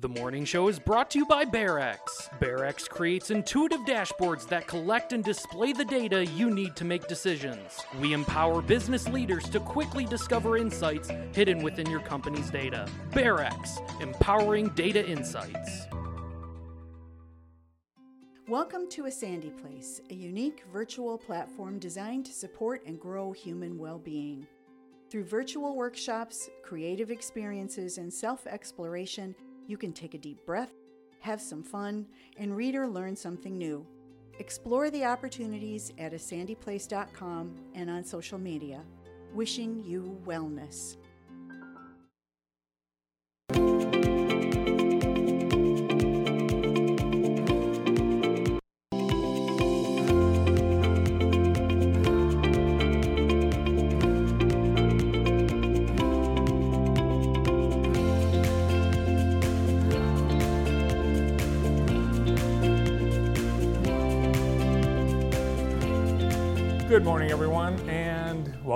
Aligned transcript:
The 0.00 0.08
morning 0.08 0.44
show 0.44 0.68
is 0.68 0.78
brought 0.78 1.10
to 1.10 1.18
you 1.18 1.26
by 1.26 1.44
BearEx. 1.44 1.98
BearEx 2.38 2.88
creates 2.88 3.32
intuitive 3.32 3.80
dashboards 3.80 4.46
that 4.46 4.68
collect 4.68 5.12
and 5.12 5.24
display 5.24 5.72
the 5.72 5.84
data 5.84 6.24
you 6.24 6.50
need 6.50 6.76
to 6.76 6.84
make 6.84 7.08
decisions. 7.08 7.80
We 8.00 8.12
empower 8.12 8.62
business 8.62 9.08
leaders 9.08 9.48
to 9.48 9.58
quickly 9.58 10.04
discover 10.04 10.56
insights 10.56 11.10
hidden 11.32 11.64
within 11.64 11.90
your 11.90 11.98
company's 11.98 12.48
data. 12.48 12.88
BearEx, 13.10 14.00
empowering 14.00 14.68
data 14.76 15.04
insights. 15.04 15.88
Welcome 18.46 18.88
to 18.90 19.06
A 19.06 19.10
Sandy 19.10 19.50
Place, 19.50 20.00
a 20.10 20.14
unique 20.14 20.62
virtual 20.72 21.18
platform 21.18 21.80
designed 21.80 22.24
to 22.26 22.32
support 22.32 22.86
and 22.86 23.00
grow 23.00 23.32
human 23.32 23.76
well 23.76 23.98
being. 23.98 24.46
Through 25.10 25.24
virtual 25.24 25.74
workshops, 25.74 26.48
creative 26.62 27.10
experiences, 27.10 27.98
and 27.98 28.12
self 28.12 28.46
exploration, 28.46 29.34
you 29.68 29.76
can 29.76 29.92
take 29.92 30.14
a 30.14 30.18
deep 30.18 30.44
breath, 30.44 30.72
have 31.20 31.40
some 31.40 31.62
fun, 31.62 32.06
and 32.38 32.56
read 32.56 32.74
or 32.74 32.88
learn 32.88 33.14
something 33.14 33.56
new. 33.56 33.86
Explore 34.40 34.90
the 34.90 35.04
opportunities 35.04 35.92
at 35.98 36.12
asandyplace.com 36.12 37.54
and 37.74 37.90
on 37.90 38.02
social 38.02 38.38
media. 38.38 38.82
Wishing 39.34 39.84
you 39.84 40.18
wellness. 40.24 40.96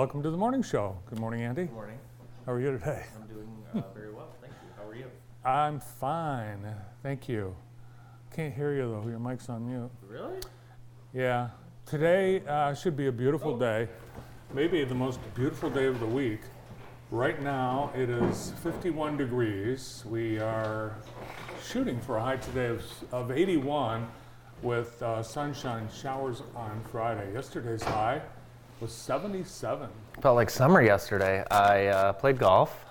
Welcome 0.03 0.21
to 0.21 0.29
the 0.29 0.37
morning 0.37 0.61
show. 0.61 0.97
Good 1.05 1.19
morning, 1.19 1.43
Andy. 1.43 1.63
Good 1.63 1.71
morning. 1.71 1.97
How 2.45 2.51
are 2.51 2.59
you 2.59 2.73
today? 2.73 3.05
I'm 3.15 3.25
doing 3.25 3.47
uh, 3.73 3.87
very 3.95 4.11
well, 4.11 4.35
thank 4.41 4.51
you. 4.51 4.69
How 4.75 4.85
are 4.85 4.95
you? 4.95 5.05
I'm 5.45 5.79
fine, 5.79 6.75
thank 7.01 7.29
you. 7.29 7.55
Can't 8.35 8.53
hear 8.53 8.73
you 8.73 8.81
though. 8.81 9.09
Your 9.09 9.19
mic's 9.19 9.47
on 9.47 9.65
mute. 9.65 9.89
Really? 10.05 10.41
Yeah. 11.13 11.51
Today 11.85 12.43
uh, 12.45 12.73
should 12.73 12.97
be 12.97 13.07
a 13.07 13.13
beautiful 13.13 13.57
day, 13.57 13.87
maybe 14.53 14.83
the 14.83 14.93
most 14.93 15.21
beautiful 15.35 15.69
day 15.69 15.85
of 15.85 16.01
the 16.01 16.05
week. 16.05 16.41
Right 17.09 17.41
now 17.41 17.89
it 17.95 18.09
is 18.09 18.51
51 18.61 19.15
degrees. 19.15 20.03
We 20.05 20.37
are 20.37 20.97
shooting 21.65 22.01
for 22.01 22.17
a 22.17 22.21
high 22.21 22.35
today 22.35 22.65
of, 22.65 22.83
of 23.13 23.31
81 23.31 24.05
with 24.63 25.01
uh, 25.01 25.23
sunshine 25.23 25.87
showers 25.95 26.43
on 26.57 26.81
Friday. 26.91 27.31
Yesterday's 27.31 27.83
high 27.83 28.21
was 28.79 28.91
77. 28.91 29.89
Felt 30.21 30.35
like 30.35 30.49
summer 30.49 30.81
yesterday. 30.81 31.43
I 31.49 31.87
uh, 31.87 32.13
played 32.13 32.37
golf, 32.37 32.85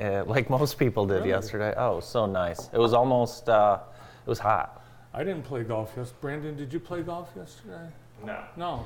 uh, 0.00 0.24
like 0.24 0.50
most 0.50 0.78
people 0.78 1.06
did 1.06 1.16
Really? 1.16 1.28
yesterday. 1.30 1.74
Oh, 1.76 2.00
so 2.00 2.26
nice. 2.26 2.68
It 2.72 2.78
was 2.78 2.92
almost, 2.92 3.48
uh, 3.48 3.78
it 4.24 4.28
was 4.28 4.38
hot. 4.38 4.82
I 5.14 5.24
didn't 5.24 5.44
play 5.44 5.62
golf 5.64 5.92
yes. 5.96 6.12
Brandon, 6.20 6.56
did 6.56 6.72
you 6.72 6.80
play 6.80 7.02
golf 7.02 7.30
yesterday? 7.36 7.88
No. 8.24 8.38
No. 8.56 8.84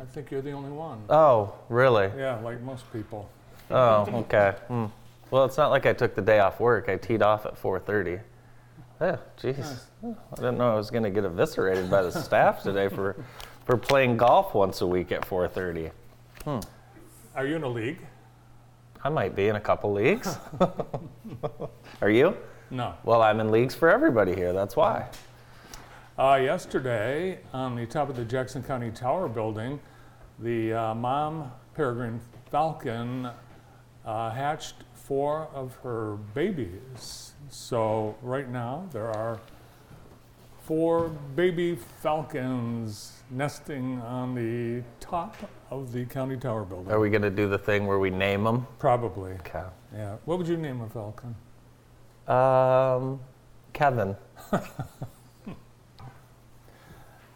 I 0.00 0.04
think 0.04 0.30
you're 0.30 0.42
the 0.42 0.52
only 0.52 0.70
one. 0.70 1.02
Oh, 1.08 1.54
really? 1.68 2.10
Yeah, 2.16 2.38
like 2.40 2.60
most 2.60 2.90
people. 2.92 3.28
Oh, 3.70 4.06
okay. 4.20 4.54
Hmm. 4.68 4.86
Well, 5.30 5.44
it's 5.44 5.56
not 5.56 5.70
like 5.70 5.86
I 5.86 5.92
took 5.92 6.14
the 6.14 6.22
day 6.22 6.38
off 6.38 6.60
work. 6.60 6.88
I 6.88 6.96
teed 6.96 7.22
off 7.22 7.46
at 7.46 7.60
4:30. 7.60 8.20
Yeah, 9.00 9.16
jeez. 9.38 9.58
Nice. 9.58 9.86
I 10.32 10.36
didn't 10.36 10.58
know 10.58 10.70
I 10.70 10.76
was 10.76 10.90
going 10.90 11.02
to 11.02 11.10
get 11.10 11.24
eviscerated 11.24 11.90
by 11.90 12.02
the 12.02 12.12
staff 12.12 12.62
today 12.62 12.88
for, 12.88 13.16
for 13.64 13.76
playing 13.76 14.16
golf 14.16 14.54
once 14.54 14.80
a 14.80 14.86
week 14.86 15.12
at 15.12 15.24
4:30. 15.24 15.90
Are 17.34 17.46
you 17.46 17.56
in 17.56 17.62
a 17.62 17.68
league? 17.68 17.98
I 19.02 19.08
might 19.08 19.34
be 19.34 19.48
in 19.48 19.56
a 19.56 19.60
couple 19.60 19.92
leagues. 19.92 20.38
Are 22.00 22.10
you? 22.10 22.36
No. 22.70 22.94
Well, 23.04 23.22
I'm 23.22 23.40
in 23.40 23.50
leagues 23.50 23.74
for 23.74 23.90
everybody 23.90 24.34
here. 24.34 24.52
That's 24.52 24.76
why. 24.76 25.08
Uh, 26.18 26.40
yesterday, 26.42 27.40
on 27.52 27.74
the 27.74 27.86
top 27.86 28.08
of 28.08 28.16
the 28.16 28.24
Jackson 28.24 28.62
County 28.62 28.90
Tower 28.90 29.28
building, 29.28 29.80
the 30.38 30.72
uh, 30.72 30.94
mom 30.94 31.52
peregrine 31.74 32.20
falcon 32.50 33.28
uh, 34.04 34.30
hatched 34.30 34.76
four 34.94 35.48
of 35.52 35.74
her 35.82 36.16
babies. 36.34 37.32
So 37.50 38.16
right 38.22 38.48
now 38.48 38.88
there 38.92 39.08
are 39.08 39.40
four 40.64 41.10
baby 41.36 41.76
falcons 42.00 43.22
nesting 43.30 44.00
on 44.00 44.34
the 44.34 44.82
top 44.98 45.36
of 45.70 45.92
the 45.92 46.04
county 46.06 46.36
tower 46.36 46.64
building. 46.64 46.92
Are 46.92 47.00
we 47.00 47.10
going 47.10 47.22
to 47.22 47.30
do 47.30 47.48
the 47.48 47.58
thing 47.58 47.86
where 47.86 47.98
we 47.98 48.10
name 48.10 48.44
them? 48.44 48.66
Probably. 48.78 49.32
Okay. 49.32 49.64
Yeah. 49.94 50.16
What 50.24 50.38
would 50.38 50.48
you 50.48 50.56
name 50.56 50.80
a 50.80 50.88
falcon? 50.88 51.34
Um, 52.26 53.20
Kevin. 53.72 54.16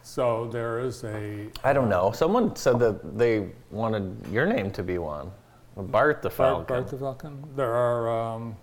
So 0.08 0.48
there 0.50 0.80
is 0.80 1.04
a 1.04 1.48
I 1.62 1.74
don't 1.74 1.90
know. 1.90 2.12
Someone 2.12 2.56
said 2.56 2.78
that 2.78 3.18
they 3.18 3.50
wanted 3.70 4.26
your 4.32 4.46
name 4.46 4.70
to 4.70 4.82
be 4.82 4.96
one. 4.96 5.30
Bart 5.76 6.22
the 6.22 6.30
Bart, 6.30 6.36
Falcon. 6.36 6.66
Bart 6.66 6.88
the 6.88 6.96
Falcon. 6.96 7.44
There 7.54 7.74
are 7.74 8.34
um, 8.34 8.56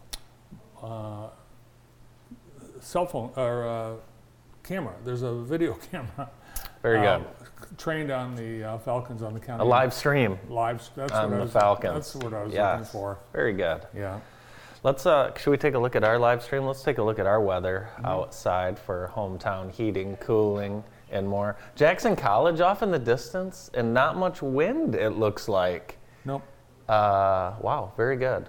uh, 0.82 1.28
cell 2.80 3.06
phone 3.06 3.30
or 3.36 3.68
uh, 3.68 3.94
camera. 4.66 4.94
There's 5.04 5.22
a 5.22 5.34
video 5.34 5.74
camera. 5.92 6.30
Very 6.82 7.02
good. 7.02 7.24
Trained 7.78 8.12
on 8.12 8.36
the 8.36 8.64
uh, 8.64 8.78
Falcons 8.80 9.22
on 9.24 9.34
the 9.34 9.40
county. 9.40 9.62
A 9.62 9.66
live 9.66 9.94
stream 9.94 10.38
Live. 10.50 10.88
That's 10.96 11.12
on 11.14 11.32
what 11.32 11.40
I 11.40 11.44
was, 11.44 11.52
Falcons. 11.52 11.94
That's 11.94 12.16
what 12.24 12.34
I 12.34 12.44
was 12.44 12.54
Yes. 12.54 12.80
looking 12.80 12.92
for. 12.92 13.20
Very 13.34 13.54
good. 13.54 13.82
Yeah. 13.96 14.20
Let's. 14.84 15.06
Uh, 15.06 15.34
should 15.36 15.50
we 15.52 15.58
take 15.58 15.74
a 15.74 15.80
look 15.80 15.96
at 15.96 16.04
our 16.04 16.20
live 16.20 16.44
stream? 16.44 16.66
Let's 16.66 16.84
take 16.84 17.00
a 17.00 17.04
look 17.04 17.18
at 17.20 17.26
our 17.26 17.42
weather 17.42 17.90
Mm-hmm. 17.96 18.06
outside 18.06 18.78
for 18.78 19.12
hometown 19.16 19.72
heating, 19.72 20.16
cooling, 20.18 20.84
and 21.12 21.28
more. 21.28 21.58
Jackson 21.76 22.16
College 22.16 22.62
off 22.62 22.84
in 22.84 22.92
the 22.92 23.00
distance, 23.00 23.72
and 23.74 23.94
not 23.94 24.16
much 24.16 24.42
wind. 24.44 24.94
It 24.96 25.12
looks 25.12 25.48
like. 25.50 25.98
Nope. 26.24 26.44
Uh, 26.88 27.54
wow, 27.62 27.94
very 27.98 28.16
good. 28.18 28.48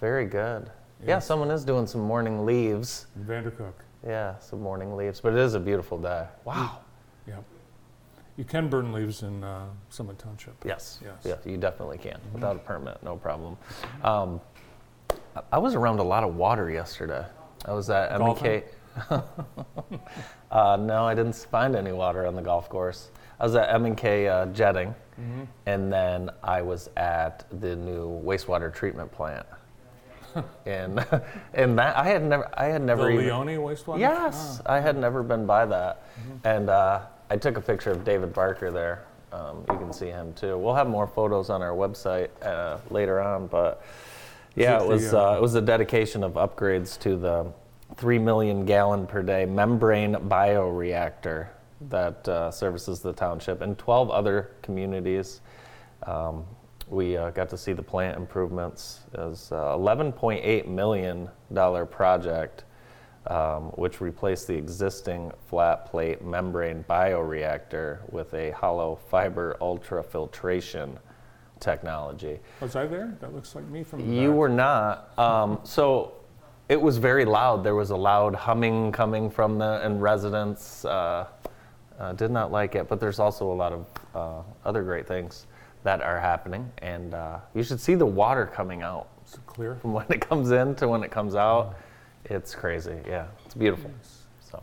Very 0.00 0.24
good. 0.26 0.70
Yeah, 1.06 1.18
someone 1.20 1.50
is 1.50 1.64
doing 1.64 1.86
some 1.86 2.00
morning 2.02 2.44
leaves. 2.44 3.06
Vandercook. 3.20 3.72
Yeah, 4.06 4.38
some 4.38 4.60
morning 4.60 4.96
leaves, 4.96 5.20
but 5.20 5.32
it 5.32 5.38
is 5.38 5.54
a 5.54 5.60
beautiful 5.60 5.98
day. 5.98 6.26
Wow. 6.44 6.78
Yep. 7.26 7.44
You 8.36 8.44
can 8.44 8.68
burn 8.68 8.92
leaves 8.92 9.22
in 9.22 9.42
uh, 9.42 9.66
Summit 9.90 10.18
Township. 10.18 10.54
Yes. 10.64 11.00
Yes. 11.04 11.14
Yes, 11.24 11.38
you 11.44 11.56
definitely 11.56 11.98
can 11.98 12.20
without 12.32 12.56
a 12.56 12.60
permit, 12.60 13.02
no 13.02 13.16
problem. 13.16 13.56
Um, 14.02 14.40
I- 15.36 15.42
I 15.52 15.58
was 15.58 15.74
around 15.74 15.98
a 15.98 16.02
lot 16.04 16.24
of 16.24 16.36
water 16.36 16.70
yesterday. 16.70 17.24
I 17.64 17.72
was 17.72 17.90
at 17.90 18.16
Golfing? 18.18 18.62
M&K. 19.10 19.22
uh, 20.50 20.76
no, 20.76 21.04
I 21.06 21.14
didn't 21.14 21.34
find 21.34 21.74
any 21.76 21.92
water 21.92 22.26
on 22.26 22.34
the 22.34 22.42
golf 22.42 22.68
course. 22.68 23.10
I 23.40 23.44
was 23.44 23.54
at 23.54 23.72
M&K 23.74 24.28
uh, 24.28 24.46
jetting, 24.46 24.94
Mm-hmm. 25.20 25.42
and 25.66 25.92
then 25.92 26.30
I 26.44 26.62
was 26.62 26.88
at 26.96 27.44
the 27.60 27.74
new 27.74 28.08
wastewater 28.24 28.72
treatment 28.72 29.10
plant. 29.10 29.44
and 30.66 31.04
and 31.54 31.78
that 31.78 31.96
I 31.96 32.04
had 32.04 32.22
never 32.22 32.48
I 32.58 32.66
had 32.66 32.82
The 32.82 32.86
never 32.86 33.10
even, 33.10 33.26
Leoni 33.26 33.56
wastewater. 33.56 34.00
Yes, 34.00 34.60
Ah. 34.66 34.74
I 34.74 34.80
had 34.80 34.96
never 34.96 35.22
been 35.22 35.46
by 35.46 35.66
that, 35.66 36.02
and 36.44 36.70
uh, 36.70 37.00
I 37.30 37.36
took 37.36 37.56
a 37.56 37.60
picture 37.60 37.90
of 37.90 38.04
David 38.04 38.32
Barker 38.32 38.70
there. 38.70 39.04
Um, 39.32 39.64
you 39.70 39.76
can 39.76 39.92
see 39.92 40.06
him 40.06 40.32
too. 40.34 40.56
We'll 40.56 40.74
have 40.74 40.88
more 40.88 41.06
photos 41.06 41.50
on 41.50 41.60
our 41.62 41.72
website 41.72 42.30
uh, 42.42 42.78
later 42.90 43.20
on, 43.20 43.46
but 43.46 43.82
yeah, 44.56 44.76
it 44.76 44.80
the, 44.80 44.86
was 44.86 45.14
uh, 45.14 45.32
uh, 45.32 45.36
it 45.36 45.42
was 45.42 45.54
a 45.54 45.60
dedication 45.60 46.24
of 46.24 46.32
upgrades 46.34 46.98
to 47.00 47.16
the 47.16 47.46
three 47.96 48.18
million 48.18 48.64
gallon 48.64 49.06
per 49.06 49.22
day 49.22 49.44
membrane 49.44 50.14
bioreactor 50.14 51.48
that 51.88 52.26
uh, 52.28 52.50
services 52.50 53.00
the 53.00 53.12
township 53.12 53.60
and 53.60 53.78
12 53.78 54.10
other 54.10 54.50
communities. 54.62 55.40
Um, 56.04 56.44
we 56.90 57.16
uh, 57.16 57.30
got 57.30 57.48
to 57.50 57.58
see 57.58 57.72
the 57.72 57.82
plant 57.82 58.16
improvements. 58.16 59.00
It 59.12 59.18
was 59.18 59.52
uh, 59.52 59.76
11.8 59.76 60.66
million 60.66 61.28
dollar 61.52 61.84
project, 61.84 62.64
um, 63.26 63.64
which 63.72 64.00
replaced 64.00 64.46
the 64.46 64.54
existing 64.54 65.32
flat 65.48 65.86
plate 65.86 66.22
membrane 66.24 66.84
bioreactor 66.88 67.98
with 68.10 68.32
a 68.34 68.50
hollow 68.52 68.98
fiber 69.10 69.56
ultrafiltration 69.60 70.96
technology. 71.60 72.38
Was 72.60 72.76
I 72.76 72.86
there? 72.86 73.16
That 73.20 73.34
looks 73.34 73.54
like 73.54 73.66
me 73.66 73.82
from 73.82 74.00
the 74.08 74.14
You 74.20 74.28
back. 74.28 74.36
were 74.36 74.48
not. 74.48 75.18
Um, 75.18 75.60
so 75.64 76.12
it 76.68 76.80
was 76.80 76.96
very 76.98 77.24
loud. 77.24 77.64
There 77.64 77.74
was 77.74 77.90
a 77.90 77.96
loud 77.96 78.34
humming 78.34 78.92
coming 78.92 79.30
from 79.30 79.58
the 79.58 79.80
and 79.84 80.00
residents 80.00 80.84
uh, 80.84 81.26
uh, 81.98 82.12
did 82.12 82.30
not 82.30 82.52
like 82.52 82.74
it. 82.76 82.88
But 82.88 83.00
there's 83.00 83.18
also 83.18 83.50
a 83.50 83.54
lot 83.54 83.72
of 83.72 83.86
uh, 84.14 84.42
other 84.64 84.82
great 84.82 85.06
things 85.06 85.46
that 85.84 86.02
are 86.02 86.18
happening, 86.20 86.70
and 86.78 87.14
uh, 87.14 87.38
you 87.54 87.62
should 87.62 87.80
see 87.80 87.94
the 87.94 88.06
water 88.06 88.46
coming 88.46 88.82
out. 88.82 89.08
Is 89.26 89.34
it 89.34 89.46
clear? 89.46 89.76
from 89.76 89.92
when 89.92 90.06
it 90.10 90.20
comes 90.20 90.50
in 90.50 90.74
to 90.76 90.88
when 90.88 91.02
it 91.02 91.10
comes 91.10 91.34
out. 91.34 91.76
It's 92.24 92.54
crazy. 92.54 92.98
Yeah, 93.06 93.26
it's 93.46 93.54
beautiful. 93.54 93.90
So 94.40 94.60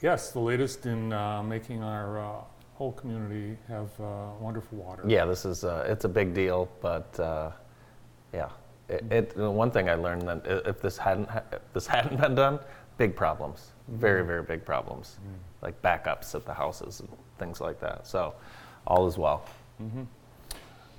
Yes, 0.00 0.30
the 0.32 0.40
latest 0.40 0.86
in 0.86 1.12
uh, 1.12 1.42
making 1.42 1.82
our 1.82 2.20
uh, 2.20 2.30
whole 2.74 2.92
community 2.92 3.56
have 3.68 3.88
uh, 4.00 4.30
wonderful 4.40 4.78
water. 4.78 5.02
yeah, 5.06 5.24
this 5.24 5.44
is 5.44 5.64
uh, 5.64 5.84
it's 5.88 6.04
a 6.04 6.08
big 6.08 6.34
deal, 6.34 6.68
but 6.80 7.18
uh, 7.18 7.50
yeah, 8.32 8.48
it, 8.88 9.04
it. 9.10 9.36
One 9.36 9.70
thing 9.70 9.88
I 9.88 9.94
learned 9.94 10.22
that 10.28 10.42
if 10.66 10.80
this 10.82 10.98
hadn't 10.98 11.28
ha- 11.30 11.42
if 11.52 11.72
this 11.72 11.86
hadn't 11.94 12.20
been 12.20 12.34
done, 12.34 12.58
big 12.98 13.16
problems, 13.16 13.70
very 13.88 14.24
very 14.24 14.42
big 14.42 14.64
problems, 14.64 15.18
like 15.62 15.80
backups 15.82 16.34
at 16.34 16.44
the 16.44 16.52
houses 16.54 17.00
and 17.00 17.08
things 17.38 17.60
like 17.60 17.80
that. 17.80 18.06
So 18.06 18.34
all 18.86 19.06
is 19.06 19.16
well. 19.16 19.44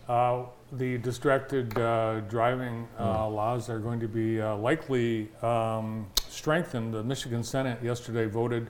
Uh, 0.08 0.46
The 0.74 0.98
distracted 0.98 1.78
uh, 1.78 2.22
driving 2.22 2.88
uh, 3.00 3.30
laws 3.30 3.70
are 3.70 3.78
going 3.78 4.00
to 4.00 4.08
be 4.08 4.42
uh, 4.42 4.56
likely 4.58 5.30
um, 5.44 6.08
strengthened. 6.30 6.96
The 6.96 7.04
Michigan 7.04 7.44
Senate 7.44 7.78
yesterday 7.84 8.26
voted 8.26 8.70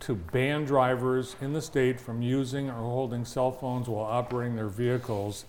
to 0.00 0.16
ban 0.16 0.64
drivers 0.64 1.36
in 1.40 1.52
the 1.52 1.62
state 1.62 2.00
from 2.00 2.22
using 2.22 2.68
or 2.70 2.74
holding 2.74 3.24
cell 3.24 3.52
phones 3.52 3.88
while 3.88 4.04
operating 4.04 4.56
their 4.56 4.68
vehicles. 4.68 5.44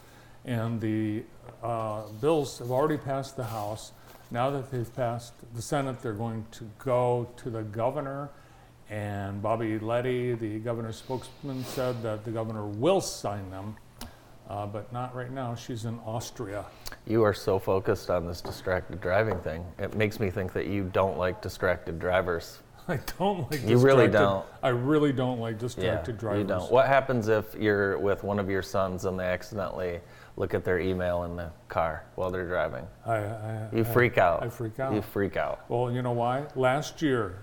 And 0.46 0.80
the 0.80 1.24
uh, 1.64 2.04
bills 2.22 2.60
have 2.60 2.70
already 2.70 2.98
passed 2.98 3.36
the 3.36 3.46
House. 3.46 3.92
Now 4.30 4.52
that 4.52 4.70
they've 4.70 4.96
passed 4.96 5.34
the 5.56 5.62
Senate, 5.62 6.04
they're 6.04 6.14
going 6.14 6.46
to 6.52 6.70
go 6.78 7.28
to 7.38 7.50
the 7.50 7.64
governor. 7.64 8.30
And 8.92 9.42
Bobby 9.42 9.80
Leddy, 9.80 10.36
the 10.36 10.60
governor's 10.60 10.98
spokesman, 10.98 11.64
said 11.66 12.04
that 12.04 12.26
the 12.26 12.32
governor 12.32 12.68
will 12.68 13.02
sign 13.02 13.50
them. 13.50 13.76
Uh, 14.50 14.66
but 14.68 14.92
not 14.94 15.16
right 15.16 15.32
now. 15.32 15.56
She's 15.56 15.86
in 15.86 15.98
Austria. 16.06 16.66
You 17.08 17.24
are 17.24 17.34
so 17.34 17.58
focused 17.58 18.10
on 18.12 18.28
this 18.28 18.42
distracted 18.42 19.02
driving 19.02 19.40
thing. 19.40 19.66
It 19.80 19.96
makes 19.96 20.20
me 20.20 20.30
think 20.30 20.54
that 20.54 20.68
you 20.68 20.84
don't 20.94 21.18
like 21.18 21.42
distracted 21.42 21.98
drivers. 22.00 22.60
I 22.88 23.00
don't 23.18 23.52
like. 23.52 23.64
You 23.68 23.80
really 23.80 24.08
don't. 24.08 24.46
I 24.62 24.68
really 24.70 25.12
don't 25.12 25.40
like 25.40 25.58
distracted 25.58 26.20
drivers. 26.20 26.42
you 26.44 26.48
don't. 26.48 26.72
What 26.72 26.86
happens 26.86 27.28
if 27.28 27.56
you're 27.56 27.98
with 27.98 28.24
one 28.24 28.38
of 28.38 28.48
your 28.48 28.62
sons 28.62 29.06
and 29.06 29.20
they 29.20 29.26
accidentally 29.26 30.00
look 30.38 30.54
at 30.54 30.64
their 30.64 30.80
email 30.80 31.24
in 31.24 31.36
the 31.36 31.50
car 31.68 32.04
while 32.14 32.30
they're 32.30 32.48
driving? 32.48 32.86
I, 33.08 33.16
I, 33.16 33.68
You 33.74 33.82
I- 33.82 33.84
freak 33.84 34.20
out. 34.20 34.44
I 34.44 34.50
freak 34.50 34.80
out. 34.80 34.94
You 34.94 35.02
freak 35.02 35.38
out. 35.38 35.66
well, 35.70 35.92
you 35.92 36.04
know 36.04 36.12
why? 36.12 36.46
Last 36.56 37.02
year, 37.02 37.40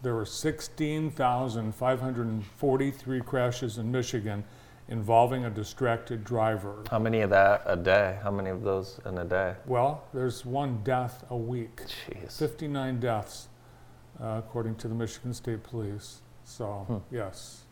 there 0.00 0.14
were 0.14 0.24
16,543 0.24 3.20
crashes 3.20 3.76
in 3.78 3.92
Michigan 3.92 4.44
involving 4.88 5.44
a 5.44 5.50
distracted 5.50 6.24
driver. 6.24 6.82
How 6.90 6.98
many 6.98 7.20
of 7.20 7.30
that 7.30 7.62
a 7.66 7.76
day? 7.76 8.18
How 8.22 8.30
many 8.30 8.50
of 8.50 8.62
those 8.62 9.00
in 9.06 9.18
a 9.18 9.24
day? 9.24 9.54
Well, 9.66 10.02
there's 10.14 10.44
one 10.46 10.80
death 10.82 11.24
a 11.30 11.36
week. 11.36 11.82
Jeez. 11.86 12.38
59 12.38 12.98
deaths, 13.00 13.48
uh, 14.22 14.36
according 14.38 14.76
to 14.76 14.88
the 14.88 14.94
Michigan 14.94 15.34
State 15.34 15.62
Police. 15.62 16.22
So, 16.44 16.66
Hmm. 16.86 16.96
yes, 17.14 17.64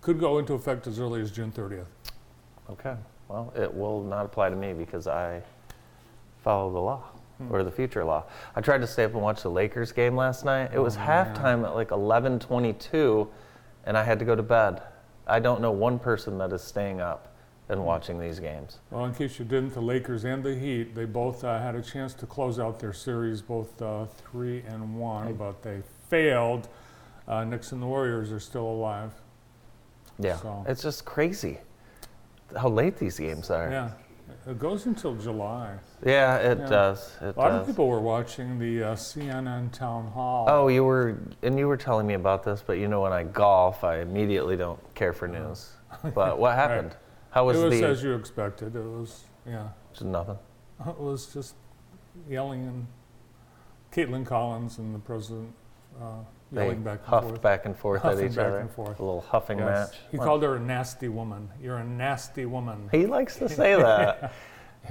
could 0.00 0.20
go 0.20 0.38
into 0.38 0.54
effect 0.54 0.86
as 0.86 1.00
early 1.00 1.20
as 1.20 1.30
June 1.32 1.50
30th. 1.50 1.88
Okay. 2.70 2.94
Well, 3.28 3.52
it 3.56 3.72
will 3.74 4.02
not 4.02 4.24
apply 4.24 4.50
to 4.50 4.56
me 4.56 4.72
because 4.72 5.06
I 5.08 5.42
follow 6.42 6.70
the 6.72 6.78
law 6.78 7.02
Hmm. 7.38 7.52
or 7.52 7.64
the 7.64 7.70
future 7.72 8.04
law. 8.04 8.24
I 8.54 8.60
tried 8.60 8.80
to 8.82 8.86
stay 8.86 9.04
up 9.04 9.12
and 9.12 9.22
watch 9.22 9.42
the 9.42 9.50
Lakers 9.50 9.90
game 9.92 10.16
last 10.16 10.44
night. 10.44 10.70
It 10.72 10.78
was 10.78 10.96
Oh, 10.96 11.00
halftime 11.00 11.64
at 11.64 11.74
like 11.74 11.90
11:22 11.90 13.28
and 13.84 13.96
I 13.98 14.04
had 14.04 14.18
to 14.20 14.24
go 14.24 14.36
to 14.36 14.42
bed. 14.42 14.82
I 15.30 15.38
don't 15.38 15.60
know 15.60 15.70
one 15.70 15.98
person 15.98 16.36
that 16.38 16.52
is 16.52 16.62
staying 16.62 17.00
up 17.00 17.28
Hmm. 17.66 17.74
and 17.74 17.84
watching 17.86 18.18
these 18.18 18.40
games. 18.40 18.80
Well, 18.90 19.04
in 19.04 19.14
case 19.14 19.38
you 19.38 19.44
didn't, 19.44 19.74
the 19.74 19.80
Lakers 19.80 20.24
and 20.24 20.42
the 20.42 20.54
Heat, 20.56 20.94
they 20.94 21.04
both 21.04 21.44
uh, 21.44 21.58
had 21.60 21.76
a 21.76 21.82
chance 21.82 22.14
to 22.14 22.26
close 22.26 22.58
out 22.58 22.80
their 22.80 22.92
series, 22.92 23.40
both 23.40 23.80
uh, 23.80 24.06
three 24.06 24.62
and 24.66 24.98
one, 24.98 25.34
but 25.34 25.62
they 25.62 25.82
failed. 26.08 26.68
Uh, 27.28 27.44
Knicks 27.44 27.70
and 27.70 27.80
the 27.80 27.86
Warriors 27.86 28.32
are 28.32 28.40
still 28.40 28.66
alive. 28.66 29.12
Yeah. 30.18 30.36
So- 30.38 30.64
It's 30.66 30.82
just 30.82 31.04
crazy 31.04 31.58
how 32.56 32.68
late 32.68 32.96
these 32.96 33.18
games 33.20 33.50
are. 33.50 33.70
Yeah, 33.70 33.90
it 34.46 34.58
goes 34.58 34.86
until 34.86 35.14
July. 35.16 35.74
Yeah, 36.04 36.36
it 36.36 36.58
Yeah. 36.58 36.66
does. 36.66 37.16
It 37.20 37.36
A 37.36 37.38
lot 37.38 37.48
does. 37.48 37.60
of 37.60 37.66
people 37.66 37.88
were 37.88 38.00
watching 38.00 38.58
the 38.58 38.82
uh, 38.84 38.94
CNN 38.96 39.70
town 39.72 40.06
hall. 40.08 40.46
Oh, 40.48 40.68
you 40.68 40.84
were, 40.84 41.18
and 41.42 41.58
you 41.58 41.68
were 41.68 41.76
telling 41.76 42.06
me 42.06 42.14
about 42.14 42.42
this, 42.42 42.62
but 42.66 42.78
you 42.78 42.88
know, 42.88 43.00
when 43.02 43.12
I 43.12 43.24
golf, 43.24 43.84
I 43.84 43.98
immediately 44.00 44.56
don't 44.56 44.80
care 44.94 45.12
for 45.12 45.28
news. 45.28 45.70
But 46.14 46.38
what 46.38 46.54
happened? 46.54 46.94
How 47.30 47.44
was 47.46 47.58
it 47.58 47.64
was 47.64 47.80
the? 47.80 47.86
as 47.86 48.02
you 48.02 48.14
expected. 48.14 48.74
It 48.76 48.82
was, 48.84 49.24
yeah, 49.46 49.68
Just 49.92 50.04
nothing. 50.04 50.38
it 50.86 50.98
was 50.98 51.32
just 51.32 51.54
yelling 52.28 52.62
and 52.66 52.86
Kaitlan 53.92 54.24
Collins 54.24 54.78
and 54.78 54.94
the 54.94 54.98
president 55.00 55.52
uh, 56.00 56.22
yelling 56.52 56.82
back 56.82 56.98
and 57.00 57.06
huffed 57.08 57.28
forth. 57.28 57.42
back 57.42 57.64
and 57.66 57.76
forth 57.76 58.02
Huffing 58.02 58.24
at 58.24 58.30
each 58.30 58.36
back 58.36 58.46
other. 58.46 58.58
and 58.58 58.70
forth. 58.70 58.98
A 58.98 59.02
little 59.04 59.20
huffing 59.20 59.58
Yes. 59.58 59.90
match. 59.90 60.00
He 60.10 60.16
Well, 60.18 60.26
called 60.26 60.42
her 60.42 60.56
a 60.56 60.60
nasty 60.60 61.08
woman. 61.08 61.48
You're 61.62 61.76
a 61.78 61.84
nasty 61.84 62.46
woman. 62.46 62.88
He 62.90 63.06
likes 63.06 63.36
to 63.36 63.48
say 63.48 63.76
that. 63.80 64.32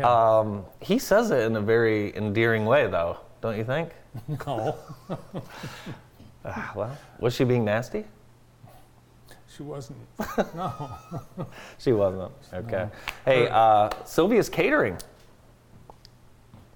Um, 0.03 0.65
he 0.79 0.99
says 0.99 1.31
it 1.31 1.39
in 1.45 1.55
a 1.55 1.61
very 1.61 2.15
endearing 2.15 2.67
way, 2.67 2.85
though, 2.85 3.17
don't 3.41 3.57
you 3.57 3.63
think? 3.63 3.89
no, 4.45 4.75
Ah, 6.45 6.71
well, 6.75 6.97
was 7.19 7.33
she 7.33 7.43
being 7.43 7.65
nasty? 7.65 8.05
she 9.47 9.63
wasn't. 9.63 9.97
No. 10.55 10.89
She 11.79 11.91
wasn't. 11.91 12.31
Okay. 12.53 12.87
Hey, 13.25 13.47
uh, 13.49 13.89
Sylvia's 14.05 14.47
Catering. 14.47 14.95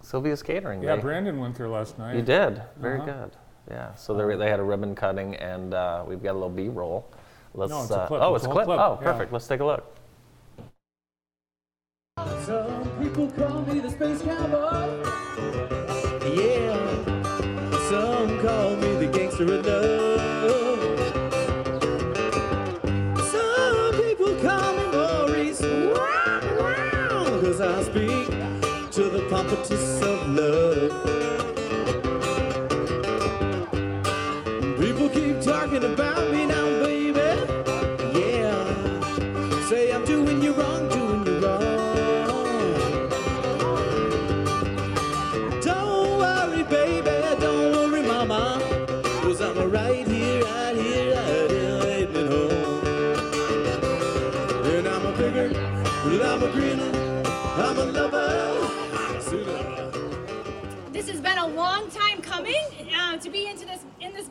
Sylvia's 0.02 0.42
Catering. 0.44 0.82
Yeah, 0.82 0.96
they- 0.96 1.02
Brandon 1.04 1.40
went 1.40 1.56
there 1.56 1.70
last 1.70 1.98
night. 2.00 2.16
You 2.16 2.24
did. 2.24 2.62
Very 2.78 2.98
Uh-huh. 3.00 3.06
good. 3.06 3.32
Yeah. 3.70 3.94
So 3.96 4.14
they, 4.14 4.36
they 4.36 4.50
had 4.50 4.60
a 4.60 4.64
ribbon 4.64 4.96
cutting, 4.96 5.36
and 5.36 5.74
uh, 5.74 6.04
we've 6.06 6.22
got 6.22 6.32
a 6.32 6.34
little 6.34 6.50
B-roll. 6.50 7.08
Let's. 7.54 7.70
No, 7.72 7.82
it's 7.82 7.92
a 7.92 8.00
uh, 8.02 8.08
clip. 8.08 8.22
Oh, 8.22 8.36
It's 8.36 8.44
it's 8.44 8.48
a 8.48 8.50
a 8.50 8.54
clip. 8.54 8.66
clip, 8.66 8.80
Oh, 8.80 8.98
yeah. 9.02 9.12
perfect. 9.12 9.32
Let's 9.34 9.48
take 9.48 9.60
a 9.62 9.66
look. 9.66 9.86
Some 12.46 12.90
people 13.02 13.32
call 13.32 13.62
me 13.62 13.80
the 13.80 13.90
space 13.90 14.22
cowboy. 14.22 15.04
Yeah. 16.30 17.06
Some 17.90 18.40
call 18.42 18.76
me 18.76 18.96
the 19.06 19.10
gangster 19.12 19.44
of 19.54 19.66
love. 19.66 20.43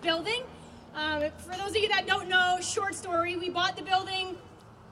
Building. 0.03 0.43
Um, 0.95 1.23
for 1.39 1.57
those 1.57 1.71
of 1.71 1.77
you 1.77 1.89
that 1.89 2.07
don't 2.07 2.29
know, 2.29 2.59
short 2.61 2.95
story: 2.95 3.37
we 3.37 3.49
bought 3.49 3.77
the 3.77 3.83
building. 3.83 4.37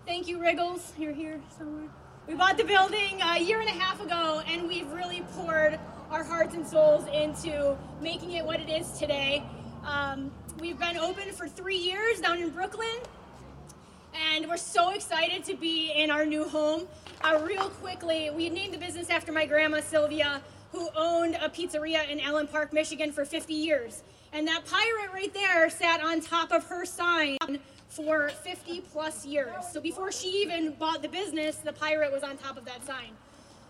Thank 0.06 0.28
you, 0.28 0.40
Wriggles. 0.40 0.92
You're 0.98 1.12
here 1.12 1.40
somewhere. 1.58 1.88
We 2.26 2.34
bought 2.34 2.56
the 2.56 2.64
building 2.64 3.20
a 3.22 3.38
year 3.38 3.60
and 3.60 3.68
a 3.68 3.72
half 3.72 4.02
ago, 4.02 4.42
and 4.46 4.66
we've 4.66 4.90
really 4.92 5.22
poured 5.32 5.78
our 6.10 6.24
hearts 6.24 6.54
and 6.54 6.66
souls 6.66 7.06
into 7.12 7.76
making 8.00 8.32
it 8.32 8.44
what 8.44 8.60
it 8.60 8.70
is 8.70 8.92
today. 8.92 9.42
Um, 9.84 10.30
we've 10.58 10.78
been 10.78 10.96
open 10.96 11.30
for 11.32 11.48
three 11.48 11.76
years 11.76 12.20
down 12.20 12.38
in 12.38 12.50
Brooklyn 12.50 12.98
and 14.14 14.48
we're 14.48 14.56
so 14.56 14.90
excited 14.90 15.44
to 15.44 15.54
be 15.54 15.92
in 15.92 16.10
our 16.10 16.26
new 16.26 16.44
home. 16.44 16.86
Uh, 17.22 17.40
real 17.44 17.68
quickly, 17.68 18.30
we 18.30 18.48
named 18.48 18.74
the 18.74 18.78
business 18.78 19.10
after 19.10 19.32
my 19.32 19.46
grandma 19.46 19.80
Sylvia, 19.80 20.42
who 20.72 20.88
owned 20.96 21.36
a 21.36 21.48
pizzeria 21.48 22.08
in 22.08 22.20
Allen 22.20 22.46
Park, 22.46 22.72
Michigan 22.72 23.12
for 23.12 23.24
50 23.24 23.54
years. 23.54 24.02
And 24.32 24.46
that 24.46 24.64
pirate 24.64 25.12
right 25.12 25.32
there 25.34 25.68
sat 25.70 26.00
on 26.00 26.20
top 26.20 26.52
of 26.52 26.64
her 26.64 26.84
sign 26.84 27.38
for 27.88 28.28
50 28.28 28.82
plus 28.92 29.26
years. 29.26 29.54
So 29.72 29.80
before 29.80 30.12
she 30.12 30.28
even 30.42 30.72
bought 30.74 31.02
the 31.02 31.08
business, 31.08 31.56
the 31.56 31.72
pirate 31.72 32.12
was 32.12 32.22
on 32.22 32.36
top 32.38 32.56
of 32.56 32.64
that 32.66 32.86
sign. 32.86 33.10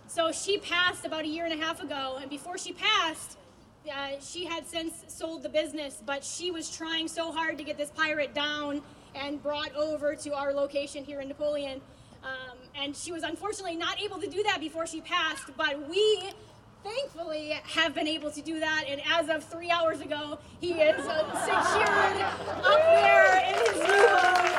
So 0.06 0.32
she 0.32 0.58
passed 0.58 1.06
about 1.06 1.24
a 1.24 1.28
year 1.28 1.46
and 1.46 1.54
a 1.54 1.64
half 1.64 1.82
ago, 1.82 2.18
and 2.20 2.28
before 2.28 2.58
she 2.58 2.72
passed, 2.72 3.38
uh, 3.90 4.10
she 4.20 4.44
had 4.44 4.66
since 4.66 5.04
sold 5.08 5.42
the 5.42 5.48
business, 5.48 6.02
but 6.04 6.22
she 6.22 6.50
was 6.50 6.68
trying 6.76 7.08
so 7.08 7.32
hard 7.32 7.56
to 7.56 7.64
get 7.64 7.78
this 7.78 7.90
pirate 7.90 8.34
down 8.34 8.82
and 9.14 9.42
brought 9.42 9.74
over 9.74 10.14
to 10.14 10.34
our 10.34 10.52
location 10.52 11.04
here 11.04 11.20
in 11.20 11.28
Napoleon. 11.28 11.80
Um, 12.22 12.58
and 12.74 12.94
she 12.94 13.12
was 13.12 13.22
unfortunately 13.22 13.76
not 13.76 14.00
able 14.02 14.18
to 14.20 14.26
do 14.28 14.42
that 14.42 14.60
before 14.60 14.86
she 14.86 15.00
passed, 15.00 15.50
but 15.56 15.88
we 15.88 16.22
thankfully 16.82 17.50
have 17.64 17.94
been 17.94 18.08
able 18.08 18.30
to 18.30 18.42
do 18.42 18.60
that. 18.60 18.84
And 18.88 19.00
as 19.10 19.28
of 19.28 19.44
three 19.44 19.70
hours 19.70 20.00
ago, 20.00 20.38
he 20.60 20.72
is 20.72 21.06
uh, 21.06 21.24
secured 21.44 22.22
up 22.64 22.80
there 22.82 23.36
in 23.48 23.54
his 23.66 23.76
new 23.88 24.08
home. 24.08 24.56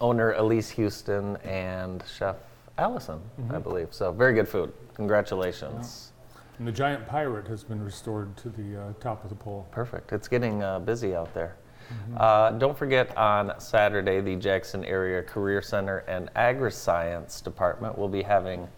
Owner 0.00 0.32
Elise 0.32 0.70
Houston 0.70 1.36
and 1.38 2.02
Chef 2.16 2.36
Allison, 2.78 3.20
I 3.50 3.58
believe. 3.58 3.88
So 3.90 4.10
very 4.10 4.32
good 4.32 4.48
food. 4.48 4.72
Congratulations. 4.94 6.12
And 6.60 6.68
the 6.68 6.72
giant 6.72 7.06
pirate 7.06 7.48
has 7.48 7.64
been 7.64 7.82
restored 7.82 8.36
to 8.36 8.50
the 8.50 8.78
uh, 8.78 8.92
top 9.00 9.24
of 9.24 9.30
the 9.30 9.34
pole. 9.34 9.66
Perfect. 9.70 10.12
It's 10.12 10.28
getting 10.28 10.62
uh, 10.62 10.78
busy 10.78 11.14
out 11.14 11.32
there. 11.32 11.56
Uh, 12.18 12.50
don't 12.50 12.76
forget 12.76 13.16
on 13.16 13.58
Saturday, 13.58 14.20
the 14.20 14.36
Jackson 14.36 14.84
Area 14.84 15.22
Career 15.22 15.62
Center 15.62 16.04
and 16.06 16.28
Agri-Science 16.36 17.40
Department 17.40 17.96
will 17.96 18.10
be 18.10 18.20
having 18.20 18.68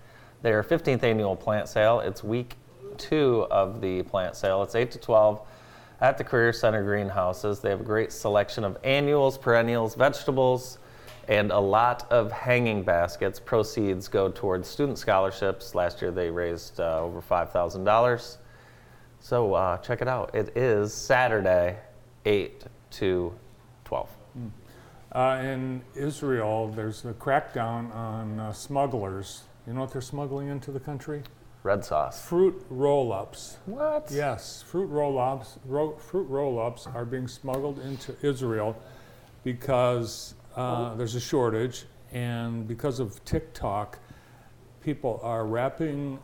their 0.42 0.62
15th 0.62 1.02
annual 1.02 1.34
plant 1.34 1.68
sale. 1.68 1.98
It's 1.98 2.22
week 2.22 2.54
two 2.98 3.48
of 3.50 3.80
the 3.80 4.04
plant 4.04 4.36
sale. 4.36 4.62
It's 4.62 4.76
8 4.76 4.92
to 4.92 4.98
12 4.98 5.44
at 6.00 6.16
the 6.16 6.22
Career 6.22 6.52
Center 6.52 6.84
greenhouses. 6.84 7.58
They 7.58 7.70
have 7.70 7.80
a 7.80 7.84
great 7.84 8.12
selection 8.12 8.62
of 8.62 8.78
annuals, 8.84 9.36
perennials, 9.36 9.96
vegetables, 9.96 10.78
and 11.32 11.50
a 11.50 11.58
lot 11.58 12.06
of 12.12 12.30
hanging 12.30 12.82
baskets. 12.82 13.40
Proceeds 13.40 14.06
go 14.06 14.28
towards 14.28 14.68
student 14.68 14.98
scholarships. 14.98 15.74
Last 15.74 16.02
year 16.02 16.10
they 16.10 16.28
raised 16.28 16.78
uh, 16.78 17.00
over 17.00 17.22
$5,000. 17.22 18.36
So 19.20 19.54
uh, 19.54 19.78
check 19.78 20.02
it 20.02 20.08
out. 20.08 20.34
It 20.34 20.54
is 20.54 20.92
Saturday, 20.92 21.78
8 22.26 22.64
to 22.90 23.32
12. 23.86 24.10
Uh, 25.12 25.40
in 25.42 25.80
Israel, 25.94 26.68
there's 26.68 27.06
a 27.06 27.14
crackdown 27.14 27.94
on 27.94 28.38
uh, 28.38 28.52
smugglers. 28.52 29.44
You 29.66 29.72
know 29.72 29.80
what 29.80 29.92
they're 29.92 30.02
smuggling 30.02 30.48
into 30.48 30.70
the 30.70 30.80
country? 30.80 31.22
Red 31.62 31.82
sauce. 31.82 32.22
Fruit 32.28 32.62
roll-ups. 32.68 33.56
What? 33.64 34.10
Yes, 34.12 34.62
fruit 34.66 34.88
roll-ups. 34.88 35.58
Ro- 35.64 35.96
fruit 35.96 36.28
roll-ups 36.28 36.88
are 36.88 37.06
being 37.06 37.26
smuggled 37.26 37.78
into 37.78 38.14
Israel 38.20 38.76
because 39.44 40.34
uh, 40.56 40.94
there's 40.94 41.14
a 41.14 41.20
shortage, 41.20 41.84
and 42.12 42.66
because 42.66 43.00
of 43.00 43.24
TikTok, 43.24 43.98
people 44.80 45.20
are 45.22 45.46
wrapping 45.46 46.18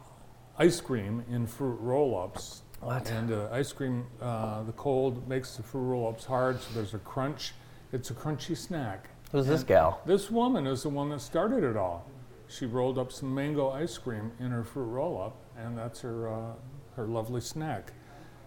ice 0.58 0.80
cream 0.80 1.24
in 1.30 1.46
fruit 1.46 1.78
roll-ups. 1.80 2.62
What? 2.80 3.10
And 3.10 3.32
uh, 3.32 3.48
ice 3.52 3.72
cream, 3.72 4.06
uh, 4.20 4.62
the 4.62 4.72
cold 4.72 5.26
makes 5.28 5.56
the 5.56 5.62
fruit 5.62 5.84
roll-ups 5.84 6.24
hard, 6.24 6.60
so 6.60 6.68
there's 6.74 6.94
a 6.94 6.98
crunch. 6.98 7.52
It's 7.92 8.10
a 8.10 8.14
crunchy 8.14 8.56
snack. 8.56 9.08
Who's 9.32 9.46
this 9.46 9.62
gal? 9.62 10.00
This 10.06 10.30
woman 10.30 10.66
is 10.66 10.82
the 10.82 10.88
one 10.88 11.10
that 11.10 11.20
started 11.20 11.64
it 11.64 11.76
all. 11.76 12.08
She 12.48 12.66
rolled 12.66 12.98
up 12.98 13.12
some 13.12 13.34
mango 13.34 13.70
ice 13.70 13.98
cream 13.98 14.32
in 14.40 14.50
her 14.50 14.64
fruit 14.64 14.86
roll-up, 14.86 15.36
and 15.56 15.76
that's 15.76 16.00
her 16.00 16.28
uh, 16.28 16.52
her 16.96 17.06
lovely 17.06 17.40
snack. 17.40 17.92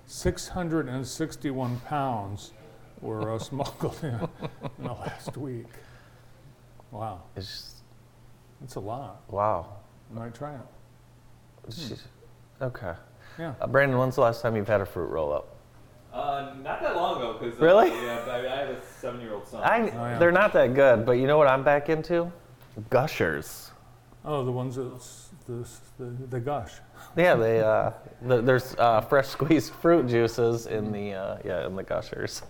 661 0.08 1.80
pounds 1.82 2.52
were 3.02 3.34
uh, 3.34 3.40
smuggled 3.40 3.98
in 4.04 4.10
in 4.78 4.84
the 4.86 4.94
last 4.94 5.36
week. 5.38 5.66
Wow, 6.92 7.22
It's 7.36 7.48
just, 7.48 7.76
that's 8.60 8.76
a 8.76 8.80
lot. 8.80 9.22
wow. 9.30 9.68
You 10.14 10.20
might 10.20 10.36
try 10.36 10.54
it. 10.56 11.74
She's- 11.74 12.04
okay. 12.62 12.94
Yeah. 13.40 13.54
Uh, 13.62 13.68
Brandon, 13.68 13.98
when's 13.98 14.16
the 14.16 14.22
last 14.22 14.42
time 14.42 14.56
you've 14.58 14.68
had 14.68 14.82
a 14.82 14.86
fruit 14.86 15.08
roll 15.08 15.32
up? 15.32 15.56
Uh, 16.14 16.52
not 16.62 16.82
that 16.82 16.98
long 16.98 17.16
ago, 17.18 17.38
because 17.40 17.58
Really? 17.60 17.88
yeah, 17.90 18.26
I, 18.28 18.40
I 18.40 18.56
have 18.58 18.70
a 18.70 18.82
seven-year-old 19.00 19.48
son. 19.48 19.64
I, 19.64 19.86
yeah. 19.88 20.18
They're 20.20 20.34
not 20.34 20.52
that 20.54 20.74
good, 20.74 21.06
but 21.06 21.14
you 21.14 21.28
know 21.28 21.38
what 21.38 21.48
I'm 21.48 21.64
back 21.64 21.88
into? 21.88 22.30
Gushers. 22.90 23.72
Oh, 24.26 24.44
the 24.44 24.52
ones 24.52 24.76
that 24.76 25.02
the, 25.48 25.66
the, 25.98 26.06
the 26.28 26.40
gush. 26.42 26.74
Yeah, 27.16 27.36
they 27.36 27.62
uh, 27.64 27.92
the, 28.22 28.42
there's 28.42 28.76
uh, 28.78 29.00
fresh 29.02 29.28
squeezed 29.30 29.72
fruit 29.74 30.08
juices 30.08 30.68
in 30.68 30.92
the 30.92 31.14
uh, 31.14 31.38
yeah 31.46 31.66
in 31.66 31.76
the 31.78 31.84
gushers. 31.84 32.42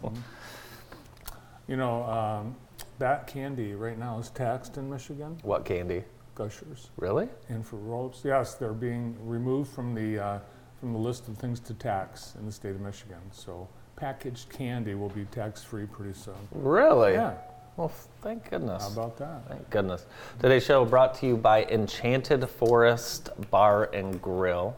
You 1.71 1.77
know, 1.77 2.03
um, 2.03 2.55
that 2.99 3.27
candy 3.27 3.75
right 3.75 3.97
now 3.97 4.19
is 4.19 4.29
taxed 4.31 4.75
in 4.75 4.89
Michigan. 4.89 5.37
what 5.41 5.63
candy? 5.63 6.03
Gushers. 6.35 6.89
Really? 6.97 7.29
And 7.47 7.65
for 7.65 7.77
roll-ups, 7.77 8.23
yes, 8.25 8.55
they're 8.55 8.73
being 8.73 9.15
removed 9.25 9.71
from 9.71 9.95
the, 9.95 10.19
uh, 10.21 10.39
from 10.81 10.91
the 10.91 10.99
list 10.99 11.29
of 11.29 11.37
things 11.37 11.61
to 11.61 11.73
tax 11.73 12.35
in 12.37 12.45
the 12.45 12.51
state 12.51 12.71
of 12.71 12.81
Michigan. 12.81 13.21
So 13.31 13.69
packaged 13.95 14.49
candy 14.49 14.95
will 14.95 15.11
be 15.11 15.23
tax-free 15.31 15.85
pretty 15.85 16.11
soon. 16.11 16.33
Really? 16.51 17.13
Yeah, 17.13 17.35
Well, 17.77 17.87
thank 18.21 18.49
goodness. 18.49 18.83
how 18.83 18.91
about 18.91 19.17
that? 19.19 19.47
Thank 19.47 19.69
goodness. 19.69 20.05
Today's 20.41 20.65
show 20.65 20.83
brought 20.83 21.13
to 21.15 21.25
you 21.25 21.37
by 21.37 21.63
Enchanted 21.63 22.49
Forest 22.49 23.29
Bar 23.49 23.91
and 23.93 24.21
Grill. 24.21 24.75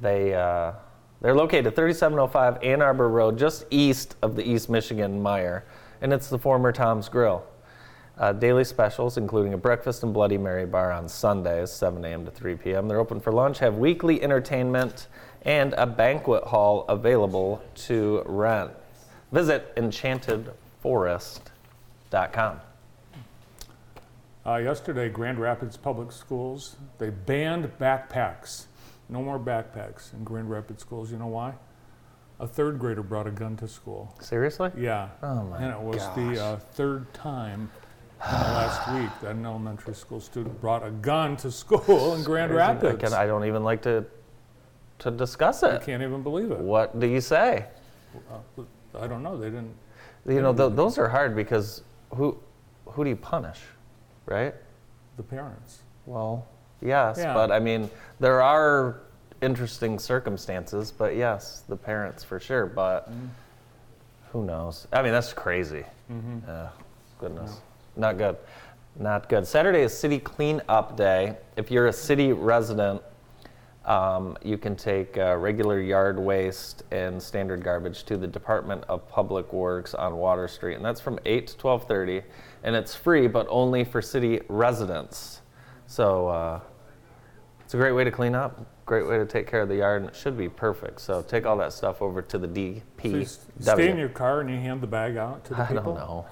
They 0.00 0.32
uh, 0.34 0.74
they're 1.20 1.34
located 1.34 1.74
3705 1.74 2.62
Ann 2.62 2.82
Arbor 2.82 3.08
Road, 3.08 3.36
just 3.36 3.64
east 3.70 4.14
of 4.22 4.36
the 4.36 4.48
East 4.48 4.70
Michigan 4.70 5.20
Mire, 5.20 5.64
and 6.00 6.12
it's 6.12 6.28
the 6.28 6.38
former 6.38 6.72
Tom's 6.72 7.08
Grill. 7.08 7.44
Uh, 8.18 8.32
daily 8.32 8.64
specials, 8.64 9.16
including 9.16 9.54
a 9.54 9.58
breakfast 9.58 10.02
and 10.02 10.12
Bloody 10.12 10.36
Mary 10.36 10.66
bar 10.66 10.92
on 10.92 11.08
Sundays, 11.08 11.70
7 11.70 12.04
a.m. 12.04 12.26
to 12.26 12.30
3 12.30 12.56
p.m. 12.56 12.86
They're 12.86 13.00
open 13.00 13.18
for 13.18 13.32
lunch, 13.32 13.60
have 13.60 13.76
weekly 13.76 14.22
entertainment, 14.22 15.06
and 15.42 15.72
a 15.74 15.86
banquet 15.86 16.44
hall 16.44 16.84
available 16.88 17.62
to 17.74 18.22
rent. 18.26 18.70
Visit 19.32 19.74
enchantedforest.com. 19.76 22.60
Uh, 24.46 24.56
yesterday, 24.56 25.08
Grand 25.08 25.38
Rapids 25.38 25.76
Public 25.76 26.12
Schools, 26.12 26.76
they 26.98 27.10
banned 27.10 27.70
backpacks. 27.78 28.64
No 29.08 29.22
more 29.22 29.38
backpacks 29.38 30.12
in 30.12 30.24
Grand 30.24 30.50
Rapids 30.50 30.82
schools. 30.82 31.10
You 31.10 31.18
know 31.18 31.26
why? 31.26 31.54
A 32.40 32.46
third 32.46 32.78
grader 32.78 33.02
brought 33.02 33.26
a 33.26 33.30
gun 33.30 33.56
to 33.58 33.68
school. 33.68 34.14
Seriously? 34.20 34.70
Yeah. 34.76 35.10
Oh 35.22 35.42
my 35.44 35.58
And 35.62 35.72
it 35.72 35.80
was 35.80 35.98
the 36.16 36.42
uh, 36.42 36.56
third 36.56 37.12
time 37.12 37.70
in 38.24 38.32
the 38.32 38.48
last 38.48 38.92
week 38.94 39.10
that 39.20 39.32
an 39.32 39.44
elementary 39.44 39.94
school 39.94 40.20
student 40.20 40.58
brought 40.60 40.84
a 40.84 40.90
gun 40.90 41.36
to 41.38 41.50
school 41.50 42.14
in 42.14 42.22
Grand 42.24 42.50
I, 42.52 42.56
Rapids. 42.56 42.98
can, 43.02 43.12
I 43.12 43.26
don't 43.26 43.44
even 43.44 43.62
like 43.62 43.82
to 43.82 44.04
to 45.00 45.10
discuss 45.10 45.62
it. 45.62 45.74
I 45.82 45.84
can't 45.84 46.02
even 46.02 46.22
believe 46.22 46.50
it. 46.50 46.58
What 46.58 46.98
do 46.98 47.06
you 47.06 47.20
say? 47.22 47.66
Uh, 48.30 48.62
I 48.98 49.06
don't 49.06 49.22
know. 49.22 49.36
They 49.38 49.48
didn't. 49.48 49.74
You 50.26 50.42
know, 50.42 50.52
th- 50.54 50.74
those 50.74 50.98
are 50.98 51.08
hard 51.08 51.34
because 51.36 51.82
who 52.14 52.38
who 52.86 53.04
do 53.04 53.10
you 53.10 53.16
punish, 53.16 53.60
right? 54.26 54.54
The 55.16 55.22
parents. 55.22 55.82
Well, 56.06 56.46
yes, 56.82 57.16
Yeah. 57.18 57.34
but 57.34 57.50
I 57.52 57.60
mean, 57.60 57.90
there 58.18 58.42
are 58.42 59.00
interesting 59.42 59.98
circumstances, 59.98 60.92
but 60.96 61.16
yes, 61.16 61.62
the 61.68 61.76
parents 61.76 62.22
for 62.24 62.38
sure, 62.40 62.66
but 62.66 63.10
Mm-hmm. 63.10 63.26
who 64.32 64.44
knows? 64.44 64.86
I 64.92 65.02
mean, 65.02 65.12
that's 65.12 65.32
crazy. 65.32 65.84
Ugh, 66.48 66.68
goodness. 67.18 67.60
Not 67.96 68.18
good. 68.18 68.36
Not 68.98 69.28
good. 69.28 69.46
Saturday 69.46 69.80
is 69.82 69.96
City 69.96 70.18
Cleanup 70.18 70.96
Day. 70.96 71.36
If 71.56 71.70
you're 71.70 71.86
a 71.86 71.92
city 71.92 72.32
resident, 72.32 73.02
um, 73.84 74.36
you 74.42 74.58
can 74.58 74.76
take 74.76 75.16
uh, 75.16 75.36
regular 75.36 75.80
yard 75.80 76.18
waste 76.18 76.82
and 76.90 77.20
standard 77.22 77.62
garbage 77.64 78.02
to 78.04 78.16
the 78.16 78.26
Department 78.26 78.84
of 78.88 79.08
Public 79.08 79.52
Works 79.52 79.94
on 79.94 80.16
Water 80.16 80.46
Street, 80.48 80.74
and 80.74 80.84
that's 80.84 81.00
from 81.00 81.18
8 81.24 81.46
to 81.48 81.56
12:30, 81.56 82.22
and 82.62 82.76
it's 82.76 82.94
free, 82.94 83.26
but 83.26 83.46
only 83.48 83.84
for 83.84 84.02
city 84.02 84.40
residents. 84.48 85.40
So 85.86 86.28
uh, 86.28 86.60
it's 87.64 87.74
a 87.74 87.78
great 87.78 87.92
way 87.92 88.04
to 88.04 88.10
clean 88.10 88.34
up, 88.34 88.66
great 88.90 89.06
way 89.06 89.16
to 89.18 89.24
take 89.24 89.46
care 89.46 89.60
of 89.62 89.68
the 89.68 89.76
yard, 89.76 90.02
and 90.02 90.10
it 90.10 90.16
should 90.16 90.36
be 90.36 90.48
perfect. 90.48 91.00
So 91.00 91.22
take 91.22 91.46
all 91.46 91.56
that 91.58 91.72
stuff 91.72 92.02
over 92.02 92.20
to 92.22 92.38
the 92.38 92.48
So 92.48 93.08
DP. 93.08 93.22
s- 93.22 93.46
stay 93.60 93.88
in 93.88 93.96
your 93.96 94.08
car 94.08 94.40
and 94.40 94.50
you 94.50 94.56
hand 94.56 94.80
the 94.80 94.88
bag 94.88 95.16
out 95.16 95.44
to 95.44 95.54
the 95.54 95.62
I 95.62 95.66
people. 95.68 95.94
don't 95.94 95.94
know. 95.94 96.26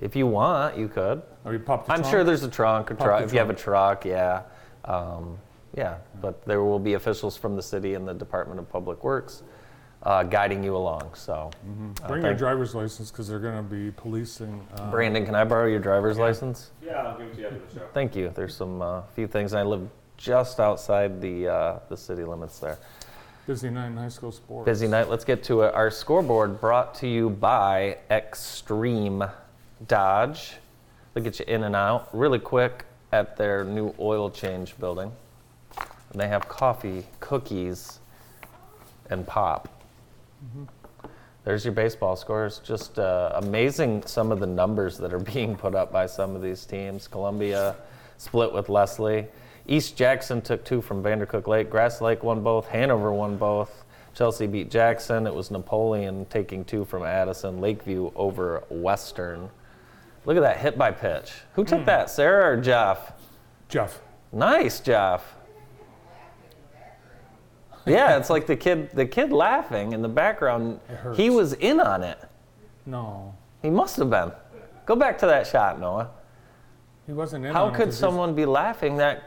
if 0.00 0.16
you 0.16 0.26
want, 0.26 0.76
you 0.76 0.88
could. 0.88 1.22
Or 1.44 1.52
you 1.52 1.60
pop 1.60 1.86
the 1.86 1.92
I'm 1.92 2.00
trunk? 2.00 2.10
sure 2.12 2.24
there's 2.24 2.42
a 2.42 2.50
trunk, 2.50 2.90
a 2.90 2.96
Pop 2.96 3.06
truck. 3.06 3.18
the 3.20 3.26
If 3.26 3.32
you 3.32 3.38
have 3.38 3.50
a 3.50 3.54
truck, 3.54 4.04
yeah, 4.04 4.42
um, 4.84 5.38
yeah. 5.76 5.98
But 6.20 6.44
there 6.44 6.64
will 6.64 6.80
be 6.80 6.94
officials 6.94 7.36
from 7.36 7.54
the 7.54 7.62
city 7.62 7.94
and 7.94 8.06
the 8.06 8.14
Department 8.14 8.58
of 8.58 8.68
Public 8.68 9.04
Works 9.04 9.44
uh, 10.02 10.24
guiding 10.24 10.64
you 10.64 10.74
along. 10.76 11.14
So, 11.14 11.34
uh, 11.34 11.50
Mm-hmm. 11.68 12.06
Bring 12.08 12.24
your 12.24 12.34
driver's 12.34 12.74
license 12.74 13.12
because 13.12 13.28
they're 13.28 13.38
going 13.38 13.56
to 13.58 13.62
be 13.62 13.92
policing. 13.92 14.66
Uh, 14.76 14.90
Brandon, 14.90 15.24
can 15.24 15.36
I 15.36 15.44
borrow 15.44 15.66
your 15.68 15.78
driver's 15.78 16.18
license? 16.18 16.72
Yeah, 16.84 16.94
I'll 16.94 17.16
give 17.16 17.28
it 17.28 17.34
to 17.34 17.40
you 17.42 17.46
after 17.46 17.58
the 17.60 17.74
show. 17.78 17.86
Thank 17.94 18.16
you. 18.16 18.32
There's 18.34 18.56
some 18.56 18.82
uh, 18.82 19.02
few 19.14 19.28
things. 19.28 19.54
I 19.54 19.62
live 19.62 19.88
just 20.20 20.60
outside 20.60 21.20
the 21.20 21.48
uh, 21.48 21.78
the 21.88 21.96
city 21.96 22.22
limits 22.22 22.58
there. 22.58 22.78
Busy 23.46 23.70
night 23.70 23.88
in 23.88 23.96
high 23.96 24.08
school 24.08 24.30
sports. 24.30 24.66
Busy 24.66 24.86
night. 24.86 25.08
Let's 25.08 25.24
get 25.24 25.42
to 25.44 25.62
it. 25.62 25.74
Our 25.74 25.90
scoreboard 25.90 26.60
brought 26.60 26.94
to 26.96 27.08
you 27.08 27.30
by 27.30 27.96
Extreme 28.10 29.24
Dodge. 29.88 30.52
They'll 31.14 31.24
get 31.24 31.40
you 31.40 31.46
in 31.48 31.64
and 31.64 31.74
out 31.74 32.08
really 32.12 32.38
quick 32.38 32.84
at 33.10 33.36
their 33.36 33.64
new 33.64 33.94
oil 33.98 34.30
change 34.30 34.78
building. 34.78 35.10
And 36.12 36.20
they 36.20 36.28
have 36.28 36.48
coffee, 36.48 37.06
cookies, 37.18 37.98
and 39.08 39.26
pop. 39.26 39.68
There's 41.44 41.64
your 41.64 41.74
baseball 41.74 42.14
scores. 42.14 42.60
Just 42.62 42.98
uh, 42.98 43.32
amazing 43.36 44.04
some 44.04 44.30
of 44.30 44.38
the 44.38 44.46
numbers 44.46 44.98
that 44.98 45.12
are 45.12 45.18
being 45.34 45.56
put 45.56 45.74
up 45.74 45.90
by 45.90 46.06
some 46.06 46.36
of 46.36 46.42
these 46.42 46.66
teams. 46.66 47.08
Columbia 47.08 47.74
split 48.18 48.52
with 48.52 48.68
Leslie. 48.68 49.26
East 49.70 49.96
Jackson 49.96 50.42
took 50.42 50.64
two 50.64 50.82
from 50.82 51.00
Vandercook 51.00 51.46
Lake. 51.46 51.70
Grass 51.70 52.00
Lake 52.00 52.24
won 52.24 52.42
both. 52.42 52.66
Hanover 52.66 53.12
won 53.12 53.36
both. 53.36 53.84
Chelsea 54.14 54.48
beat 54.48 54.68
Jackson. 54.68 55.28
It 55.28 55.34
was 55.34 55.52
Napoleon 55.52 56.26
taking 56.26 56.64
two 56.64 56.84
from 56.84 57.04
Addison. 57.04 57.60
Lakeview 57.60 58.10
over 58.16 58.64
Western. 58.68 59.48
Look 60.26 60.36
at 60.36 60.40
that 60.40 60.58
hit 60.58 60.76
by 60.76 60.90
pitch. 60.90 61.32
Who 61.54 61.64
took 61.64 61.80
hmm. 61.80 61.86
that, 61.86 62.10
Sarah 62.10 62.52
or 62.52 62.60
Jeff? 62.60 63.12
Jeff. 63.68 64.00
Nice, 64.32 64.80
Jeff. 64.80 65.36
Yeah, 67.86 68.18
it's 68.18 68.28
like 68.28 68.46
the 68.46 68.56
kid 68.56 68.90
the 68.92 69.06
kid 69.06 69.32
laughing 69.32 69.92
in 69.92 70.02
the 70.02 70.08
background. 70.08 70.80
He 71.14 71.30
was 71.30 71.54
in 71.54 71.80
on 71.80 72.02
it. 72.02 72.18
No, 72.86 73.34
He 73.62 73.70
must 73.70 73.96
have 73.96 74.10
been. 74.10 74.32
Go 74.84 74.96
back 74.96 75.16
to 75.18 75.26
that 75.26 75.46
shot, 75.46 75.78
Noah. 75.78 76.10
he 77.06 77.12
wasn't 77.12 77.46
in. 77.46 77.52
How 77.52 77.66
on 77.66 77.68
it 77.68 77.76
could 77.76 77.84
'cause 77.86 77.94
he's- 77.94 77.98
someone 77.98 78.34
be 78.34 78.44
laughing 78.44 78.96
that? 78.96 79.22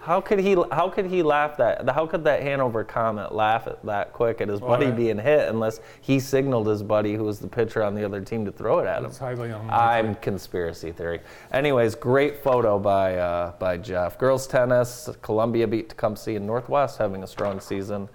How 0.00 0.22
could 0.22 0.38
he? 0.38 0.56
How 0.72 0.88
could 0.88 1.06
he 1.06 1.22
laugh 1.22 1.58
that? 1.58 1.88
How 1.90 2.06
could 2.06 2.24
that 2.24 2.42
Hanover 2.42 2.84
Comet 2.84 3.34
laugh 3.34 3.66
at 3.66 3.84
that 3.84 4.14
quick 4.14 4.40
at 4.40 4.48
his 4.48 4.58
buddy 4.58 4.86
I- 4.86 4.92
being 4.92 5.18
hit 5.18 5.48
unless 5.50 5.80
he 6.00 6.18
signaled 6.18 6.66
his 6.68 6.82
buddy, 6.82 7.14
who 7.14 7.24
was 7.24 7.38
the 7.38 7.48
pitcher 7.48 7.82
on 7.82 7.94
the 7.94 8.02
other 8.02 8.22
team, 8.22 8.46
to 8.46 8.52
throw 8.52 8.78
it 8.78 8.86
at 8.86 9.00
him? 9.00 9.06
It's 9.06 9.18
highly 9.18 9.50
unlikely. 9.50 9.70
I'm 9.70 10.14
conspiracy 10.16 10.90
theory. 10.92 11.20
Anyways, 11.52 11.94
great 11.96 12.42
photo 12.42 12.78
by 12.78 13.16
uh, 13.16 13.52
by 13.58 13.76
Jeff. 13.76 14.18
Girls 14.18 14.46
tennis, 14.46 15.10
Columbia 15.20 15.66
beat 15.66 15.90
Tecumseh 15.90 16.34
and 16.34 16.46
Northwest 16.46 16.96
having 16.96 17.22
a 17.22 17.26
strong 17.26 17.60
season. 17.60 18.08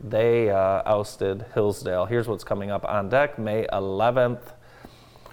They 0.00 0.48
uh, 0.48 0.82
ousted 0.86 1.44
Hillsdale. 1.54 2.06
Here's 2.06 2.28
what's 2.28 2.44
coming 2.44 2.70
up 2.70 2.84
on 2.84 3.08
deck 3.08 3.38
May 3.38 3.66
11th. 3.72 4.52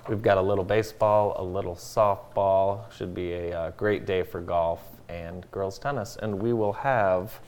We've 0.07 0.21
got 0.23 0.39
a 0.39 0.41
little 0.41 0.63
baseball, 0.63 1.35
a 1.37 1.43
little 1.43 1.75
softball. 1.75 2.91
Should 2.91 3.13
be 3.13 3.33
a 3.33 3.59
uh, 3.59 3.71
great 3.71 4.07
day 4.07 4.23
for 4.23 4.41
golf 4.41 4.81
and 5.09 5.49
girls 5.51 5.79
tennis. 5.79 6.17
And 6.21 6.41
we 6.41 6.53
will 6.53 6.73
have 6.73 7.39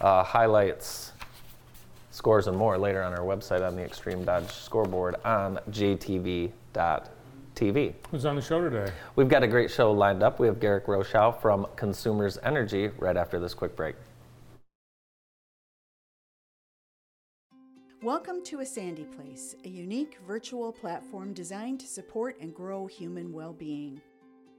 uh, 0.00 0.22
highlights, 0.22 1.12
scores, 2.10 2.46
and 2.46 2.56
more 2.56 2.78
later 2.78 3.02
on 3.02 3.12
our 3.12 3.24
website 3.24 3.66
on 3.66 3.76
the 3.76 3.82
Extreme 3.82 4.24
Dodge 4.24 4.50
scoreboard 4.50 5.16
on 5.24 5.58
jtv.tv. 5.70 6.52
Who's 8.10 8.24
on 8.24 8.36
the 8.36 8.42
show 8.42 8.60
today? 8.60 8.92
We've 9.16 9.28
got 9.28 9.42
a 9.42 9.48
great 9.48 9.70
show 9.70 9.92
lined 9.92 10.22
up. 10.22 10.38
We 10.38 10.46
have 10.46 10.60
Garrick 10.60 10.86
Rochow 10.86 11.40
from 11.40 11.66
Consumers 11.76 12.38
Energy 12.42 12.90
right 12.98 13.16
after 13.16 13.40
this 13.40 13.54
quick 13.54 13.74
break. 13.74 13.96
Welcome 18.00 18.44
to 18.44 18.60
A 18.60 18.64
Sandy 18.64 19.02
Place, 19.02 19.56
a 19.64 19.68
unique 19.68 20.18
virtual 20.24 20.70
platform 20.70 21.32
designed 21.32 21.80
to 21.80 21.86
support 21.88 22.36
and 22.40 22.54
grow 22.54 22.86
human 22.86 23.32
well 23.32 23.52
being. 23.52 24.00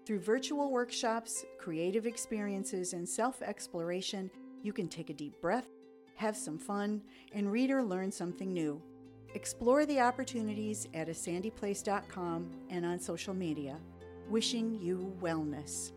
Through 0.10 0.22
virtual 0.22 0.72
workshops, 0.72 1.46
creative 1.60 2.08
experiences, 2.08 2.94
and 2.94 3.08
self 3.08 3.44
exploration, 3.44 4.32
you 4.64 4.74
can 4.74 4.88
take 4.88 5.12
a 5.12 5.14
deep 5.14 5.40
breath, 5.40 5.68
have 6.16 6.36
some 6.36 6.58
fun, 6.58 7.04
and 7.32 7.52
read 7.52 7.70
or 7.70 7.84
learn 7.84 8.12
something 8.12 8.52
new. 8.52 8.82
Explore 9.36 9.86
the 9.86 10.00
opportunities 10.00 10.88
at 10.96 11.10
asandyplace.com 11.10 12.50
and 12.72 12.88
on 12.88 13.00
social 13.00 13.36
media. 13.36 13.78
Wishing 14.28 14.82
you 14.82 15.16
wellness. 15.22 15.92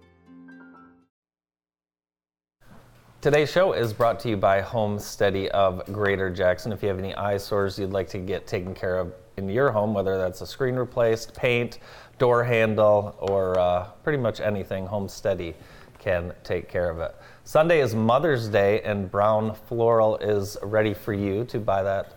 Today's 3.23 3.51
show 3.51 3.73
is 3.73 3.95
brought 3.95 4.21
to 4.21 4.29
you 4.29 4.37
by 4.37 4.61
Home 4.61 4.99
Steady 4.99 5.51
of 5.53 5.87
Greater 5.91 6.29
Jackson. 6.29 6.71
If 6.71 6.83
you 6.83 6.91
have 6.91 6.99
any 6.99 7.15
eyesores 7.15 7.79
you'd 7.79 7.93
like 7.93 8.09
to 8.09 8.19
get 8.19 8.47
taken 8.47 8.75
care 8.75 8.99
of 8.99 9.15
in 9.37 9.49
your 9.49 9.71
home, 9.71 9.95
whether 9.95 10.19
that's 10.19 10.41
a 10.41 10.47
screen 10.47 10.77
replaced, 10.77 11.35
paint, 11.35 11.79
door 12.19 12.45
handle, 12.45 13.17
or 13.19 13.59
uh, 13.59 13.85
pretty 14.05 14.19
much 14.19 14.41
anything, 14.41 14.87
Homesteady 14.87 15.55
can 15.99 16.33
take 16.45 16.69
care 16.69 16.91
of 16.91 16.99
it. 16.99 17.15
Sunday 17.45 17.81
is 17.81 17.95
Mother's 17.95 18.49
Day, 18.49 18.81
and 18.83 19.11
Brown 19.11 19.55
Floral 19.69 20.17
is 20.19 20.57
ready 20.63 20.95
for 20.95 21.13
you 21.13 21.45
to 21.47 21.59
buy 21.59 21.83
that 21.83 22.15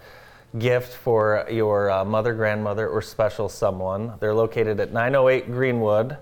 gift 0.58 0.94
for 0.94 1.46
your 1.50 1.90
uh, 1.92 2.06
mother, 2.06 2.34
grandmother, 2.34 2.88
or 2.88 3.02
special 3.02 3.50
someone. 3.50 4.14
They're 4.20 4.34
located 4.34 4.80
at 4.80 4.92
908 4.92 5.52
Greenwood. 5.52 6.18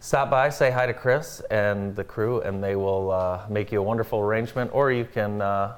Stop 0.00 0.30
by, 0.30 0.50
say 0.50 0.70
hi 0.70 0.86
to 0.86 0.92
Chris 0.92 1.40
and 1.50 1.96
the 1.96 2.04
crew, 2.04 2.40
and 2.42 2.62
they 2.62 2.76
will 2.76 3.10
uh, 3.10 3.46
make 3.48 3.72
you 3.72 3.80
a 3.80 3.82
wonderful 3.82 4.20
arrangement. 4.20 4.70
Or 4.74 4.92
you 4.92 5.06
can 5.06 5.40
uh, 5.40 5.76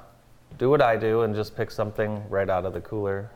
do 0.57 0.69
what 0.69 0.81
I 0.81 0.97
do 0.97 1.21
and 1.21 1.33
just 1.33 1.55
pick 1.55 1.71
something 1.71 2.21
right 2.29 2.49
out 2.49 2.65
of 2.65 2.73
the 2.73 2.81
cooler 2.81 3.31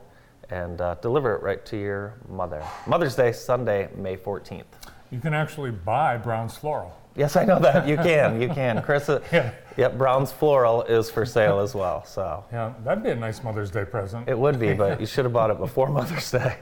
and 0.51 0.79
uh, 0.81 0.95
deliver 0.95 1.35
it 1.35 1.41
right 1.41 1.65
to 1.65 1.77
your 1.77 2.13
mother. 2.29 2.63
Mother's 2.85 3.15
Day, 3.15 3.31
Sunday, 3.31 3.89
May 3.95 4.17
14th. 4.17 4.63
You 5.09 5.19
can 5.19 5.33
actually 5.33 5.71
buy 5.71 6.17
Brown's 6.17 6.55
Floral. 6.57 6.95
Yes, 7.15 7.35
I 7.35 7.43
know 7.43 7.59
that. 7.59 7.87
You 7.87 7.97
can. 7.97 8.41
You 8.41 8.47
can. 8.49 8.81
Chris, 8.83 9.09
uh, 9.09 9.21
Yeah. 9.33 9.51
yep, 9.77 9.97
Brown's 9.97 10.31
Floral 10.31 10.83
is 10.83 11.09
for 11.09 11.25
sale 11.25 11.59
as 11.59 11.73
well. 11.75 12.05
So 12.05 12.43
Yeah, 12.51 12.73
that'd 12.83 13.03
be 13.03 13.09
a 13.09 13.15
nice 13.15 13.43
Mother's 13.43 13.71
Day 13.71 13.83
present. 13.85 14.29
it 14.29 14.37
would 14.37 14.59
be, 14.59 14.73
but 14.73 14.99
you 15.01 15.05
should 15.05 15.25
have 15.25 15.33
bought 15.33 15.49
it 15.49 15.57
before 15.57 15.87
Mother's 15.89 16.31
Day. 16.31 16.57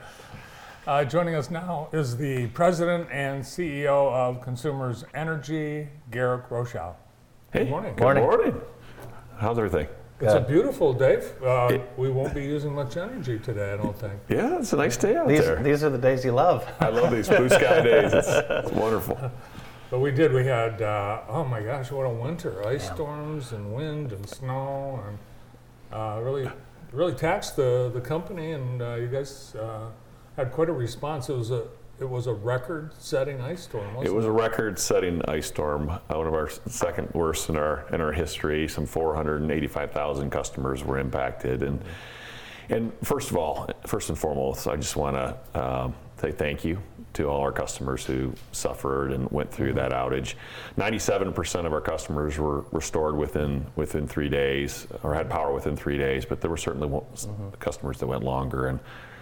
Uh, 0.87 1.03
joining 1.03 1.35
us 1.35 1.51
now 1.51 1.87
is 1.91 2.17
the 2.17 2.47
president 2.47 3.07
and 3.11 3.43
CEO 3.43 4.11
of 4.11 4.41
Consumers 4.41 5.03
Energy, 5.13 5.87
Garrick 6.09 6.49
Rochow. 6.49 6.95
Hey, 7.53 7.59
Good 7.59 7.69
morning. 7.69 7.93
Good 7.95 8.03
Morning. 8.03 8.23
morning. 8.23 8.61
How's 9.37 9.57
everything? 9.59 9.87
It's 10.21 10.33
a 10.33 10.41
beautiful 10.41 10.93
day. 10.93 11.23
Uh, 11.43 11.77
we 11.95 12.09
won't 12.09 12.33
be 12.33 12.43
using 12.43 12.73
much 12.73 12.97
energy 12.97 13.39
today, 13.39 13.73
I 13.73 13.77
don't 13.77 13.97
think. 13.97 14.19
Yeah, 14.27 14.59
it's 14.59 14.73
a 14.73 14.75
nice 14.75 14.97
day 14.97 15.15
out 15.15 15.29
These, 15.29 15.39
there. 15.45 15.63
these 15.63 15.81
are 15.83 15.89
the 15.89 15.97
days 15.97 16.25
you 16.25 16.33
love. 16.33 16.67
I 16.81 16.89
love 16.89 17.11
these 17.11 17.29
blue 17.29 17.47
sky 17.47 17.81
days. 17.83 18.11
It's, 18.11 18.27
it's 18.27 18.71
wonderful. 18.71 19.17
But 19.89 19.99
we 19.99 20.11
did. 20.11 20.33
We 20.33 20.45
had, 20.45 20.81
uh, 20.81 21.21
oh 21.29 21.45
my 21.45 21.61
gosh, 21.61 21.89
what 21.91 22.03
a 22.03 22.09
winter! 22.09 22.67
Ice 22.67 22.85
storms 22.87 23.53
and 23.53 23.73
wind 23.73 24.11
and 24.11 24.27
snow, 24.27 25.01
and 25.07 25.17
uh, 25.91 26.19
really, 26.21 26.51
really 26.91 27.13
taxed 27.13 27.55
the 27.55 27.89
the 27.91 28.01
company. 28.01 28.51
And 28.51 28.81
uh, 28.81 28.95
you 28.95 29.07
guys 29.07 29.55
uh, 29.55 29.87
had 30.35 30.51
quite 30.51 30.69
a 30.69 30.73
response. 30.73 31.29
It 31.29 31.37
was 31.37 31.49
a 31.49 31.63
it 31.99 32.09
was 32.09 32.27
a 32.27 32.33
record-setting 32.33 33.41
ice 33.41 33.63
storm. 33.63 33.93
Wasn't 33.95 34.07
It 34.07 34.15
was 34.15 34.25
a 34.25 34.31
record-setting 34.31 35.21
ice 35.27 35.47
storm, 35.47 35.87
one 36.07 36.27
of 36.27 36.33
our 36.33 36.49
second 36.49 37.09
worst 37.13 37.49
in 37.49 37.57
our 37.57 37.85
in 37.91 38.01
our 38.01 38.11
history. 38.11 38.67
Some 38.67 38.85
485,000 38.85 40.29
customers 40.29 40.83
were 40.83 40.97
impacted, 40.97 41.63
and 41.63 41.83
and 42.69 42.91
first 43.03 43.31
of 43.31 43.37
all, 43.37 43.69
first 43.87 44.09
and 44.09 44.17
foremost, 44.17 44.67
I 44.67 44.75
just 44.75 44.95
want 44.95 45.15
to 45.15 45.59
um, 45.61 45.95
say 46.17 46.31
thank 46.31 46.63
you 46.63 46.81
to 47.13 47.27
all 47.27 47.41
our 47.41 47.51
customers 47.51 48.05
who 48.05 48.31
suffered 48.51 49.11
and 49.11 49.29
went 49.31 49.51
through 49.51 49.73
that 49.73 49.91
outage. 49.91 50.35
97% 50.77 51.65
of 51.65 51.73
our 51.73 51.81
customers 51.81 52.37
were 52.37 52.61
restored 52.71 53.17
within 53.17 53.65
within 53.75 54.07
three 54.07 54.29
days, 54.29 54.87
or 55.03 55.13
had 55.15 55.29
power 55.29 55.51
within 55.53 55.75
three 55.75 55.97
days. 55.97 56.23
But 56.23 56.39
there 56.39 56.49
were 56.51 56.57
certainly 56.57 56.87
one- 56.87 57.51
customers 57.59 57.97
that 57.99 58.07
went 58.07 58.23
longer, 58.23 58.67
and 58.67 58.79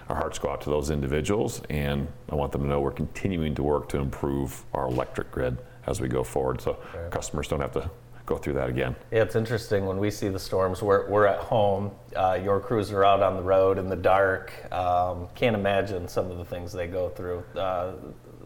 our 0.10 0.16
hearts 0.16 0.40
go 0.40 0.50
out 0.50 0.62
to 0.62 0.70
those 0.70 0.90
individuals. 0.90 1.62
And 1.70 2.08
I 2.30 2.36
want 2.36 2.52
them 2.52 2.62
to 2.62 2.68
know 2.68 2.80
we're 2.80 2.92
continuing 2.92 3.56
to 3.56 3.64
work 3.64 3.90
to 3.90 3.98
improve 3.98 4.64
our 4.74 4.88
electric 4.88 5.32
grid 5.32 5.58
as 5.86 6.02
we 6.02 6.08
go 6.08 6.24
forward, 6.24 6.60
so 6.60 6.78
customers 7.12 7.48
don't 7.48 7.62
have 7.62 7.72
to 7.72 7.90
go 8.26 8.38
through 8.38 8.54
that 8.54 8.70
again. 8.70 8.94
Yeah, 9.10 9.22
it's 9.24 9.38
interesting 9.38 9.86
when 9.86 9.98
we 10.00 10.12
see 10.12 10.28
the 10.28 10.40
storms. 10.40 10.82
We're, 10.82 11.10
we're 11.10 11.26
at 11.26 11.40
home. 11.40 11.92
Uh, 12.14 12.38
your 12.44 12.60
crews 12.60 12.92
are 12.92 13.06
out 13.06 13.24
on 13.24 13.38
the 13.38 13.42
road 13.42 13.78
in 13.78 13.88
the 13.88 13.96
dark. 13.96 14.52
Um, 14.72 15.30
can't 15.34 15.56
imagine 15.56 16.10
some 16.10 16.30
of 16.30 16.38
the 16.38 16.44
things 16.44 16.74
they 16.74 16.88
go 16.88 17.08
through. 17.10 17.44
Uh, 17.56 17.94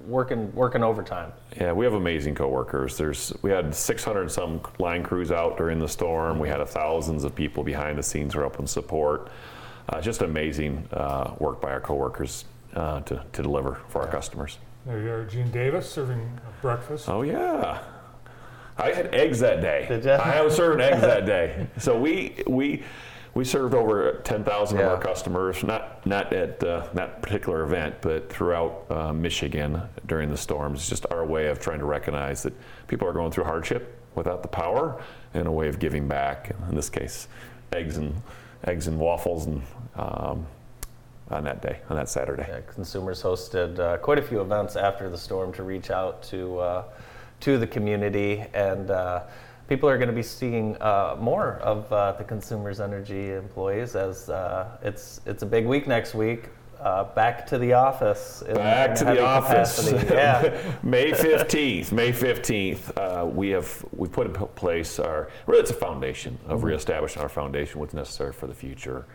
working 0.06 0.54
working 0.54 0.84
overtime. 0.84 1.32
Yeah, 1.60 1.74
we 1.74 1.86
have 1.86 1.94
amazing 1.94 2.36
coworkers. 2.36 2.98
There's 2.98 3.34
we 3.42 3.52
had 3.52 3.74
600 3.74 4.22
and 4.22 4.32
some 4.32 4.62
line 4.80 5.04
crews 5.04 5.32
out 5.32 5.58
during 5.58 5.80
the 5.80 5.88
storm. 5.88 6.40
We 6.40 6.48
had 6.48 6.66
thousands 6.68 7.24
of 7.24 7.36
people 7.36 7.64
behind 7.64 7.98
the 7.98 8.04
scenes 8.04 8.34
who 8.34 8.40
are 8.40 8.44
helping 8.44 8.68
support. 8.68 9.30
Uh, 9.92 10.00
just 10.00 10.22
amazing 10.22 10.88
uh, 10.94 11.34
work 11.40 11.60
by 11.60 11.70
our 11.70 11.82
coworkers 11.82 12.46
uh, 12.76 13.02
to, 13.02 13.24
to 13.34 13.44
deliver 13.44 13.82
for 13.90 14.02
our 14.02 14.08
customers. 14.08 14.58
There 14.86 15.02
you 15.02 15.12
are, 15.12 15.26
Gene 15.26 15.52
Davis 15.52 15.90
serving 15.90 16.40
breakfast. 16.62 17.10
Oh 17.10 17.24
yeah, 17.24 17.84
I 18.78 18.92
had 18.92 19.14
eggs 19.14 19.40
that 19.42 19.62
day. 19.62 19.86
Did 19.90 20.06
ya? 20.06 20.16
I 20.16 20.42
was 20.42 20.56
serving 20.56 20.80
eggs 20.80 21.02
that 21.02 21.26
day. 21.26 21.68
So 21.78 22.00
we 22.00 22.42
we 22.48 22.84
we 23.34 23.46
served 23.46 23.74
over 23.74 24.22
10,000 24.24 24.80
of 24.80 24.86
our 24.86 24.98
customers, 24.98 25.64
not 25.64 26.06
not 26.06 26.32
at 26.34 26.64
uh, 26.64 26.88
that 26.94 27.22
particular 27.22 27.64
event, 27.64 27.96
but 28.02 28.32
throughout 28.32 28.86
uh, 28.90 29.14
Michigan 29.14 29.82
during 30.08 30.30
the 30.30 30.38
storms. 30.38 30.80
It's 30.80 30.90
just 30.90 31.06
our 31.12 31.26
way 31.26 31.48
of 31.48 31.60
trying 31.60 31.80
to 31.80 31.86
recognize 31.86 32.44
that 32.44 32.54
people 32.88 33.08
are 33.08 33.14
going 33.14 33.32
through 33.32 33.44
hardship 33.44 33.98
without 34.16 34.42
the 34.42 34.48
power, 34.48 35.02
and 35.34 35.48
a 35.48 35.52
way 35.52 35.68
of 35.68 35.80
giving 35.80 36.08
back. 36.08 36.54
In 36.70 36.76
this 36.76 36.90
case, 36.90 37.28
eggs 37.72 37.98
and 37.98 38.22
eggs 38.66 38.88
and 38.88 39.00
waffles 39.00 39.46
and. 39.46 39.62
Um, 39.96 40.46
on 41.30 41.46
that 41.46 41.62
day, 41.62 41.80
on 41.90 41.96
that 41.96 42.10
Saturday. 42.10 42.46
Yeah, 42.46 42.60
consumers 42.74 43.24
hosted 43.24 43.80
uh, 43.80 43.98
quite 44.00 44.20
a 44.20 44.22
few 44.22 44.42
events 44.42 44.76
after 44.76 45.10
the 45.10 45.18
storm 45.18 45.54
to 45.54 45.64
reach 45.64 45.90
out 45.90 46.22
to 46.24 46.60
uh, 46.60 46.84
to 47.42 47.58
the 47.58 47.68
community 47.68 48.44
and. 48.54 48.92
Uh, 48.92 49.24
people 49.72 49.88
are 49.88 49.98
going 49.98 50.10
to 50.10 50.14
be 50.14 50.22
seeing 50.22 50.76
uh, 50.82 51.16
more 51.18 51.54
of 51.60 51.90
uh, 51.94 52.12
the 52.18 52.26
Consumers 52.26 52.82
Energy 52.82 53.32
employees 53.32 53.96
as 53.96 54.30
uh, 54.30 54.68
it's 54.84 55.22
it's 55.26 55.44
a 55.44 55.46
big 55.46 55.66
week 55.66 55.88
next 55.88 56.14
week. 56.14 56.50
Uh, 56.82 57.04
back 57.14 57.46
to 57.46 57.60
the 57.60 57.74
office. 57.74 58.42
in- 58.42 58.56
Back 58.56 58.90
in 58.92 58.96
to 58.98 59.06
the 59.06 59.24
office. 59.24 59.92
Yeah. 60.12 60.58
May 60.82 61.12
15th, 61.12 61.92
May 61.92 62.12
15th, 62.12 62.98
uh, 62.98 63.26
we 63.26 63.50
have, 63.50 63.86
we 63.96 64.08
put 64.08 64.26
in 64.28 64.34
place 64.34 64.98
our, 64.98 65.30
really 65.46 65.62
it's 65.62 65.70
a 65.70 65.76
foundation 65.76 66.40
of 66.48 66.64
reestablishing 66.64 67.22
our 67.22 67.30
foundation, 67.30 67.80
what's 67.80 67.94
necessary 67.94 68.34
for 68.34 68.48
the 68.48 68.54
future, 68.56 69.06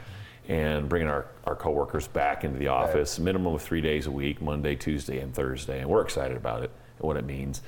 and 0.49 0.89
bringing 0.89 1.09
our, 1.09 1.27
our 1.45 1.57
coworkers 1.57 2.07
back 2.07 2.45
into 2.45 2.57
the 2.57 2.69
office, 2.69 3.19
minimum 3.19 3.55
of 3.55 3.63
three 3.63 3.81
days 3.81 4.07
a 4.07 4.13
week, 4.13 4.41
Monday, 4.41 4.77
Tuesday, 4.77 5.19
and 5.19 5.35
Thursday, 5.35 5.81
and 5.81 5.91
we're 5.91 6.03
excited 6.03 6.37
about 6.37 6.63
it 6.63 6.71
and 7.01 7.07
what 7.09 7.17
it 7.17 7.25
means. 7.25 7.63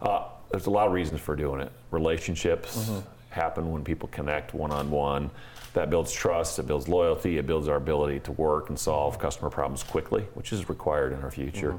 Uh, 0.00 0.24
there's 0.50 0.66
a 0.66 0.70
lot 0.70 0.86
of 0.86 0.94
reasons 0.94 1.20
for 1.20 1.36
doing 1.36 1.60
it. 1.60 1.70
Relationships 1.90 2.90
happen 3.28 3.70
when 3.70 3.84
people 3.84 4.08
connect 4.08 4.54
one-on-one. 4.54 5.30
That 5.74 5.88
builds 5.88 6.12
trust, 6.12 6.58
it 6.58 6.66
builds 6.66 6.88
loyalty, 6.88 7.38
it 7.38 7.46
builds 7.46 7.68
our 7.68 7.76
ability 7.76 8.20
to 8.20 8.32
work 8.32 8.68
and 8.68 8.78
solve 8.78 9.18
customer 9.18 9.50
problems 9.50 9.82
quickly, 9.82 10.22
which 10.34 10.52
is 10.52 10.68
required 10.68 11.12
in 11.12 11.22
our 11.22 11.30
future. 11.30 11.78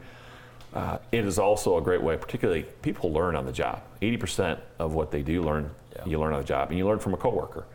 Uh, 0.73 0.97
it 1.11 1.25
is 1.25 1.37
also 1.37 1.77
a 1.77 1.81
great 1.81 2.01
way, 2.01 2.17
particularly 2.17 2.63
people 2.81 3.11
learn 3.11 3.35
on 3.35 3.45
the 3.45 3.51
job. 3.51 3.83
80% 4.01 4.59
of 4.79 4.95
what 4.95 5.11
they 5.11 5.21
do 5.21 5.43
learn, 5.43 5.69
you 6.05 6.19
learn 6.19 6.33
on 6.33 6.39
the 6.39 6.47
job, 6.47 6.69
and 6.69 6.77
you 6.79 6.87
learn 6.87 6.97
from 6.97 7.13
a 7.13 7.17
coworker 7.17 7.65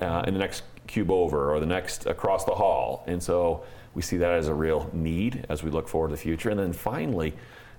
uh, 0.00 0.22
in 0.26 0.34
the 0.34 0.40
next 0.40 0.62
cube 0.86 1.10
over 1.10 1.52
or 1.52 1.58
the 1.58 1.66
next 1.66 2.06
across 2.06 2.44
the 2.44 2.54
hall. 2.54 3.02
And 3.08 3.20
so 3.20 3.64
we 3.94 4.02
see 4.02 4.16
that 4.18 4.32
as 4.32 4.46
a 4.46 4.54
real 4.54 4.88
need 4.92 5.44
as 5.48 5.64
we 5.64 5.70
look 5.70 5.88
forward 5.88 6.08
to 6.08 6.14
the 6.14 6.20
future. 6.20 6.50
And 6.50 6.58
then 6.58 6.72
finally, 6.72 7.34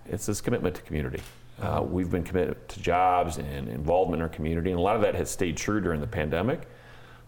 it's 0.06 0.26
this 0.26 0.42
commitment 0.42 0.76
to 0.76 0.82
community. 0.82 1.22
Uh, 1.62 1.82
we've 1.82 2.12
been 2.12 2.24
committed 2.24 2.68
to 2.70 2.82
jobs 2.82 3.38
and 3.38 3.68
involvement 3.68 4.22
in 4.22 4.24
our 4.24 4.30
community, 4.30 4.72
and 4.72 4.80
a 4.80 4.82
lot 4.82 4.96
of 4.96 5.02
that 5.02 5.16
has 5.16 5.30
stayed 5.30 5.58
true 5.58 5.82
during 5.82 6.00
the 6.00 6.08
pandemic. 6.08 6.68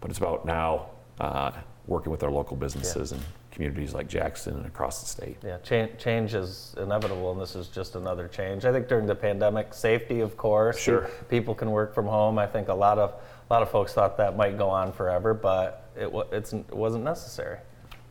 But 0.02 0.10
it's 0.10 0.20
about 0.20 0.46
now 0.46 0.88
uh, 1.20 1.52
working 1.88 2.12
with 2.12 2.24
our 2.24 2.32
local 2.32 2.58
businesses 2.58 3.12
and 3.12 3.22
communities 3.52 3.94
like 3.94 4.08
Jackson 4.08 4.56
and 4.56 4.66
across 4.66 5.02
the 5.02 5.08
state. 5.08 5.38
Yeah, 5.44 5.58
change, 5.60 5.98
change 5.98 6.34
is 6.34 6.76
inevitable, 6.82 7.32
and 7.32 7.40
this 7.40 7.56
is 7.56 7.68
just 7.68 7.96
another 7.96 8.28
change. 8.28 8.66
I 8.66 8.72
think 8.72 8.88
during 8.88 9.06
the 9.06 9.16
pandemic, 9.16 9.74
safety, 9.74 10.22
of 10.22 10.36
course, 10.38 10.80
Sure. 10.80 11.10
people 11.30 11.54
can 11.54 11.70
work 11.72 11.94
from 11.94 12.06
home. 12.08 12.40
I 12.40 12.48
think 12.48 12.68
a 12.70 12.74
lot 12.74 12.98
of 12.98 13.12
a 13.50 13.54
lot 13.54 13.62
of 13.62 13.70
folks 13.70 13.94
thought 13.94 14.16
that 14.18 14.38
might 14.38 14.58
go 14.58 14.70
on 14.70 14.94
forever, 14.94 15.34
but 15.34 15.90
it, 15.98 16.10
it's, 16.32 16.54
it 16.54 16.74
wasn't 16.74 17.04
necessary. 17.04 17.58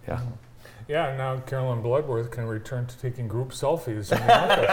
Yeah. 0.06 0.20
Yeah, 0.90 1.14
now 1.16 1.38
Carolyn 1.38 1.82
Bloodworth 1.82 2.32
can 2.32 2.46
return 2.48 2.84
to 2.86 2.98
taking 2.98 3.28
group 3.28 3.50
selfies 3.50 4.10
in 4.10 4.26
the 4.26 4.34
office. 4.42 4.66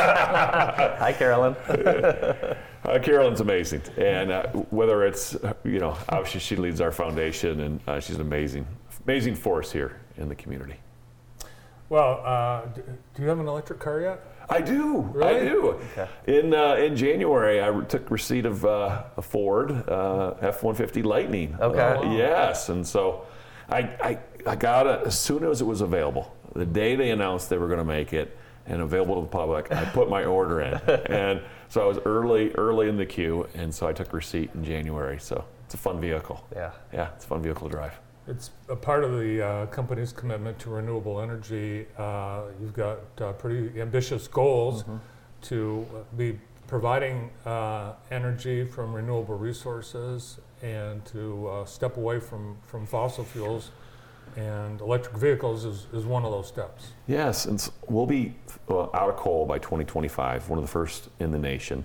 Hi, 1.00 1.14
Carolyn. 1.14 1.56
Uh, 2.86 2.98
Carolyn's 3.00 3.42
amazing, 3.42 3.82
and 3.98 4.32
uh, 4.32 4.48
whether 4.70 5.04
it's 5.04 5.36
you 5.66 5.80
know 5.80 5.98
obviously 6.08 6.40
she 6.40 6.56
leads 6.56 6.80
our 6.80 6.92
foundation, 6.92 7.60
and 7.60 7.82
uh, 7.86 8.00
she's 8.00 8.16
an 8.16 8.22
amazing, 8.22 8.66
amazing 9.06 9.36
force 9.36 9.74
here 9.74 10.00
in 10.16 10.30
the 10.30 10.36
community. 10.36 10.76
well, 11.90 12.22
uh, 12.24 12.62
d- 12.68 12.82
do 13.14 13.22
you 13.24 13.28
have 13.28 13.40
an 13.40 13.48
electric 13.48 13.80
car 13.80 14.00
yet? 14.00 14.22
I 14.50 14.62
do, 14.62 15.00
Really? 15.12 15.28
I 15.28 15.40
Really? 15.52 15.78
do. 16.26 16.32
In 16.32 16.54
uh, 16.54 16.76
in 16.76 16.96
January, 16.96 17.60
I 17.60 17.68
re- 17.68 17.86
took 17.88 18.10
receipt 18.10 18.46
of 18.46 18.64
uh, 18.64 19.04
a 19.18 19.22
Ford 19.22 19.72
uh, 19.90 20.36
F-150 20.40 21.04
Lightning. 21.04 21.58
Okay. 21.60 21.80
Uh, 21.82 21.98
Oh, 21.98 22.06
wow. 22.08 22.16
Yes, 22.16 22.70
and 22.70 22.88
so 22.88 23.26
I, 23.70 23.80
I 24.02 24.20
I 24.46 24.56
got 24.56 24.88
it 24.88 25.08
as 25.08 25.18
soon 25.18 25.44
as 25.44 25.62
it 25.62 25.66
was 25.66 25.82
available. 25.82 26.36
The 26.54 26.66
day 26.66 26.96
they 26.96 27.12
announced 27.12 27.50
they 27.50 27.58
were 27.58 27.68
going 27.68 27.80
to 27.80 27.86
make 27.86 28.14
it 28.14 28.38
and 28.66 28.82
available 28.82 29.16
to 29.16 29.22
the 29.22 29.28
public, 29.28 29.72
I 29.72 29.86
put 29.86 30.10
my 30.10 30.26
order 30.26 30.62
in, 30.62 30.74
and 31.06 31.42
so 31.70 31.82
I 31.82 31.86
was 31.86 32.00
early 32.00 32.52
early 32.56 32.90
in 32.90 32.98
the 32.98 33.06
queue, 33.06 33.48
and 33.56 33.74
so 33.74 33.88
I 33.88 33.94
took 33.94 34.12
receipt 34.12 34.52
in 34.54 34.64
January. 34.64 35.20
So 35.20 35.46
it's 35.66 35.74
a 35.74 35.78
fun 35.78 36.02
vehicle. 36.02 36.46
Yeah. 36.54 36.72
Yeah, 36.94 37.10
it's 37.16 37.26
a 37.26 37.28
fun 37.28 37.42
vehicle 37.42 37.70
to 37.70 37.76
drive. 37.76 37.94
It's 38.28 38.52
a 38.68 38.76
part 38.76 39.06
of 39.06 39.18
the 39.18 39.42
uh, 39.42 39.66
company's 39.68 40.12
commitment 40.12 40.60
to 40.60 40.70
renewable 40.70 41.22
energy. 41.22 41.88
Uh, 41.98 42.42
you've 42.60 42.74
got 42.74 43.00
uh, 43.22 43.32
pretty 43.34 43.80
ambitious 43.80 44.28
goals 44.28 44.84
to 45.44 45.86
be 46.18 46.38
providing 46.68 47.30
uh, 47.46 47.94
energy 48.12 48.66
from 48.66 48.94
renewable 48.94 49.38
resources 49.38 50.40
and 50.62 51.06
to 51.06 51.48
uh, 51.48 51.66
step 51.66 51.96
away 51.96 52.20
from, 52.20 52.58
from 52.64 52.86
fossil 52.86 53.24
fuels. 53.24 53.72
And 54.38 54.80
electric 54.82 55.18
vehicles 55.18 55.66
is, 55.66 55.88
is 55.92 56.06
one 56.06 56.24
of 56.24 56.32
those 56.32 56.48
steps. 56.48 56.92
Yes, 57.08 57.46
and 57.46 57.68
we'll 57.90 58.06
be 58.06 58.36
uh, 58.70 58.84
out 58.94 59.10
of 59.10 59.16
coal 59.16 59.48
by 59.48 59.58
2025, 59.58 60.48
one 60.48 60.60
of 60.60 60.64
the 60.64 60.72
first 60.72 61.10
in 61.20 61.32
the 61.32 61.40
nation. 61.40 61.84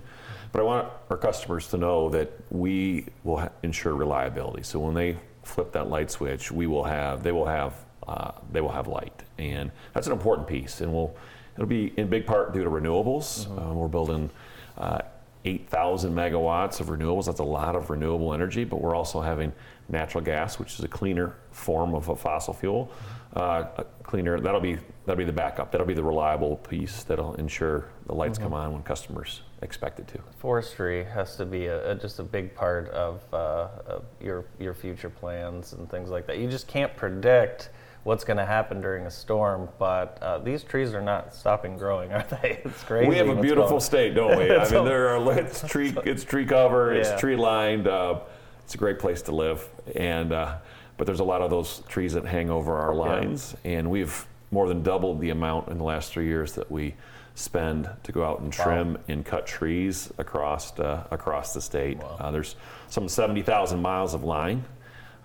But 0.51 0.61
I 0.61 0.63
want 0.63 0.87
our 1.09 1.17
customers 1.17 1.67
to 1.69 1.77
know 1.77 2.09
that 2.09 2.31
we 2.51 3.07
will 3.23 3.39
ha- 3.39 3.49
ensure 3.63 3.95
reliability. 3.95 4.61
So 4.61 4.79
when 4.79 4.93
they 4.93 5.17
flip 5.41 5.71
that 5.71 5.89
light 5.89 6.11
switch, 6.11 6.51
we 6.51 6.67
will 6.67 6.83
have, 6.83 7.23
they 7.23 7.31
will 7.31 7.47
have, 7.47 7.73
uh, 8.07 8.33
they 8.51 8.61
will 8.61 8.71
have 8.71 8.87
light, 8.87 9.23
and 9.39 9.71
that's 9.93 10.05
an 10.05 10.13
important 10.13 10.47
piece. 10.47 10.79
And 10.81 10.93
we'll, 10.93 11.15
it'll 11.55 11.65
be 11.65 11.91
in 11.97 12.07
big 12.07 12.27
part 12.27 12.53
due 12.53 12.63
to 12.63 12.69
renewables. 12.69 13.47
Uh, 13.49 13.73
we're 13.73 13.87
building 13.87 14.29
uh, 14.77 14.99
8,000 15.43 16.13
megawatts 16.13 16.79
of 16.79 16.87
renewables. 16.87 17.25
That's 17.25 17.39
a 17.39 17.43
lot 17.43 17.75
of 17.75 17.89
renewable 17.89 18.31
energy, 18.31 18.63
but 18.63 18.79
we're 18.79 18.95
also 18.95 19.21
having 19.21 19.51
natural 19.89 20.23
gas, 20.23 20.59
which 20.59 20.73
is 20.79 20.83
a 20.83 20.87
cleaner 20.87 21.35
form 21.51 21.93
of 21.93 22.09
a 22.09 22.15
fossil 22.15 22.53
fuel. 22.53 22.91
Uh, 23.35 23.63
cleaner, 24.03 24.39
that'll 24.39 24.61
be, 24.61 24.77
that'll 25.05 25.17
be 25.17 25.23
the 25.25 25.33
backup. 25.33 25.71
That'll 25.71 25.87
be 25.87 25.95
the 25.95 26.03
reliable 26.03 26.57
piece 26.57 27.03
that'll 27.03 27.33
ensure 27.35 27.85
the 28.05 28.13
lights 28.13 28.37
come 28.37 28.53
on 28.53 28.71
when 28.73 28.83
customers 28.83 29.41
expect 29.63 29.99
it 29.99 30.07
to. 30.09 30.19
Forestry 30.37 31.03
has 31.03 31.35
to 31.37 31.45
be 31.45 31.65
a, 31.65 31.91
a- 31.91 31.95
just 31.95 32.19
a 32.19 32.23
big 32.23 32.53
part 32.53 32.89
of, 32.89 33.21
uh, 33.33 33.69
of 33.87 34.03
your 34.21 34.45
your 34.59 34.73
future 34.75 35.09
plans 35.09 35.73
and 35.73 35.89
things 35.89 36.09
like 36.09 36.27
that. 36.27 36.37
You 36.37 36.47
just 36.47 36.67
can't 36.67 36.95
predict 36.95 37.69
what's 38.03 38.23
going 38.25 38.37
to 38.37 38.45
happen 38.45 38.81
during 38.81 39.05
a 39.07 39.11
storm, 39.11 39.67
but 39.79 40.19
uh, 40.21 40.37
these 40.39 40.61
trees 40.61 40.93
are 40.93 41.01
not 41.01 41.33
stopping 41.33 41.75
growing, 41.77 42.11
are 42.13 42.25
they? 42.41 42.61
It's 42.63 42.83
crazy. 42.83 43.09
We 43.09 43.15
have 43.15 43.29
a 43.29 43.35
beautiful 43.41 43.69
going- 43.69 43.81
state, 43.81 44.13
don't 44.13 44.37
we? 44.37 44.51
I 44.55 44.69
mean, 44.69 44.85
there 44.85 45.09
are 45.17 45.39
it's 45.39 45.61
tree 45.67 45.91
it's 46.05 46.23
tree 46.23 46.45
cover, 46.45 46.93
Yeah. 46.93 46.99
it's 46.99 47.19
tree 47.19 47.35
lined. 47.35 47.87
Uh, 47.87 48.19
it's 48.63 48.75
a 48.75 48.77
great 48.77 48.99
place 48.99 49.21
to 49.23 49.31
live, 49.33 49.67
and 49.95 50.31
uh, 50.31 50.57
but 50.97 51.05
there's 51.05 51.19
a 51.19 51.23
lot 51.23 51.41
of 51.41 51.49
those 51.49 51.81
trees 51.87 52.13
that 52.13 52.25
hang 52.25 52.49
over 52.49 52.75
our 52.75 52.93
lines, 52.93 53.55
and 53.63 53.89
we've 53.89 54.25
more 54.51 54.67
than 54.67 54.83
doubled 54.83 55.19
the 55.19 55.31
amount 55.31 55.69
in 55.69 55.77
the 55.77 55.83
last 55.83 56.11
three 56.11 56.27
years 56.27 56.53
that 56.53 56.71
we 56.71 56.95
spend 57.35 57.89
to 58.03 58.11
go 58.11 58.23
out 58.23 58.39
and 58.41 58.53
trim 58.53 58.97
and 59.07 59.25
cut 59.25 59.47
trees 59.47 60.11
across 60.17 60.77
uh, 60.79 61.03
across 61.11 61.53
the 61.53 61.61
state. 61.61 61.97
Uh, 62.19 62.29
there's 62.31 62.55
some 62.89 63.07
70,000 63.07 63.81
miles 63.81 64.13
of 64.13 64.23
line. 64.23 64.63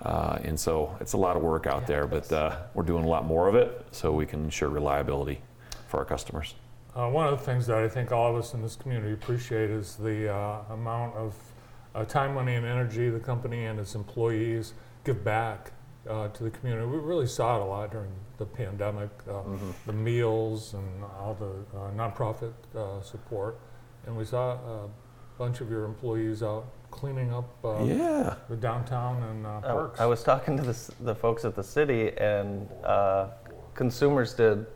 Uh, 0.02 0.38
and 0.44 0.58
so 0.58 0.96
it's 1.00 1.14
a 1.14 1.16
lot 1.16 1.36
of 1.36 1.42
work 1.42 1.66
out 1.66 1.86
there, 1.86 2.06
but 2.06 2.30
uh, 2.32 2.56
we're 2.74 2.84
doing 2.84 3.04
a 3.04 3.08
lot 3.08 3.24
more 3.24 3.48
of 3.48 3.56
it 3.56 3.84
so 3.90 4.12
we 4.12 4.24
can 4.24 4.44
ensure 4.44 4.68
reliability 4.68 5.40
for 5.88 5.98
our 5.98 6.04
customers. 6.04 6.54
Uh, 6.94 7.08
one 7.08 7.26
of 7.26 7.38
the 7.38 7.44
things 7.44 7.66
that 7.66 7.78
I 7.78 7.88
think 7.88 8.12
all 8.12 8.30
of 8.30 8.36
us 8.36 8.54
in 8.54 8.62
this 8.62 8.76
community 8.76 9.12
appreciate 9.12 9.70
is 9.70 9.96
the 9.96 10.32
uh, 10.32 10.60
amount 10.70 11.14
of 11.16 11.34
uh, 11.94 12.04
time, 12.04 12.34
money, 12.34 12.54
and 12.54 12.66
energy 12.66 13.10
the 13.10 13.18
company 13.20 13.64
and 13.66 13.78
its 13.80 13.94
employees 13.94 14.74
give 15.04 15.24
back 15.24 15.72
uh, 16.08 16.28
to 16.28 16.44
the 16.44 16.50
community. 16.50 16.86
We 16.86 16.98
really 16.98 17.26
saw 17.26 17.56
it 17.56 17.62
a 17.62 17.64
lot 17.64 17.90
during 17.90 18.10
the 18.38 18.46
pandemic, 18.46 19.10
uh, 19.30 19.42
the 19.86 19.92
meals 19.92 20.74
and 20.74 21.04
all 21.20 21.34
the 21.34 21.78
uh, 21.78 21.90
nonprofit 21.96 22.52
uh, 22.76 23.00
support. 23.02 23.58
And 24.06 24.16
we 24.16 24.24
saw 24.24 24.52
a 24.52 24.88
bunch 25.38 25.60
of 25.60 25.70
your 25.70 25.84
employees 25.84 26.42
out 26.42 26.66
cleaning 26.90 27.32
up 27.32 27.48
uh, 27.64 27.82
Yeah. 27.84 28.34
the 28.48 28.56
downtown 28.56 29.22
and 29.22 29.46
uh, 29.46 29.58
I- 29.58 29.60
parks. 29.60 30.00
I 30.00 30.06
was 30.06 30.22
talking 30.22 30.56
to 30.56 30.62
the, 30.62 30.90
the 31.00 31.14
folks 31.14 31.44
at 31.44 31.54
the 31.54 31.62
city, 31.64 32.16
and 32.16 32.68
uh, 32.84 33.28
consumers 33.74 34.34
did. 34.34 34.66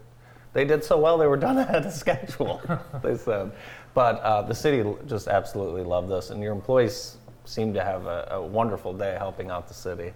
They 0.52 0.66
did 0.66 0.84
so 0.84 0.98
well; 0.98 1.16
they 1.16 1.26
were 1.26 1.38
done 1.38 1.56
ahead 1.64 1.86
of 1.86 1.92
schedule. 1.92 2.60
they 3.02 3.16
said, 3.16 3.52
but 3.94 4.20
uh, 4.20 4.42
the 4.42 4.54
city 4.54 4.88
just 5.06 5.28
absolutely 5.28 5.82
loved 5.82 6.08
this, 6.08 6.30
and 6.30 6.42
your 6.42 6.52
employees 6.52 7.16
seem 7.44 7.74
to 7.74 7.82
have 7.82 8.06
a, 8.06 8.28
a 8.32 8.42
wonderful 8.42 8.92
day 8.92 9.16
helping 9.18 9.50
out 9.50 9.68
the 9.68 9.74
city. 9.74 10.12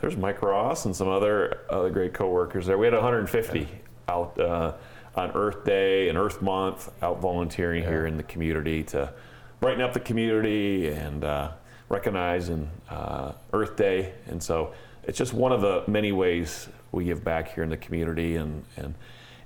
There's 0.00 0.16
Mike 0.16 0.42
Ross 0.42 0.84
and 0.84 0.94
some 0.94 1.08
other 1.08 1.60
other 1.68 1.90
great 1.90 2.14
coworkers 2.14 2.66
there. 2.66 2.78
We 2.78 2.86
had 2.86 2.94
150 2.94 3.68
out 4.08 4.38
uh, 4.38 4.74
on 5.16 5.30
Earth 5.32 5.64
Day 5.64 6.08
and 6.08 6.16
Earth 6.16 6.40
Month 6.42 6.90
out 7.02 7.20
volunteering 7.20 7.82
here 7.82 8.06
in 8.06 8.16
the 8.16 8.22
community 8.22 8.82
to 8.84 9.12
brighten 9.60 9.82
up 9.82 9.92
the 9.92 10.00
community 10.00 10.88
and 10.88 11.24
uh, 11.24 11.52
recognizing 11.88 12.70
uh, 12.88 13.32
Earth 13.52 13.76
Day. 13.76 14.14
And 14.28 14.42
so 14.42 14.72
it's 15.04 15.18
just 15.18 15.32
one 15.32 15.52
of 15.52 15.60
the 15.60 15.84
many 15.86 16.12
ways 16.12 16.68
we 16.92 17.04
give 17.04 17.24
back 17.24 17.52
here 17.54 17.64
in 17.64 17.70
the 17.70 17.76
community 17.76 18.36
and 18.36 18.64
and 18.76 18.94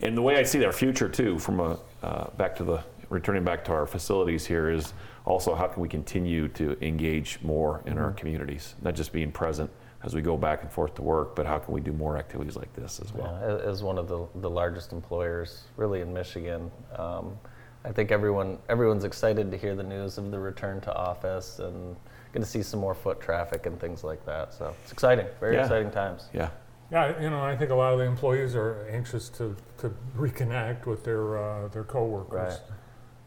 and 0.01 0.17
the 0.17 0.23
way 0.23 0.37
I 0.37 0.43
see 0.43 0.63
our 0.65 0.73
future 0.73 1.09
too, 1.09 1.39
from 1.39 1.61
a 1.61 1.79
uh, 2.03 2.29
back 2.37 2.55
to 2.57 2.65
the 2.65 2.85
returning 3.15 3.45
back 3.45 3.65
to 3.65 3.73
our 3.73 3.87
facilities 3.87 4.45
here 4.45 4.69
is 4.69 4.93
also 5.25 5.55
how 5.55 5.67
can 5.69 5.81
we 5.81 5.89
continue 5.89 6.49
to 6.49 6.77
engage 6.85 7.39
more 7.43 7.83
in 7.87 7.97
our 7.97 8.11
communities, 8.13 8.75
not 8.83 8.95
just 8.95 9.13
being 9.13 9.33
present 9.33 9.71
as 10.03 10.15
we 10.15 10.21
go 10.21 10.37
back 10.37 10.61
and 10.61 10.71
forth 10.71 10.95
to 10.97 11.03
work, 11.03 11.35
but 11.35 11.47
how 11.47 11.59
can 11.59 11.73
we 11.73 11.81
do 11.81 11.93
more 11.93 12.19
activities 12.19 12.57
like 12.57 12.71
this 12.75 13.01
as 13.01 13.15
well? 13.15 13.39
Yeah, 13.41 13.57
as 13.71 13.83
one 13.83 13.97
of 13.97 14.07
the, 14.09 14.27
the 14.35 14.51
largest 14.51 14.93
employers, 14.93 15.65
really 15.79 16.03
in 16.03 16.13
Michigan, 16.13 16.71
um, 16.97 17.39
I 17.87 17.93
think 17.93 18.11
everyone 18.11 18.59
everyone's 18.69 19.05
excited 19.05 19.51
to 19.51 19.57
hear 19.59 19.75
the 19.75 19.83
news 19.83 20.19
of 20.19 20.31
the 20.31 20.39
return 20.39 20.81
to 20.83 20.95
office 20.95 21.59
and 21.59 21.97
going 22.33 22.43
to 22.43 22.49
see 22.49 22.63
some 22.63 22.81
more 22.81 22.95
foot 22.95 23.21
traffic 23.21 23.67
and 23.67 23.79
things 23.79 24.03
like 24.03 24.25
that. 24.27 24.53
So 24.55 24.75
it's 24.83 24.93
exciting, 24.93 25.27
very 25.39 25.55
Yeah. 25.55 25.63
exciting 25.63 25.91
times. 25.91 26.29
Yeah. 26.33 26.49
Yeah, 26.91 27.21
you 27.21 27.31
know, 27.31 27.41
I 27.43 27.57
think 27.57 27.71
a 27.71 27.75
lot 27.75 27.93
of 27.93 27.99
the 27.99 28.05
employees 28.05 28.55
are 28.55 28.87
anxious 28.91 29.29
to, 29.31 29.57
to 29.79 29.93
reconnect 30.17 30.87
with 30.87 31.05
their 31.05 31.39
uh, 31.39 31.69
their 31.69 31.85
coworkers. 31.85 32.53
Right. 32.53 32.61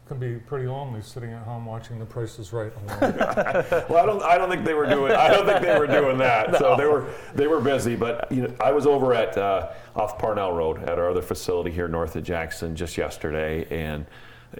Can 0.08 0.18
be 0.18 0.36
pretty 0.36 0.66
lonely 0.66 1.02
sitting 1.02 1.32
at 1.34 1.42
home 1.42 1.66
watching 1.66 1.98
The 1.98 2.06
Price 2.06 2.38
is 2.38 2.50
Right 2.50 2.72
alone. 2.74 2.98
Well, 3.90 4.02
I 4.02 4.06
don't, 4.06 4.22
I 4.22 4.38
don't 4.38 4.48
think 4.48 4.64
they 4.64 4.72
were 4.72 4.86
doing. 4.86 5.12
I 5.12 5.28
don't 5.28 5.44
think 5.44 5.60
they 5.60 5.78
were 5.78 5.86
doing 5.86 6.16
that. 6.16 6.54
So 6.58 6.76
they 6.78 6.86
were, 6.86 7.04
they 7.34 7.46
were 7.46 7.60
busy. 7.60 7.94
But 7.94 8.32
you 8.32 8.42
know, 8.42 8.54
I 8.58 8.72
was 8.72 8.86
over 8.86 9.12
at 9.12 9.36
uh, 9.36 9.68
off 9.94 10.18
Parnell 10.18 10.54
Road 10.54 10.82
at 10.84 10.98
our 10.98 11.10
other 11.10 11.20
facility 11.20 11.70
here 11.70 11.88
north 11.88 12.16
of 12.16 12.22
Jackson 12.24 12.74
just 12.74 12.96
yesterday, 12.96 13.66
and 13.70 14.06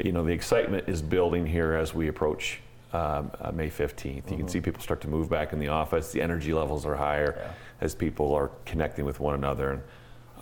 you 0.05 0.13
know 0.13 0.23
the 0.23 0.33
excitement 0.33 0.87
is 0.87 1.01
building 1.01 1.47
here 1.47 1.73
as 1.73 1.95
we 1.95 2.09
approach 2.09 2.61
um, 2.93 3.31
uh, 3.41 3.51
May 3.51 3.71
15th. 3.71 4.31
You 4.31 4.37
can 4.37 4.49
see 4.49 4.61
people 4.61 4.83
start 4.83 5.01
to 5.01 5.09
move 5.09 5.31
back 5.31 5.55
in 5.55 5.59
the 5.61 5.69
office. 5.69 6.13
The 6.13 6.21
energy 6.21 6.53
levels 6.53 6.85
are 6.85 6.95
higher 6.95 7.37
Yeah. 7.39 7.53
as 7.81 7.95
people 7.95 8.35
are 8.35 8.51
connecting 8.67 9.07
with 9.07 9.19
one 9.19 9.35
another, 9.35 9.71
and 9.71 9.83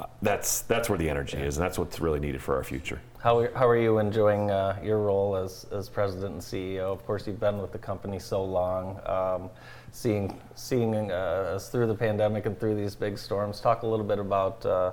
uh, 0.00 0.06
that's 0.20 0.62
that's 0.62 0.88
where 0.88 0.98
the 0.98 1.08
energy 1.08 1.36
is, 1.38 1.58
and 1.58 1.64
that's 1.64 1.78
what's 1.78 2.00
really 2.00 2.18
needed 2.18 2.42
for 2.42 2.56
our 2.56 2.64
future. 2.64 3.00
How, 3.26 3.40
are- 3.40 3.50
how 3.56 3.66
are 3.66 3.76
you 3.76 3.98
enjoying 3.98 4.52
uh, 4.52 4.78
your 4.84 5.00
role 5.00 5.34
as, 5.34 5.66
as 5.72 5.88
president 5.88 6.34
and 6.34 6.40
CEO? 6.40 6.92
Of 6.92 7.04
course, 7.04 7.26
you've 7.26 7.40
been 7.40 7.58
with 7.58 7.72
the 7.72 7.78
company 7.78 8.20
so 8.20 8.44
long, 8.44 9.00
um, 9.04 9.50
seeing, 9.90 10.38
seeing 10.54 11.10
uh, 11.10 11.54
us 11.56 11.68
through 11.68 11.88
the 11.88 11.94
pandemic 11.96 12.46
and 12.46 12.56
through 12.60 12.76
these 12.76 12.94
big 12.94 13.18
storms. 13.18 13.58
Talk 13.58 13.82
a 13.82 13.86
little 13.88 14.06
bit 14.06 14.20
about 14.20 14.64
uh, 14.64 14.92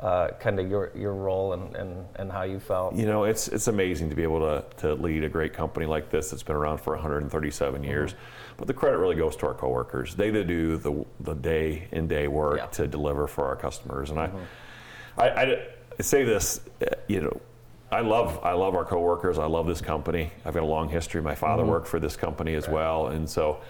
uh, 0.00 0.30
kind 0.40 0.58
of 0.58 0.68
your, 0.68 0.90
your 0.96 1.14
role 1.14 1.52
and, 1.52 1.76
and, 1.76 2.06
and 2.16 2.32
how 2.32 2.42
you 2.42 2.58
felt. 2.58 2.96
You 2.96 3.06
know, 3.06 3.22
it's 3.22 3.46
it's 3.46 3.68
amazing 3.68 4.10
to 4.10 4.16
be 4.16 4.24
able 4.24 4.40
to, 4.40 4.64
to 4.78 4.94
lead 4.94 5.22
a 5.22 5.28
great 5.28 5.52
company 5.52 5.86
like 5.86 6.10
this 6.10 6.30
that's 6.30 6.42
been 6.42 6.56
around 6.56 6.78
for 6.78 6.94
137 6.94 7.84
years. 7.84 8.16
But 8.56 8.66
the 8.66 8.74
credit 8.74 8.98
really 8.98 9.14
goes 9.14 9.36
to 9.36 9.46
our 9.46 9.54
coworkers. 9.54 10.16
They 10.16 10.32
do 10.32 10.76
the 10.76 11.06
the 11.20 11.34
day 11.34 11.86
in 11.92 12.08
day 12.08 12.26
work 12.26 12.56
Yeah. 12.58 12.66
to 12.66 12.88
deliver 12.88 13.28
for 13.28 13.46
our 13.46 13.54
customers. 13.54 14.10
And 14.10 14.18
I, 14.18 14.30
I, 15.16 15.28
I, 15.28 15.66
I 16.00 16.02
say 16.02 16.24
this, 16.24 16.62
uh, 16.82 16.86
you 17.06 17.20
know, 17.20 17.40
I 17.92 18.00
love 18.00 18.38
I 18.44 18.52
love 18.52 18.74
our 18.74 18.84
coworkers. 18.84 19.38
I 19.38 19.46
love 19.46 19.66
this 19.66 19.80
company. 19.80 20.30
I've 20.44 20.54
got 20.54 20.62
a 20.62 20.66
long 20.66 20.88
history. 20.88 21.20
My 21.20 21.34
father 21.34 21.64
worked 21.64 21.88
for 21.88 21.98
this 21.98 22.16
company 22.16 22.54
as 22.54 22.68
well, 22.68 23.08
and 23.08 23.28
so 23.28 23.60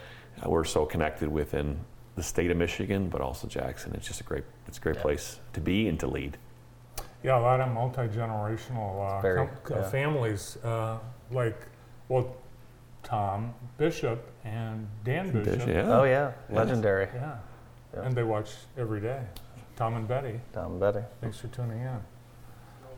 uh, 0.44 0.50
we're 0.50 0.64
so 0.64 0.85
connected 0.85 1.28
within 1.28 1.78
the 2.16 2.22
state 2.22 2.50
of 2.50 2.56
Michigan, 2.59 3.09
but 3.09 3.20
also 3.22 3.48
Jackson. 3.48 3.94
It's 3.94 4.06
just 4.06 4.20
a 4.20 4.24
great 4.24 4.44
it's 4.66 4.78
a 4.78 4.80
great 4.80 4.96
Yeah. 4.96 5.02
place 5.02 5.40
to 5.54 5.61
be 5.61 5.88
and 5.88 5.98
to 6.00 6.06
lead. 6.06 6.37
yeah, 7.22 7.38
a 7.38 7.40
lot 7.40 7.61
of 7.61 7.72
multi 7.72 8.09
generational 8.09 9.00
uh, 9.18 9.20
Very, 9.22 9.46
com- 9.46 9.56
uh, 9.76 9.80
yeah. 9.80 9.90
families, 9.90 10.59
uh, 10.64 10.98
like 11.30 11.59
well, 12.09 12.37
Tom 13.02 13.54
Bishop 13.78 14.22
and 14.44 14.87
Dan 15.04 15.30
Bishop. 15.33 15.66
Yeah. 15.68 15.98
Oh, 15.98 16.04
yeah, 16.04 16.33
legendary. 16.50 17.09
Yeah. 17.14 17.37
Yeah. 17.94 18.02
And 18.02 18.14
they 18.14 18.22
watch 18.22 18.50
every 18.76 19.00
day. 19.00 19.22
Tom 19.76 19.94
and 19.94 20.06
Betty, 20.06 20.38
Tom 20.52 20.72
and 20.72 20.80
Betty. 20.80 21.00
thanks 21.22 21.38
for 21.38 21.48
tuning 21.48 21.80
in. 21.80 22.00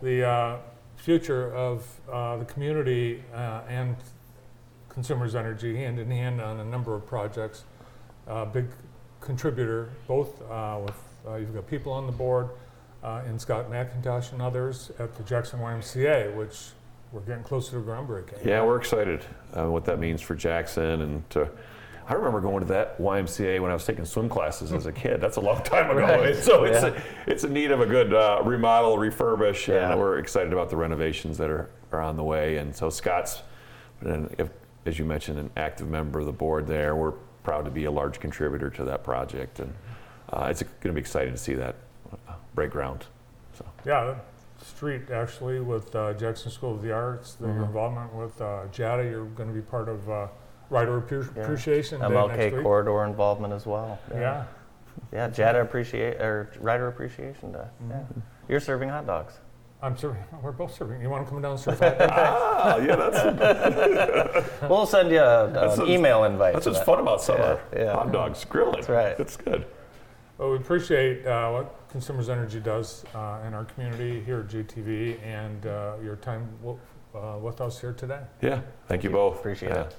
The 0.02 0.24
uh, 0.26 0.56
future 1.02 1.52
of 1.52 1.84
uh, 2.12 2.36
the 2.36 2.44
community 2.44 3.24
uh, 3.34 3.62
and 3.68 3.96
Consumers 4.88 5.34
Energy 5.34 5.76
hand 5.76 5.98
in 5.98 6.08
hand 6.08 6.40
on 6.40 6.60
a 6.60 6.64
number 6.64 6.94
of 6.94 7.04
projects. 7.06 7.64
Uh, 8.28 8.44
big 8.44 8.66
contributor, 9.20 9.90
both 10.06 10.40
uh, 10.48 10.78
with, 10.84 10.94
uh, 11.26 11.34
you've 11.34 11.52
got 11.52 11.66
people 11.66 11.92
on 11.92 12.06
the 12.06 12.12
board 12.12 12.50
uh, 13.02 13.22
in 13.26 13.36
Scott 13.36 13.68
McIntosh 13.68 14.32
and 14.32 14.40
others 14.40 14.92
at 15.00 15.12
the 15.16 15.24
Jackson 15.24 15.58
YMCA, 15.58 16.36
which 16.36 16.68
we're 17.10 17.20
getting 17.22 17.42
closer 17.42 17.72
to 17.72 17.78
groundbreaking. 17.78 18.44
Yeah, 18.44 18.64
we're 18.64 18.78
excited 18.78 19.24
uh, 19.54 19.68
what 19.68 19.84
that 19.86 19.98
means 19.98 20.20
for 20.20 20.36
Jackson 20.36 21.02
and 21.02 21.30
to. 21.30 21.48
I 22.08 22.14
remember 22.14 22.40
going 22.40 22.60
to 22.60 22.66
that 22.66 22.98
YMCA 22.98 23.60
when 23.60 23.70
I 23.70 23.74
was 23.74 23.84
taking 23.86 24.04
swim 24.04 24.28
classes 24.28 24.72
as 24.72 24.86
a 24.86 24.92
kid. 24.92 25.20
That's 25.20 25.36
a 25.36 25.40
long 25.40 25.62
time 25.62 25.90
ago. 25.90 26.00
Right. 26.02 26.36
So 26.42 26.64
it's 26.64 26.82
Yeah. 26.82 26.88
a, 27.26 27.30
it's 27.30 27.44
in 27.44 27.52
need 27.52 27.70
of 27.70 27.80
a 27.80 27.86
good 27.86 28.12
uh, 28.12 28.42
remodel, 28.44 28.96
refurbish, 28.96 29.68
Yeah. 29.68 29.90
and 29.92 30.00
we're 30.00 30.18
excited 30.18 30.52
about 30.52 30.68
the 30.70 30.76
renovations 30.76 31.38
that 31.38 31.48
are, 31.50 31.70
are 31.92 32.00
on 32.00 32.16
the 32.16 32.24
way. 32.24 32.56
And 32.56 32.74
so 32.74 32.90
Scott's, 32.90 33.42
if, 34.04 34.48
as 34.86 34.98
you 34.98 35.04
mentioned, 35.04 35.38
an 35.38 35.50
active 35.56 35.88
member 35.88 36.18
of 36.20 36.26
the 36.26 36.32
board 36.32 36.66
there. 36.66 36.96
We're 36.96 37.12
proud 37.44 37.64
to 37.66 37.70
be 37.70 37.84
a 37.84 37.90
large 37.90 38.18
contributor 38.20 38.68
to 38.70 38.84
that 38.84 39.04
project, 39.04 39.60
and 39.60 39.72
uh, 40.32 40.48
it's 40.50 40.62
going 40.62 40.72
to 40.82 40.92
be 40.92 41.00
exciting 41.00 41.32
to 41.32 41.38
see 41.38 41.54
that 41.54 41.76
uh, 42.28 42.32
break 42.54 42.70
ground. 42.70 43.06
So. 43.54 43.64
Yeah, 43.86 44.14
street 44.64 45.10
actually 45.12 45.60
with 45.60 45.94
uh, 45.94 46.14
Jackson 46.14 46.50
School 46.50 46.74
of 46.74 46.82
the 46.82 46.92
Arts, 46.92 47.34
the 47.34 47.46
Mm-hmm. 47.46 47.62
involvement 47.64 48.12
with 48.14 48.40
uh, 48.40 48.62
JATA, 48.72 49.08
you're 49.10 49.24
going 49.26 49.48
to 49.48 49.54
be 49.54 49.60
part 49.62 49.88
of 49.88 50.08
Rider 50.72 51.00
Appre- 51.00 51.36
Yeah. 51.36 51.42
Appreciation 51.42 52.00
Day 52.00 52.08
next 52.08 52.14
MLK 52.16 52.52
week. 52.54 52.62
corridor 52.62 53.04
involvement 53.04 53.52
as 53.52 53.66
well. 53.66 53.98
Yeah. 54.12 54.44
Yeah, 55.12 55.28
JATA 55.28 55.60
appreciate 55.62 56.20
or 56.20 56.50
Rider 56.60 56.88
Appreciation 56.88 57.52
Day. 57.52 57.58
Yeah. 57.88 57.96
Mm-hmm. 57.96 58.20
You're 58.48 58.60
serving 58.60 58.88
hot 58.88 59.06
dogs. 59.06 59.34
I'm 59.82 59.96
serving. 59.96 60.22
We're 60.42 60.52
both 60.52 60.72
serving. 60.74 61.02
You 61.02 61.10
want 61.10 61.26
to 61.26 61.30
come 61.30 61.42
down 61.42 61.52
and 61.52 61.60
serve 61.60 61.78
hot 61.78 61.98
dogs? 61.98 62.12
Ah, 62.64 62.76
yeah, 62.78 62.96
that's 62.96 64.62
We'll 64.70 64.86
send 64.86 65.10
you 65.10 65.18
a, 65.20 65.72
an 65.74 65.88
email 65.88 66.24
invite. 66.24 66.54
that's 66.54 66.66
what's 66.66 66.78
that. 66.78 66.86
fun 66.86 67.00
about 67.00 67.20
summer. 67.20 67.60
Yeah, 67.72 67.78
yeah. 67.84 67.92
Hot 67.92 68.12
dogs, 68.12 68.44
grilling. 68.44 68.74
That's 68.76 68.88
right. 68.88 69.16
That's 69.18 69.36
good. 69.36 69.66
Well, 70.38 70.50
we 70.52 70.56
appreciate 70.56 71.26
uh, 71.26 71.50
what 71.50 71.88
Consumers 71.90 72.28
Energy 72.28 72.60
does 72.60 73.04
uh, 73.14 73.40
in 73.46 73.54
our 73.54 73.64
community 73.64 74.20
here 74.24 74.40
at 74.40 74.48
GTV 74.48 75.20
and 75.24 75.66
uh, 75.66 75.94
your 76.02 76.16
time 76.16 76.48
w- 76.62 76.78
uh, 77.14 77.38
with 77.38 77.60
us 77.60 77.80
here 77.80 77.92
today. 77.92 78.20
Yeah, 78.40 78.60
thank 78.88 79.02
you 79.04 79.10
both. 79.10 79.36
Appreciate 79.40 79.70
Yeah. 79.70 79.82
it. 79.82 79.96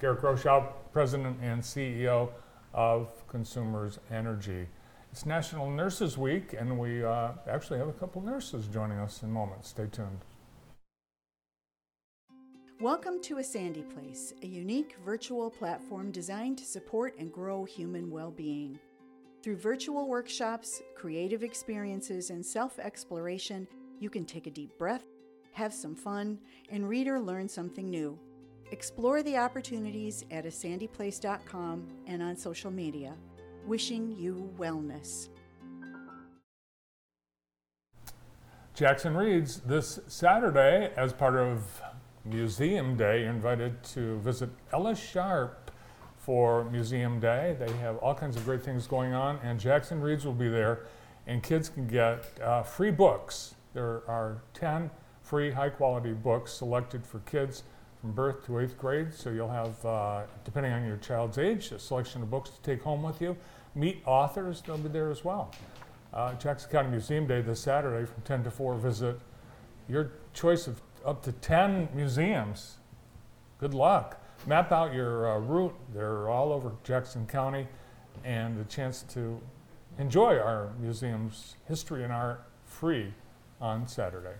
Garrick 0.00 0.20
Rochow, 0.20 0.64
President 0.92 1.38
and 1.42 1.60
CEO 1.60 2.30
of 2.72 3.26
Consumers 3.26 3.98
Energy. 4.12 4.68
It's 5.10 5.26
National 5.26 5.68
Nurses 5.70 6.16
Week, 6.16 6.54
and 6.56 6.78
we 6.78 7.04
uh, 7.04 7.30
actually 7.48 7.80
have 7.80 7.88
a 7.88 7.92
couple 7.92 8.22
nurses 8.22 8.68
joining 8.68 8.98
us 8.98 9.24
in 9.24 9.32
moments. 9.32 9.70
Stay 9.70 9.86
tuned. 9.90 10.20
Welcome 12.80 13.20
to 13.22 13.38
A 13.38 13.44
Sandy 13.44 13.82
Place, 13.82 14.34
a 14.44 14.46
unique 14.46 14.94
virtual 15.04 15.50
platform 15.50 16.12
designed 16.12 16.58
to 16.58 16.64
support 16.64 17.18
and 17.18 17.32
grow 17.32 17.64
human 17.64 18.08
well 18.08 18.30
being. 18.30 18.78
Through 19.42 19.56
virtual 19.56 20.06
workshops, 20.06 20.80
creative 20.94 21.42
experiences, 21.42 22.30
and 22.30 22.46
self 22.46 22.78
exploration, 22.78 23.66
you 23.98 24.10
can 24.10 24.24
take 24.24 24.46
a 24.46 24.50
deep 24.50 24.78
breath, 24.78 25.06
have 25.52 25.74
some 25.74 25.96
fun, 25.96 26.38
and 26.70 26.88
read 26.88 27.08
or 27.08 27.18
learn 27.18 27.48
something 27.48 27.90
new. 27.90 28.16
Explore 28.70 29.22
the 29.22 29.36
opportunities 29.36 30.24
at 30.30 30.44
asandyplace.com 30.44 31.88
and 32.06 32.22
on 32.22 32.36
social 32.36 32.70
media. 32.70 33.14
Wishing 33.66 34.14
you 34.18 34.52
wellness. 34.58 35.28
Jackson 38.74 39.16
Reads 39.16 39.60
this 39.60 39.98
Saturday, 40.06 40.92
as 40.96 41.12
part 41.12 41.34
of 41.34 41.82
Museum 42.24 42.96
Day, 42.96 43.22
you're 43.22 43.30
invited 43.30 43.82
to 43.82 44.18
visit 44.18 44.50
Ella 44.72 44.94
Sharp 44.94 45.70
for 46.16 46.64
Museum 46.64 47.18
Day. 47.18 47.56
They 47.58 47.72
have 47.78 47.96
all 47.96 48.14
kinds 48.14 48.36
of 48.36 48.44
great 48.44 48.62
things 48.62 48.86
going 48.86 49.14
on, 49.14 49.40
and 49.42 49.58
Jackson 49.58 50.00
Reads 50.00 50.24
will 50.24 50.34
be 50.34 50.48
there, 50.48 50.86
and 51.26 51.42
kids 51.42 51.68
can 51.68 51.88
get 51.88 52.38
uh, 52.40 52.62
free 52.62 52.90
books. 52.90 53.54
There 53.72 54.02
are 54.06 54.42
10 54.54 54.90
free 55.22 55.50
high 55.50 55.70
quality 55.70 56.12
books 56.12 56.52
selected 56.52 57.04
for 57.04 57.18
kids 57.20 57.64
from 58.00 58.12
birth 58.12 58.46
to 58.46 58.60
eighth 58.60 58.78
grade, 58.78 59.12
so 59.12 59.30
you'll 59.30 59.48
have, 59.48 59.84
uh, 59.84 60.22
depending 60.44 60.72
on 60.72 60.86
your 60.86 60.96
child's 60.98 61.38
age, 61.38 61.72
a 61.72 61.78
selection 61.78 62.22
of 62.22 62.30
books 62.30 62.50
to 62.50 62.62
take 62.62 62.82
home 62.82 63.02
with 63.02 63.20
you. 63.20 63.36
Meet 63.74 64.02
authors, 64.06 64.62
they'll 64.62 64.78
be 64.78 64.88
there 64.88 65.10
as 65.10 65.24
well 65.24 65.52
uh, 66.12 66.34
Jackson 66.34 66.70
County 66.70 66.90
Museum 66.90 67.26
Day 67.26 67.40
this 67.40 67.60
Saturday 67.60 68.06
from 68.06 68.22
10 68.22 68.44
to 68.44 68.50
4. 68.50 68.74
Visit 68.76 69.20
your 69.88 70.12
choice 70.32 70.66
of 70.66 70.80
up 71.04 71.22
to 71.22 71.32
10 71.32 71.88
museums. 71.94 72.78
Good 73.58 73.74
luck. 73.74 74.22
Map 74.46 74.72
out 74.72 74.94
your 74.94 75.30
uh, 75.30 75.38
route. 75.38 75.74
They're 75.92 76.28
all 76.28 76.52
over 76.52 76.72
Jackson 76.84 77.26
County, 77.26 77.66
and 78.24 78.58
the 78.58 78.64
chance 78.64 79.02
to 79.14 79.40
enjoy 79.98 80.38
our 80.38 80.70
museum's 80.80 81.56
history 81.66 82.04
and 82.04 82.12
art 82.12 82.44
free 82.64 83.12
on 83.60 83.86
Saturday. 83.86 84.36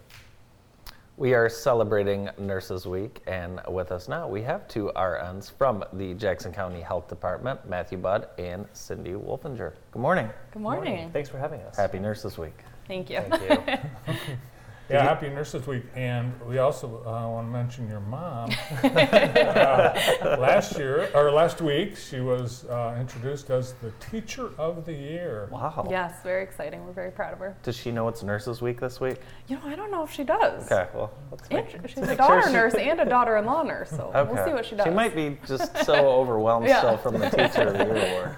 We 1.19 1.35
are 1.35 1.49
celebrating 1.49 2.31
Nurses 2.39 2.87
Week, 2.87 3.23
and 3.27 3.61
with 3.69 3.91
us 3.91 4.07
now 4.07 4.29
we 4.29 4.41
have 4.43 4.69
two 4.69 4.93
RNs 4.95 5.51
from 5.51 5.83
the 5.95 6.15
Jackson 6.15 6.53
County 6.53 6.81
Health 6.81 7.09
Department, 7.09 7.69
Matthew 7.69 7.99
Budd 7.99 8.29
and 8.39 8.67
Cindy 8.73 9.15
Wolfinger. 9.15 9.73
Good 9.91 9.99
morning. 10.01 10.31
Good 10.53 10.63
morning. 10.63 11.11
Thanks 11.11 11.29
for 11.29 11.39
having 11.39 11.61
us. 11.63 11.77
Happy 11.77 11.99
Nurses 11.99 12.39
Week. 12.39 12.57
Thank 12.87 13.11
you. 13.11 13.19
Thank 13.29 13.67
you. 13.67 14.15
Yeah, 14.91 15.03
happy 15.03 15.29
Nurses 15.29 15.67
Week. 15.67 15.83
And 15.95 16.33
we 16.47 16.59
also 16.59 17.03
uh, 17.07 17.29
want 17.29 17.47
to 17.47 17.53
mention 17.53 17.89
your 17.89 18.01
mom. 18.01 18.51
Uh, 18.89 20.37
last 20.41 20.77
year, 20.79 21.09
or 21.15 21.31
last 21.31 21.61
week, 21.61 21.97
she 21.97 22.21
was 22.21 22.65
uh, 22.67 22.97
introduced 23.01 23.51
as 23.51 23.75
the 23.75 23.91
Teacher 24.01 24.51
of 24.59 24.85
the 24.85 24.93
Year. 24.93 25.49
Wow. 25.51 25.87
Yes, 25.91 26.23
very 26.23 26.43
exciting. 26.43 26.85
We're 26.85 26.93
very 26.93 27.11
proud 27.11 27.33
of 27.33 27.39
her. 27.39 27.57
Does 27.63 27.77
she 27.77 27.91
know 27.91 28.09
it's 28.09 28.23
Nurses 28.23 28.61
Week 28.61 28.81
this 28.81 29.01
week? 29.01 29.17
You 29.47 29.57
know, 29.57 29.63
I 29.65 29.75
don't 29.77 29.91
know 29.91 30.05
if 30.05 30.13
she 30.13 30.25
does. 30.25 30.71
Okay, 30.71 30.89
well, 30.95 31.13
let's 31.31 31.49
And 31.51 31.67
make, 31.67 31.89
she's 31.89 31.99
a 32.09 32.17
daughter 32.17 32.43
sure 32.43 32.53
nurse 32.53 32.75
and 32.75 33.01
a 33.01 33.05
daughter-in-law 33.05 33.63
nurse, 33.63 33.91
so 33.91 34.13
Okay. 34.15 34.33
we'll 34.33 34.45
see 34.45 34.53
what 34.53 34.67
she 34.67 34.77
does. 34.77 34.85
She 34.87 34.91
might 34.93 35.15
be 35.15 35.39
just 35.47 35.77
so 35.85 35.95
overwhelmed 36.21 36.67
Yeah. 36.67 36.79
still 36.79 36.97
from 36.99 37.19
the 37.19 37.31
Teacher 37.31 37.69
of 37.69 37.79
the 37.79 37.85
Year 37.85 37.97
award. 38.11 38.37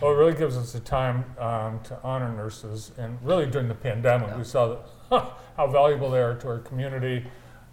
Well, 0.00 0.12
it 0.12 0.16
really 0.16 0.34
gives 0.34 0.56
us 0.56 0.74
a 0.74 0.80
time 0.80 1.24
um, 1.38 1.80
to 1.84 1.98
honor 2.02 2.30
nurses. 2.32 2.90
And 2.98 3.18
really, 3.22 3.46
during 3.46 3.68
the 3.68 3.74
pandemic, 3.74 4.36
we 4.36 4.44
saw 4.44 4.68
that, 4.68 4.80
how 5.56 5.66
valuable 5.66 6.10
they 6.10 6.20
are 6.20 6.34
to 6.34 6.48
our 6.48 6.58
community. 6.58 7.24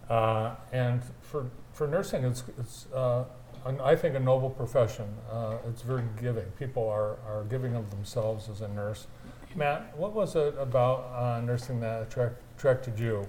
Uh, 0.10 0.56
and 0.71 1.02
for, 1.21 1.49
for 1.71 1.88
nursing, 1.88 2.23
it's, 2.23 2.43
it's 2.58 2.88
uh, 2.93 3.23
an, 3.65 3.80
I 3.82 3.95
think, 3.95 4.15
a 4.15 4.19
noble 4.19 4.49
profession. 4.49 5.08
Uh, 5.32 5.58
it's 5.67 5.82
very 5.82 6.04
giving. 6.21 6.45
People 6.58 6.88
are, 6.88 7.17
are 7.28 7.45
giving 7.49 7.75
of 7.75 7.89
themselves 7.91 8.49
as 8.49 8.62
a 8.62 8.67
nurse. 8.67 9.08
Matt, 9.56 9.95
what 9.97 10.13
was 10.13 10.36
it 10.36 10.56
about 10.60 11.12
uh, 11.15 11.41
nursing 11.41 11.80
that 11.80 12.04
attract, 12.04 12.36
attracted 12.58 12.99
you? 12.99 13.28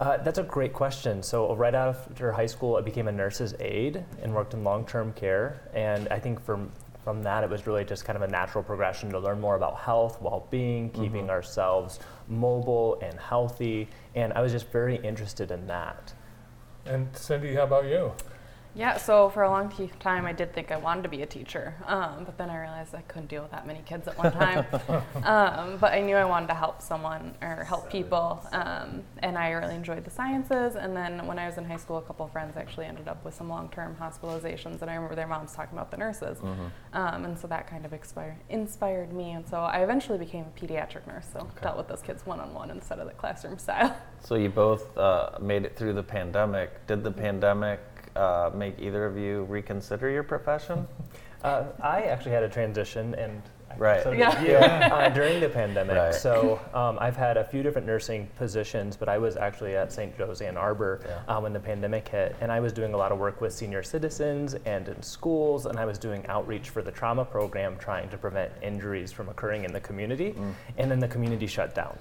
Uh, 0.00 0.16
that's 0.18 0.38
a 0.38 0.44
great 0.44 0.72
question. 0.72 1.22
So 1.22 1.54
right 1.56 1.74
after 1.74 2.30
high 2.30 2.46
school, 2.46 2.76
I 2.76 2.82
became 2.82 3.08
a 3.08 3.12
nurse's 3.12 3.54
aide 3.58 4.04
and 4.22 4.32
worked 4.32 4.54
in 4.54 4.62
long-term 4.62 5.12
care. 5.14 5.60
And 5.74 6.06
I 6.08 6.20
think 6.20 6.40
from 6.44 6.70
from 7.08 7.22
that, 7.22 7.42
it 7.42 7.48
was 7.48 7.66
really 7.66 7.86
just 7.86 8.04
kind 8.04 8.18
of 8.18 8.22
a 8.22 8.26
natural 8.30 8.62
progression 8.62 9.08
to 9.08 9.18
learn 9.18 9.40
more 9.40 9.56
about 9.56 9.78
health, 9.78 10.20
well-being, 10.20 10.90
mm-hmm. 10.90 11.02
keeping 11.02 11.30
ourselves 11.30 12.00
mobile 12.28 12.98
and 13.00 13.18
healthy. 13.18 13.88
And 14.14 14.30
I 14.34 14.42
was 14.42 14.52
just 14.52 14.70
very 14.70 14.96
interested 14.96 15.50
in 15.50 15.66
that. 15.68 16.12
And 16.84 17.08
Cindy, 17.16 17.54
how 17.54 17.62
about 17.62 17.86
you? 17.86 18.12
Yeah, 18.74 18.96
so 18.96 19.28
for 19.30 19.42
a 19.42 19.50
long 19.50 19.70
t- 19.70 19.90
time, 19.98 20.24
I 20.24 20.32
did 20.32 20.54
think 20.54 20.70
I 20.70 20.76
wanted 20.76 21.02
to 21.02 21.08
be 21.08 21.22
a 21.22 21.26
teacher, 21.26 21.74
um, 21.86 22.24
but 22.24 22.38
then 22.38 22.48
I 22.48 22.60
realized 22.60 22.94
I 22.94 23.00
couldn't 23.02 23.28
deal 23.28 23.42
with 23.42 23.50
that 23.50 23.66
many 23.66 23.82
kids 23.84 24.06
at 24.06 24.16
one 24.16 24.32
time. 24.32 24.66
um, 25.24 25.78
but 25.78 25.92
I 25.92 26.00
knew 26.00 26.14
I 26.14 26.24
wanted 26.24 26.48
to 26.48 26.54
help 26.54 26.80
someone 26.80 27.34
or 27.42 27.64
help 27.64 27.90
people, 27.90 28.46
um, 28.52 29.02
and 29.18 29.36
I 29.36 29.50
really 29.50 29.74
enjoyed 29.74 30.04
the 30.04 30.10
sciences. 30.10 30.76
And 30.76 30.96
then 30.96 31.26
when 31.26 31.38
I 31.38 31.46
was 31.46 31.58
in 31.58 31.64
high 31.64 31.76
school, 31.76 31.98
a 31.98 32.02
couple 32.02 32.26
of 32.26 32.32
friends 32.32 32.56
actually 32.56 32.86
ended 32.86 33.08
up 33.08 33.24
with 33.24 33.34
some 33.34 33.48
long-term 33.48 33.96
hospitalizations, 34.00 34.80
and 34.80 34.90
I 34.90 34.94
remember 34.94 35.16
their 35.16 35.26
moms 35.26 35.52
talking 35.52 35.76
about 35.76 35.90
the 35.90 35.96
nurses, 35.96 36.38
um, 36.92 37.24
and 37.24 37.38
so 37.38 37.48
that 37.48 37.66
kind 37.66 37.84
of 37.84 37.92
expired, 37.92 38.36
inspired 38.48 39.12
me. 39.12 39.32
And 39.32 39.48
so 39.48 39.58
I 39.58 39.78
eventually 39.78 40.18
became 40.18 40.44
a 40.44 40.60
pediatric 40.60 41.06
nurse, 41.06 41.26
so 41.32 41.48
dealt 41.62 41.78
with 41.78 41.88
those 41.88 42.02
kids 42.02 42.24
one-on-one 42.26 42.70
instead 42.70 42.98
of 42.98 43.08
the 43.08 43.14
classroom 43.14 43.58
style. 43.58 43.96
So 44.20 44.34
you 44.34 44.50
both 44.50 44.96
uh, 44.98 45.38
made 45.40 45.64
it 45.64 45.76
through 45.76 45.94
the 45.94 46.02
pandemic. 46.02 46.86
Did 46.86 47.04
the 47.04 47.10
pandemic 47.10 47.80
uh, 48.16 48.50
make 48.54 48.78
either 48.78 49.04
of 49.04 49.16
you 49.18 49.44
reconsider 49.44 50.10
your 50.10 50.22
profession? 50.24 50.86
Uh, 51.44 51.66
I 51.80 52.02
actually 52.02 52.32
had 52.32 52.42
a 52.42 52.48
transition, 52.48 53.14
and 53.14 53.40
Right. 53.76 54.02
so 54.02 54.10
Yeah. 54.10 54.42
you, 54.42 54.54
uh, 54.56 55.08
during 55.10 55.38
the 55.38 55.48
pandemic. 55.48 55.96
Right. 55.96 56.12
So 56.12 56.58
um, 56.74 56.98
I've 57.00 57.16
had 57.16 57.36
a 57.36 57.44
few 57.44 57.62
different 57.62 57.86
nursing 57.86 58.26
positions, 58.36 58.96
but 58.96 59.08
I 59.08 59.18
was 59.18 59.36
actually 59.36 59.76
at 59.76 59.92
St. 59.92 60.18
Joe's 60.18 60.40
Ann 60.42 60.56
Arbor 60.56 60.98
Yeah. 61.06 61.36
uh, 61.36 61.40
when 61.40 61.52
the 61.52 61.60
pandemic 61.60 62.08
hit, 62.08 62.34
and 62.40 62.50
I 62.50 62.58
was 62.58 62.72
doing 62.72 62.92
a 62.92 62.96
lot 62.96 63.12
of 63.12 63.18
work 63.20 63.40
with 63.40 63.52
senior 63.52 63.84
citizens 63.84 64.56
and 64.66 64.88
in 64.88 65.00
schools, 65.00 65.66
and 65.66 65.78
I 65.78 65.84
was 65.84 65.96
doing 65.96 66.26
outreach 66.26 66.70
for 66.70 66.82
the 66.82 66.90
trauma 66.90 67.24
program, 67.24 67.76
trying 67.78 68.08
to 68.08 68.18
prevent 68.18 68.50
injuries 68.60 69.12
from 69.12 69.28
occurring 69.28 69.62
in 69.62 69.72
the 69.72 69.80
community, 69.80 70.34
and 70.76 70.90
then 70.90 70.98
the 70.98 71.06
community 71.06 71.46
shut 71.46 71.72
down. 71.72 71.96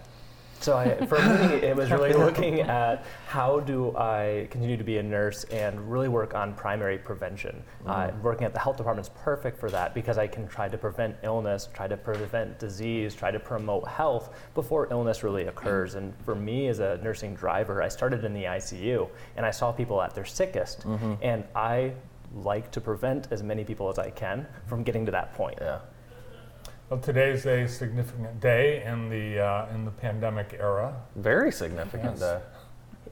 So 0.60 0.76
I, 0.76 1.06
for 1.06 1.20
me, 1.20 1.56
it 1.64 1.76
was 1.76 1.92
really 1.92 2.14
looking 2.14 2.62
at 2.62 3.06
how 3.28 3.60
do 3.60 3.96
I 3.96 4.48
continue 4.50 4.78
to 4.78 4.84
be 4.84 4.98
a 4.98 5.04
nurse 5.04 5.44
and 5.46 5.92
really 5.92 6.10
work 6.10 6.34
on 6.34 6.54
primary 6.54 6.98
prevention. 6.98 7.64
Uh, 7.86 8.12
working 8.22 8.46
at 8.46 8.54
the 8.54 8.60
health 8.60 8.78
department 8.78 9.08
is 9.08 9.14
perfect 9.24 9.60
for 9.60 9.70
that 9.70 9.94
because 9.94 10.18
I 10.18 10.28
can 10.28 10.48
try 10.48 10.68
to 10.68 10.78
prevent 10.78 11.16
illness, 11.24 11.70
try 11.74 11.88
to 11.88 11.98
prevent 11.98 12.60
disease, 12.60 13.16
try 13.16 13.32
to 13.32 13.40
promote 13.40 13.88
health 13.88 14.34
before 14.56 14.88
illness 14.92 15.24
really 15.24 15.48
occurs. 15.48 15.96
And 15.96 16.14
for 16.26 16.36
me 16.36 16.68
as 16.68 16.80
a 16.80 17.00
nursing 17.04 17.36
driver, 17.36 17.82
I 17.82 17.88
started 17.88 18.24
in 18.26 18.34
the 18.34 18.44
ICU 18.44 19.10
and 19.36 19.46
I 19.46 19.52
saw 19.52 19.72
people 19.72 20.02
at 20.02 20.14
their 20.16 20.26
sickest, 20.26 20.86
and 21.22 21.44
I 21.56 21.94
like 22.36 22.72
to 22.72 22.82
prevent 22.82 23.28
as 23.32 23.42
many 23.44 23.64
people 23.64 23.90
as 23.90 23.98
I 24.00 24.10
can 24.10 24.46
from 24.66 24.84
getting 24.84 25.06
to 25.06 25.12
that 25.12 25.34
point. 25.34 25.58
Yeah. 25.62 25.80
Well, 26.90 27.02
today's 27.02 27.46
a 27.46 27.68
significant 27.68 28.40
day 28.40 28.82
in 28.86 29.10
the, 29.10 29.44
uh, 29.44 29.76
in 29.76 29.84
the 29.84 29.92
pandemic 29.92 30.56
era. 30.58 30.96
Very 31.18 31.52
significant 31.52 32.18
Yes. 32.18 32.20
day. 32.22 32.40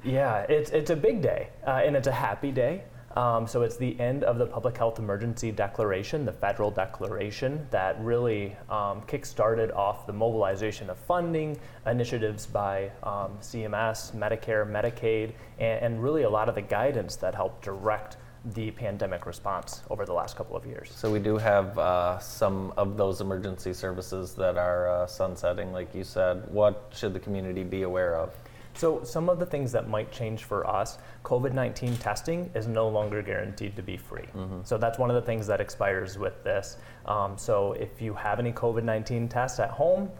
Yeah, 0.05 0.45
it's, 0.47 0.69
it's 0.69 0.91
a 0.91 0.95
big 0.95 1.21
day, 1.21 1.49
uh, 1.67 1.81
and 1.83 1.93
it's 1.93 2.07
a 2.07 2.11
happy 2.11 2.51
day. 2.53 2.83
Um, 3.17 3.45
so 3.47 3.63
it's 3.63 3.75
the 3.75 3.99
end 3.99 4.23
of 4.23 4.37
the 4.37 4.45
Public 4.45 4.77
Health 4.77 4.99
Emergency 4.99 5.51
Declaration, 5.51 6.23
the 6.23 6.31
federal 6.31 6.71
declaration 6.71 7.67
that 7.71 7.99
really 7.99 8.55
um, 8.69 9.01
kick-started 9.07 9.71
off 9.71 10.07
the 10.07 10.13
mobilization 10.13 10.89
of 10.89 10.97
funding, 10.97 11.57
initiatives 11.85 12.45
by 12.45 12.91
um, 13.03 13.37
CMS, 13.41 14.15
Medicare, 14.15 14.65
Medicaid, 14.69 15.33
and, 15.59 15.81
and 15.83 16.03
really 16.03 16.23
a 16.23 16.29
lot 16.29 16.47
of 16.47 16.55
the 16.55 16.61
guidance 16.61 17.17
that 17.17 17.35
helped 17.35 17.61
direct 17.61 18.15
the 18.53 18.71
pandemic 18.71 19.25
response 19.25 19.81
over 19.89 20.05
the 20.05 20.13
last 20.13 20.35
couple 20.35 20.55
of 20.55 20.65
years. 20.65 20.91
So 20.95 21.11
we 21.11 21.19
do 21.19 21.37
have 21.37 21.77
uh, 21.79 22.19
some 22.19 22.73
of 22.77 22.95
those 22.95 23.21
emergency 23.21 23.73
services 23.73 24.35
that 24.35 24.57
are 24.57 24.87
uh, 24.89 25.07
sunsetting, 25.07 25.71
like 25.71 25.93
you 25.95 26.03
said. 26.03 26.43
What 26.51 26.91
should 26.95 27.13
the 27.13 27.19
community 27.19 27.63
be 27.63 27.81
aware 27.83 28.15
of? 28.15 28.33
So 28.75 29.03
some 29.03 29.29
of 29.29 29.39
the 29.39 29.45
things 29.45 29.71
that 29.71 29.87
might 29.87 30.11
change 30.11 30.43
for 30.43 30.67
us, 30.69 30.97
COVID-19 31.23 31.97
testing 31.99 32.51
is 32.55 32.67
no 32.67 32.89
longer 32.89 33.21
guaranteed 33.21 33.75
to 33.77 33.81
be 33.81 33.95
free. 33.95 34.25
So 34.65 34.77
that's 34.77 34.99
one 34.99 35.09
of 35.09 35.15
the 35.15 35.21
things 35.21 35.47
that 35.47 35.61
expires 35.61 36.19
with 36.19 36.43
this. 36.43 36.77
Um, 37.05 37.37
so 37.37 37.71
if 37.73 38.01
you 38.01 38.13
have 38.15 38.37
any 38.37 38.51
COVID-19 38.51 39.29
tests 39.29 39.59
at 39.61 39.69
home, 39.69 40.11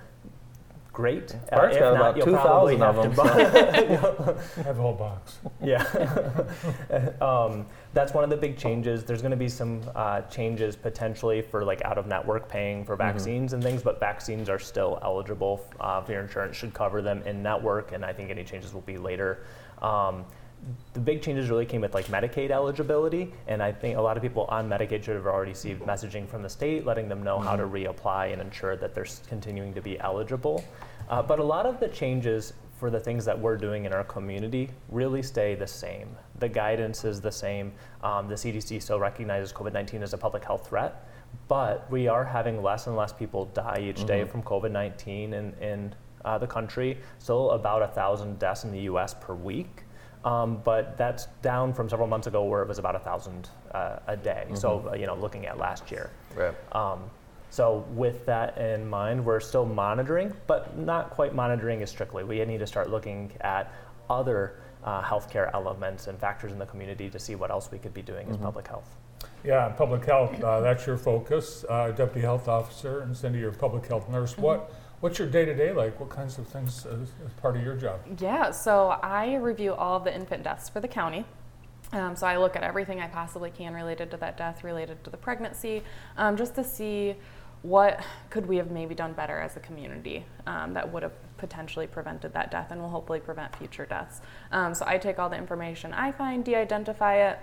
great. 0.96 1.36
Uh, 1.52 1.58
Bart's 1.58 1.76
if 1.76 1.82
got 1.82 1.94
not, 1.94 2.18
about 2.18 2.26
2,000 2.26 2.82
of 2.82 2.96
them, 2.96 3.12
to 3.12 3.18
buy- 3.18 3.30
I 4.58 4.62
have 4.64 4.80
a 4.80 4.82
whole 4.82 4.94
box. 4.94 5.40
yeah. 5.62 5.84
um, 7.22 7.68
that's 7.94 8.14
one 8.14 8.24
of 8.24 8.30
the 8.30 8.38
big 8.38 8.58
changes. 8.58 9.04
There's 9.04 9.22
going 9.22 9.32
to 9.32 9.38
be 9.38 9.50
some 9.50 9.82
uh, 9.94 10.22
changes 10.22 10.76
potentially 10.76 11.42
for 11.42 11.64
like 11.66 11.84
out 11.84 11.98
of 11.98 12.08
network 12.08 12.48
paying 12.48 12.86
for 12.86 12.96
vaccines 12.96 13.54
and 13.54 13.62
things, 13.62 13.84
but 13.84 14.00
vaccines 14.00 14.48
are 14.50 14.58
still 14.58 14.98
eligible. 15.04 15.68
Uh, 15.80 16.02
your 16.08 16.22
insurance 16.22 16.56
should 16.56 16.74
cover 16.74 17.02
them 17.02 17.22
in 17.24 17.44
network, 17.44 17.92
and 17.92 18.04
I 18.04 18.14
think 18.14 18.32
any 18.32 18.46
changes 18.46 18.74
will 18.74 18.82
be 18.82 18.98
later. 18.98 19.44
Um, 19.82 20.26
the 20.94 21.00
big 21.00 21.22
changes 21.22 21.50
really 21.50 21.66
came 21.66 21.82
with 21.82 21.94
like 21.94 22.08
Medicaid 22.08 22.50
eligibility, 22.50 23.32
and 23.48 23.62
I 23.62 23.72
think 23.72 23.98
a 23.98 24.02
lot 24.02 24.18
of 24.18 24.24
people 24.24 24.46
on 24.46 24.68
Medicaid 24.70 25.04
should 25.04 25.16
have 25.16 25.26
already 25.26 25.52
received 25.52 25.84
messaging 25.84 26.28
from 26.28 26.42
the 26.42 26.50
state 26.50 26.86
letting 26.86 27.08
them 27.08 27.24
know 27.24 27.40
how 27.40 27.56
to 27.56 27.64
reapply 27.64 28.34
and 28.34 28.42
ensure 28.42 28.76
that 28.78 28.96
they're 28.96 29.08
continuing 29.28 29.74
to 29.74 29.82
be 29.82 30.00
eligible. 30.00 30.64
Uh, 31.10 31.22
but 31.22 31.40
a 31.40 31.44
lot 31.44 31.66
of 31.66 31.80
the 31.80 31.88
changes 31.90 32.54
for 32.78 32.90
the 32.90 33.00
things 33.00 33.24
that 33.26 33.40
we're 33.40 33.58
doing 33.58 33.86
in 33.86 33.94
our 33.94 34.04
community 34.04 34.70
really 34.90 35.22
stay 35.22 35.56
the 35.56 35.68
same. 35.68 36.10
The 36.40 36.50
guidance 36.50 37.06
is 37.06 37.22
the 37.22 37.32
same. 37.32 37.72
Um, 38.04 38.28
the 38.28 38.36
CDC 38.36 38.82
still 38.82 39.00
recognizes 39.00 39.54
COVID 39.54 39.74
19 39.74 40.04
as 40.04 40.14
a 40.14 40.18
public 40.18 40.44
health 40.44 40.68
threat, 40.68 41.08
but 41.48 41.90
we 41.90 42.08
are 42.08 42.26
having 42.26 42.62
less 42.62 42.88
and 42.88 42.96
less 42.96 43.14
people 43.14 43.46
die 43.54 43.80
each 43.82 44.06
day 44.06 44.26
from 44.26 44.44
COVID 44.44 44.72
19 44.72 45.34
in, 45.34 45.54
in 45.62 45.96
uh, 46.26 46.38
the 46.38 46.48
country. 46.48 46.98
Still 47.20 47.52
about 47.52 47.82
a 47.82 47.88
thousand 47.88 48.40
deaths 48.40 48.64
in 48.64 48.72
the 48.72 48.82
US 48.82 49.14
per 49.14 49.34
week. 49.34 49.85
Um, 50.26 50.60
but 50.64 50.98
that's 50.98 51.28
down 51.44 51.72
from 51.72 51.88
several 51.88 52.08
months 52.08 52.26
ago 52.26 52.44
where 52.44 52.64
it 52.64 52.68
was 52.68 52.80
about 52.80 52.96
a 52.96 53.00
thousand 53.00 53.48
uh, 53.72 54.00
a 54.08 54.18
day. 54.18 54.48
So, 54.56 54.90
uh, 54.92 54.96
you 54.96 55.06
know, 55.06 55.16
looking 55.16 55.46
at 55.46 55.60
last 55.60 55.92
year. 55.92 56.10
Right. 56.36 56.56
Um, 56.76 57.04
so 57.52 57.86
with 57.92 58.26
that 58.26 58.58
in 58.58 58.90
mind, 58.90 59.24
we're 59.24 59.40
still 59.40 59.66
monitoring, 59.66 60.34
but 60.48 60.78
not 60.78 61.12
quite 61.12 61.36
monitoring 61.36 61.84
as 61.84 61.92
strictly. 61.92 62.24
We 62.24 62.44
need 62.44 62.58
to 62.58 62.68
start 62.68 62.90
looking 62.90 63.32
at 63.42 63.72
other 64.10 64.60
uh, 64.84 65.04
healthcare 65.04 65.54
elements 65.54 66.08
and 66.08 66.20
factors 66.20 66.52
in 66.52 66.60
the 66.60 66.66
community 66.66 67.10
to 67.10 67.20
see 67.20 67.36
what 67.36 67.52
else 67.52 67.72
we 67.72 67.78
could 67.78 67.94
be 67.94 68.02
doing 68.02 68.28
as 68.30 68.38
public 68.38 68.68
health. 68.68 68.98
Yeah, 69.44 69.70
public 69.70 70.04
health, 70.06 70.44
uh, 70.44 70.60
that's 70.62 70.88
your 70.88 70.98
focus. 70.98 71.64
Uh, 71.70 71.92
Deputy 71.92 72.22
Health 72.22 72.48
Officer, 72.48 73.02
and 73.02 73.16
Cindy, 73.16 73.40
you're 73.40 73.52
public 73.52 73.86
health 73.86 74.10
nurse. 74.10 74.38
What, 74.38 74.74
what's 75.00 75.20
your 75.20 75.28
day-to-day 75.28 75.72
like? 75.72 76.00
What 76.00 76.10
kinds 76.10 76.38
of 76.38 76.48
things 76.48 76.86
is, 76.86 77.10
is 77.10 77.34
part 77.42 77.56
of 77.56 77.64
your 77.64 77.76
job? 77.76 78.00
Yeah, 78.20 78.52
so 78.52 78.90
I 79.04 79.36
review 79.36 79.74
all 79.74 79.98
of 79.98 80.04
the 80.04 80.16
infant 80.16 80.44
deaths 80.44 80.70
for 80.70 80.80
the 80.80 80.88
county. 80.88 81.26
Um, 81.92 82.16
so 82.16 82.28
I 82.28 82.38
look 82.38 82.56
at 82.56 82.64
everything 82.64 83.00
I 83.00 83.08
possibly 83.08 83.52
can 83.52 83.74
related 83.74 84.12
to 84.12 84.18
that 84.18 84.38
death, 84.38 84.64
related 84.64 85.04
to 85.04 85.10
the 85.10 85.18
pregnancy, 85.18 85.84
um, 86.18 86.36
just 86.36 86.56
to 86.56 86.64
see 86.64 87.16
what 87.62 88.04
could 88.30 88.46
we 88.48 88.58
have 88.58 88.70
maybe 88.70 88.94
done 88.94 89.14
better 89.14 89.40
as 89.40 89.56
a 89.56 89.60
community 89.60 90.24
um, 90.46 90.74
that 90.74 90.92
would 90.92 91.02
have 91.04 91.14
potentially 91.38 91.88
prevented 91.88 92.34
that 92.34 92.52
death 92.52 92.68
and 92.72 92.80
will 92.80 92.90
hopefully 92.90 93.20
prevent 93.20 93.56
future 93.56 93.86
deaths. 93.86 94.22
Um, 94.52 94.74
so 94.74 94.86
I 94.88 94.98
take 94.98 95.18
all 95.18 95.30
the 95.30 95.38
information 95.38 95.92
I 95.94 96.12
find, 96.12 96.44
de-identify 96.46 97.16
it, 97.30 97.40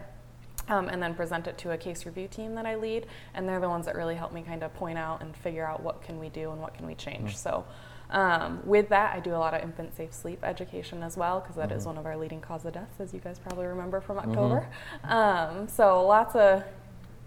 um, 0.68 0.88
and 0.88 1.02
then 1.02 1.14
present 1.14 1.46
it 1.46 1.58
to 1.58 1.72
a 1.72 1.76
case 1.76 2.06
review 2.06 2.28
team 2.28 2.54
that 2.54 2.66
I 2.66 2.76
lead, 2.76 3.06
and 3.34 3.48
they're 3.48 3.60
the 3.60 3.68
ones 3.68 3.86
that 3.86 3.94
really 3.94 4.14
help 4.14 4.32
me 4.32 4.42
kind 4.42 4.62
of 4.62 4.72
point 4.74 4.98
out 4.98 5.22
and 5.22 5.36
figure 5.36 5.66
out 5.66 5.82
what 5.82 6.02
can 6.02 6.18
we 6.18 6.28
do 6.28 6.50
and 6.50 6.60
what 6.60 6.74
can 6.74 6.86
we 6.86 6.94
change. 6.94 7.36
So 7.36 7.64
Um, 8.10 8.60
with 8.66 8.90
that, 8.90 9.14
I 9.16 9.20
do 9.20 9.30
a 9.34 9.40
lot 9.40 9.54
of 9.54 9.62
infant 9.62 9.96
safe 9.96 10.12
sleep 10.12 10.40
education 10.44 11.02
as 11.02 11.16
well 11.16 11.40
because 11.40 11.56
that 11.56 11.72
is 11.72 11.86
one 11.86 11.96
of 11.96 12.04
our 12.04 12.16
leading 12.16 12.42
cause 12.42 12.66
of 12.66 12.74
deaths, 12.74 13.00
as 13.00 13.14
you 13.14 13.20
guys 13.20 13.38
probably 13.38 13.64
remember 13.64 14.02
from 14.02 14.18
October. 14.18 14.68
Um, 15.04 15.66
so 15.66 16.06
lots 16.06 16.36
of 16.36 16.62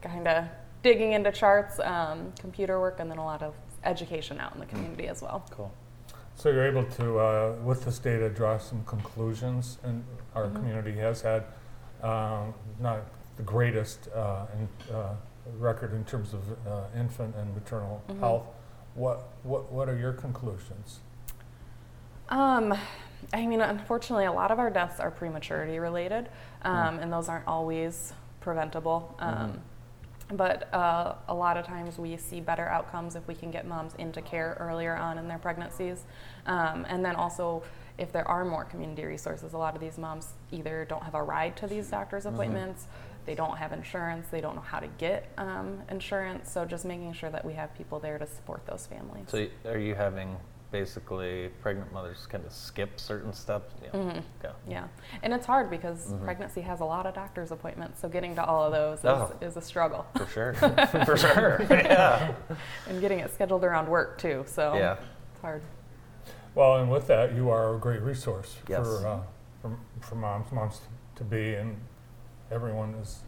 kind 0.04 0.28
of 0.28 0.46
digging 0.84 1.14
into 1.14 1.32
charts, 1.32 1.80
um, 1.80 2.32
computer 2.40 2.80
work, 2.80 3.00
and 3.00 3.10
then 3.10 3.18
a 3.18 3.26
lot 3.26 3.42
of 3.42 3.56
education 3.84 4.40
out 4.40 4.54
in 4.54 4.60
the 4.60 4.68
community 4.68 5.08
as 5.08 5.24
well. 5.24 5.44
Cool. 5.50 5.72
So 6.36 6.50
you're 6.50 6.68
able 6.68 6.84
to, 6.84 7.18
uh, 7.18 7.56
with 7.64 7.84
this 7.86 7.98
data, 7.98 8.30
draw 8.30 8.60
some 8.60 8.84
conclusions, 8.86 9.80
and 9.84 10.04
our 10.36 10.50
community 10.50 10.94
has 11.00 11.22
had 11.24 11.46
um, 12.04 12.54
not 12.80 13.00
the 13.38 13.44
greatest 13.44 14.08
uh, 14.16 14.46
in, 14.58 14.96
uh, 14.96 15.16
record 15.60 15.94
in 15.94 16.04
terms 16.06 16.34
of 16.34 16.42
uh, 16.68 16.84
infant 16.98 17.36
and 17.36 17.54
maternal 17.54 18.02
health. 18.20 18.48
What, 18.96 19.28
what, 19.44 19.72
what 19.72 19.90
are 19.90 19.98
your 19.98 20.14
conclusions? 20.14 21.00
Um, 22.30 22.74
I 23.34 23.46
mean, 23.46 23.62
unfortunately, 23.62 24.26
a 24.26 24.32
lot 24.32 24.52
of 24.52 24.60
our 24.60 24.70
deaths 24.70 25.00
are 25.00 25.12
prematurity 25.12 25.80
related, 25.80 26.30
um, 26.64 27.00
and 27.00 27.12
those 27.12 27.28
aren't 27.30 27.48
always 27.48 28.14
preventable. 28.42 29.16
Um, 29.20 29.62
But 30.30 30.74
uh, 30.74 31.14
a 31.28 31.36
lot 31.36 31.56
of 31.56 31.68
times 31.68 32.00
we 32.00 32.18
see 32.18 32.42
better 32.42 32.68
outcomes 32.68 33.16
if 33.16 33.28
we 33.28 33.36
can 33.36 33.52
get 33.52 33.68
moms 33.68 33.94
into 34.00 34.22
care 34.24 34.58
earlier 34.60 34.96
on 34.96 35.20
in 35.20 35.28
their 35.28 35.38
pregnancies. 35.38 36.04
Um, 36.48 36.84
and 36.90 37.06
then 37.06 37.16
also, 37.16 37.62
if 38.00 38.12
there 38.12 38.28
are 38.28 38.44
more 38.44 38.64
community 38.64 39.06
resources, 39.06 39.54
a 39.54 39.58
lot 39.58 39.76
of 39.76 39.82
these 39.82 40.00
moms 40.00 40.34
either 40.52 40.84
don't 40.90 41.04
have 41.04 41.14
a 41.14 41.22
ride 41.22 41.56
to 41.58 41.68
these 41.68 41.92
doctor's 41.92 42.26
appointments, 42.26 42.88
they 43.26 43.36
don't 43.36 43.58
have 43.58 43.72
insurance, 43.74 44.28
they 44.30 44.42
don't 44.42 44.56
know 44.56 44.62
how 44.62 44.80
to 44.80 44.88
get 44.98 45.32
um, 45.38 45.82
insurance. 45.90 46.52
So 46.52 46.66
just 46.66 46.86
making 46.86 47.14
sure 47.14 47.30
that 47.30 47.44
we 47.44 47.54
have 47.54 47.74
people 47.76 48.00
there 48.00 48.18
to 48.18 48.28
support 48.28 48.66
those 48.66 48.86
families. 48.88 49.26
So 49.30 49.48
are 49.66 49.78
you 49.78 49.96
having 49.96 50.36
basically 50.72 51.50
pregnant 51.62 51.92
mothers 51.94 52.26
kind 52.28 52.44
of 52.46 52.52
skip 52.52 53.00
certain 53.00 53.32
steps? 53.34 53.74
Yeah. 53.84 53.90
Mhm. 53.92 54.24
Okay. 54.44 54.54
Yeah, 54.68 54.88
and 55.24 55.34
it's 55.34 55.46
hard 55.46 55.70
because 55.70 56.14
pregnancy 56.24 56.62
has 56.62 56.82
a 56.82 56.86
lot 56.86 57.06
of 57.06 57.14
doctor's 57.14 57.52
appointments, 57.52 58.00
so 58.02 58.10
getting 58.10 58.36
to 58.36 58.44
all 58.44 58.64
of 58.66 58.72
those 58.74 59.00
is, 59.00 59.06
Oh. 59.06 59.32
is 59.42 59.56
a 59.58 59.62
struggle. 59.62 60.06
For 60.18 60.26
sure. 60.28 60.54
For 61.06 61.18
sure. 61.18 61.62
Yeah. 61.70 62.34
and 62.90 63.00
getting 63.00 63.20
it 63.20 63.34
scheduled 63.34 63.64
around 63.64 63.88
work 63.88 64.18
too, 64.18 64.44
so 64.48 64.74
Yeah. 64.76 64.98
it's 65.32 65.42
hard. 65.42 65.62
Well, 66.56 66.78
and 66.78 66.90
with 66.92 67.08
that, 67.08 67.34
you 67.36 67.50
are 67.50 67.76
a 67.76 67.80
great 67.80 68.02
resource 68.02 68.58
Yes. 68.68 68.86
for, 68.86 69.08
uh, 69.08 69.20
for, 69.62 69.78
for 70.02 70.16
moms, 70.16 70.52
moms 70.52 70.82
to 71.16 71.24
be, 71.24 71.56
and 71.56 71.78
everyone 72.52 72.94
is 73.02 73.20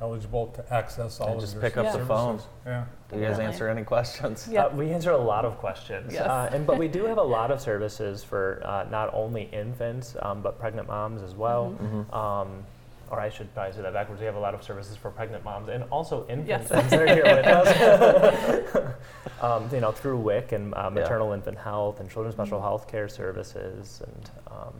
eligible 0.00 0.48
to 0.48 0.74
access 0.74 1.20
all 1.20 1.28
And 1.28 1.36
of 1.36 1.40
just 1.42 1.54
your 1.54 1.62
pick 1.62 1.76
up 1.76 1.86
the 1.86 1.92
services. 1.92 2.08
phone. 2.08 2.40
Yeah. 2.66 2.84
Do 3.08 3.16
you 3.16 3.22
guys 3.22 3.30
Definitely. 3.32 3.44
answer 3.52 3.68
any 3.68 3.84
questions? 3.84 4.48
Yeah. 4.50 4.64
Uh, 4.66 4.76
we 4.76 4.90
answer 4.90 5.12
a 5.12 5.16
lot 5.16 5.44
of 5.44 5.56
questions, 5.58 6.12
Yes. 6.12 6.26
uh, 6.26 6.50
and 6.52 6.66
but 6.66 6.78
we 6.78 6.88
do 6.88 7.04
have 7.06 7.18
a 7.18 7.22
lot 7.36 7.50
of 7.50 7.60
services 7.60 8.24
for 8.24 8.60
uh, 8.64 8.86
not 8.90 9.12
only 9.14 9.44
infants 9.52 10.16
um, 10.22 10.42
but 10.42 10.58
pregnant 10.58 10.88
moms 10.88 11.22
as 11.22 11.34
well. 11.34 11.76
Mm-hmm. 11.80 12.14
Um, 12.14 12.64
or 13.10 13.20
I 13.20 13.28
should 13.28 13.52
probably 13.54 13.72
say 13.74 13.82
that 13.82 13.92
backwards. 13.92 14.18
We 14.20 14.26
have 14.26 14.34
a 14.34 14.40
lot 14.40 14.54
of 14.54 14.64
services 14.64 14.96
for 14.96 15.10
pregnant 15.10 15.44
moms 15.44 15.68
and 15.68 15.84
also 15.92 16.26
infants 16.26 16.48
Yes. 16.48 16.70
ones 16.70 16.90
that 16.90 17.00
are 17.00 17.06
here 17.14 17.22
with 17.22 17.46
us. 17.46 18.94
um, 19.42 19.68
you 19.72 19.80
know, 19.80 19.92
through 19.92 20.16
WIC 20.18 20.52
and 20.52 20.74
uh, 20.74 20.90
maternal 20.90 21.32
infant 21.32 21.58
health 21.58 22.00
and 22.00 22.10
children's 22.10 22.34
special 22.34 22.58
Mm-hmm. 22.58 22.66
health 22.66 22.88
care 22.88 23.08
services, 23.08 24.02
and 24.04 24.30
um, 24.50 24.72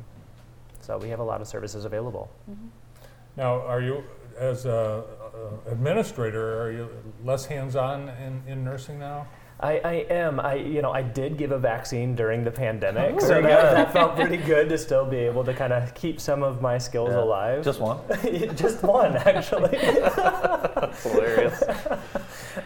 so 0.80 0.98
we 0.98 1.08
have 1.10 1.20
a 1.20 1.24
lot 1.24 1.40
of 1.40 1.46
services 1.46 1.84
available. 1.84 2.28
Now, 3.36 3.60
are 3.62 3.80
you, 3.80 4.04
as 4.38 4.64
a 4.66 5.04
a 5.34 5.70
administrator, 5.70 6.62
are 6.62 6.70
you 6.70 6.88
less 7.22 7.46
hands-on 7.46 8.08
in, 8.08 8.42
in 8.46 8.64
nursing 8.64 8.98
now? 8.98 9.26
I, 9.60 9.78
I 9.78 9.92
am. 10.10 10.40
I 10.40 10.54
you 10.54 10.82
know 10.82 10.90
I 10.92 11.02
did 11.02 11.36
give 11.38 11.52
a 11.52 11.58
vaccine 11.58 12.14
during 12.16 12.42
the 12.44 12.50
pandemic, 12.50 13.14
Oh, 13.16 13.18
so 13.20 13.40
that, 13.40 13.42
that 13.74 13.92
felt 13.92 14.16
pretty 14.16 14.36
good 14.36 14.68
to 14.68 14.76
still 14.76 15.06
be 15.06 15.16
able 15.18 15.44
to 15.44 15.54
kind 15.54 15.72
of 15.72 15.94
keep 15.94 16.20
some 16.20 16.42
of 16.42 16.60
my 16.60 16.76
skills 16.76 17.10
Yeah. 17.12 17.20
alive. 17.22 17.64
Just 17.64 17.80
one? 17.80 17.98
just 18.56 18.82
one 18.82 19.16
actually. 19.16 19.78
That's 19.78 21.02
hilarious. 21.12 21.62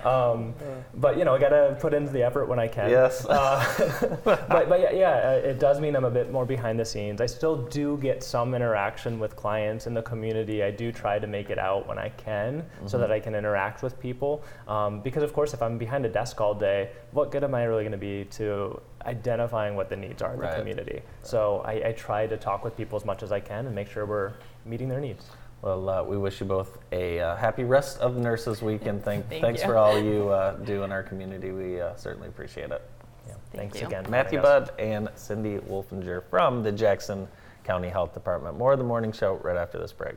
um, 0.04 0.54
but 0.94 1.18
you 1.18 1.24
know 1.24 1.34
I 1.34 1.38
gotta 1.38 1.76
put 1.80 1.94
in 1.94 2.10
the 2.12 2.22
effort 2.22 2.46
when 2.46 2.58
I 2.58 2.68
can. 2.68 2.90
Yes. 2.90 3.24
Uh, 3.26 4.16
but 4.24 4.48
but 4.48 4.80
yeah, 4.80 4.90
yeah, 4.92 5.10
uh, 5.30 5.48
it 5.50 5.58
does 5.58 5.80
mean 5.80 5.94
I'm 5.96 6.04
a 6.04 6.10
bit 6.10 6.32
more 6.32 6.46
behind 6.46 6.78
the 6.80 6.84
scenes. 6.84 7.20
I 7.20 7.26
still 7.26 7.56
do 7.68 7.98
get 7.98 8.22
some 8.22 8.54
interaction 8.54 9.18
with 9.18 9.36
clients 9.36 9.86
in 9.86 9.94
the 9.94 10.02
community. 10.02 10.62
I 10.62 10.70
do 10.70 10.90
try 10.92 11.18
to 11.18 11.26
make 11.26 11.50
it 11.50 11.58
out 11.58 11.86
when 11.86 11.98
I 11.98 12.08
can, 12.10 12.64
so 12.86 12.96
Mm-hmm. 12.98 13.00
that 13.00 13.12
I 13.12 13.20
can 13.20 13.34
interact 13.34 13.82
with 13.82 14.00
people. 14.00 14.42
Um, 14.66 15.00
because 15.00 15.22
of 15.22 15.32
course, 15.32 15.54
if 15.54 15.62
I'm 15.62 15.78
behind 15.78 16.04
a 16.06 16.08
desk 16.08 16.40
all 16.40 16.54
day, 16.54 16.77
what 17.12 17.30
good 17.30 17.44
am 17.44 17.54
I 17.54 17.64
really 17.64 17.82
going 17.82 17.92
to 17.92 17.98
be 17.98 18.24
to 18.32 18.80
identifying 19.06 19.74
what 19.76 19.88
the 19.88 19.96
needs 19.96 20.22
are 20.22 20.34
in 20.34 20.38
Right. 20.40 20.50
the 20.52 20.58
community? 20.58 21.02
So 21.22 21.62
I, 21.64 21.88
I 21.88 21.92
try 21.92 22.26
to 22.26 22.36
talk 22.36 22.64
with 22.64 22.76
people 22.76 22.96
as 22.96 23.04
much 23.04 23.22
as 23.22 23.32
I 23.32 23.40
can 23.40 23.66
and 23.66 23.74
make 23.74 23.90
sure 23.90 24.06
we're 24.06 24.32
meeting 24.64 24.88
their 24.88 25.00
needs. 25.00 25.24
Well, 25.62 25.88
uh, 25.88 26.02
we 26.04 26.16
wish 26.16 26.38
you 26.40 26.46
both 26.46 26.78
a 26.92 27.18
uh, 27.20 27.36
happy 27.36 27.64
rest 27.64 27.98
of 28.00 28.16
Nurses 28.16 28.62
Week, 28.62 28.86
and 28.86 29.02
thank, 29.02 29.28
Thank 29.28 29.42
thanks 29.42 29.60
you. 29.62 29.66
for 29.66 29.76
all 29.76 29.98
you 29.98 30.28
uh, 30.40 30.52
do 30.58 30.84
in 30.84 30.92
our 30.92 31.02
community. 31.02 31.50
We 31.50 31.80
uh, 31.80 31.96
certainly 31.96 32.28
appreciate 32.28 32.70
it. 32.70 32.80
Yeah, 33.26 33.32
Thank 33.52 33.72
thanks 33.72 33.80
you. 33.80 33.86
again. 33.88 34.06
Matthew 34.08 34.38
having. 34.38 34.66
Budd 34.66 34.72
and 34.78 35.08
Cindy 35.16 35.58
Wolfinger 35.58 36.22
from 36.30 36.62
the 36.62 36.70
Jackson 36.70 37.26
County 37.64 37.88
Health 37.88 38.14
Department. 38.14 38.56
More 38.56 38.72
of 38.72 38.78
the 38.78 38.84
morning 38.84 39.10
show 39.10 39.34
right 39.42 39.56
after 39.56 39.78
this 39.78 39.92
break. 39.92 40.14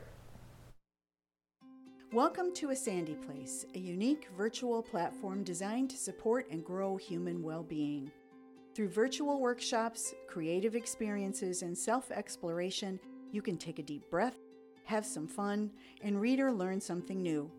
Welcome 2.12 2.52
to 2.56 2.68
A 2.72 2.76
Sandy 2.76 3.14
Place, 3.14 3.64
a 3.74 3.78
unique 3.78 4.28
virtual 4.36 4.82
platform 4.82 5.42
designed 5.42 5.88
to 5.88 5.96
support 5.96 6.46
and 6.50 6.62
grow 6.62 6.98
human 6.98 7.42
well 7.42 7.62
being. 7.62 8.12
Through 8.74 8.90
virtual 8.90 9.40
workshops, 9.40 10.12
creative 10.28 10.76
experiences, 10.76 11.62
and 11.62 11.76
self 11.76 12.10
exploration, 12.10 13.00
you 13.30 13.40
can 13.40 13.56
take 13.56 13.78
a 13.78 13.82
deep 13.82 14.10
breath, 14.10 14.36
have 14.84 15.06
some 15.06 15.26
fun, 15.26 15.70
and 16.02 16.20
read 16.20 16.38
or 16.38 16.52
learn 16.52 16.82
something 16.82 17.22
new. 17.22 17.50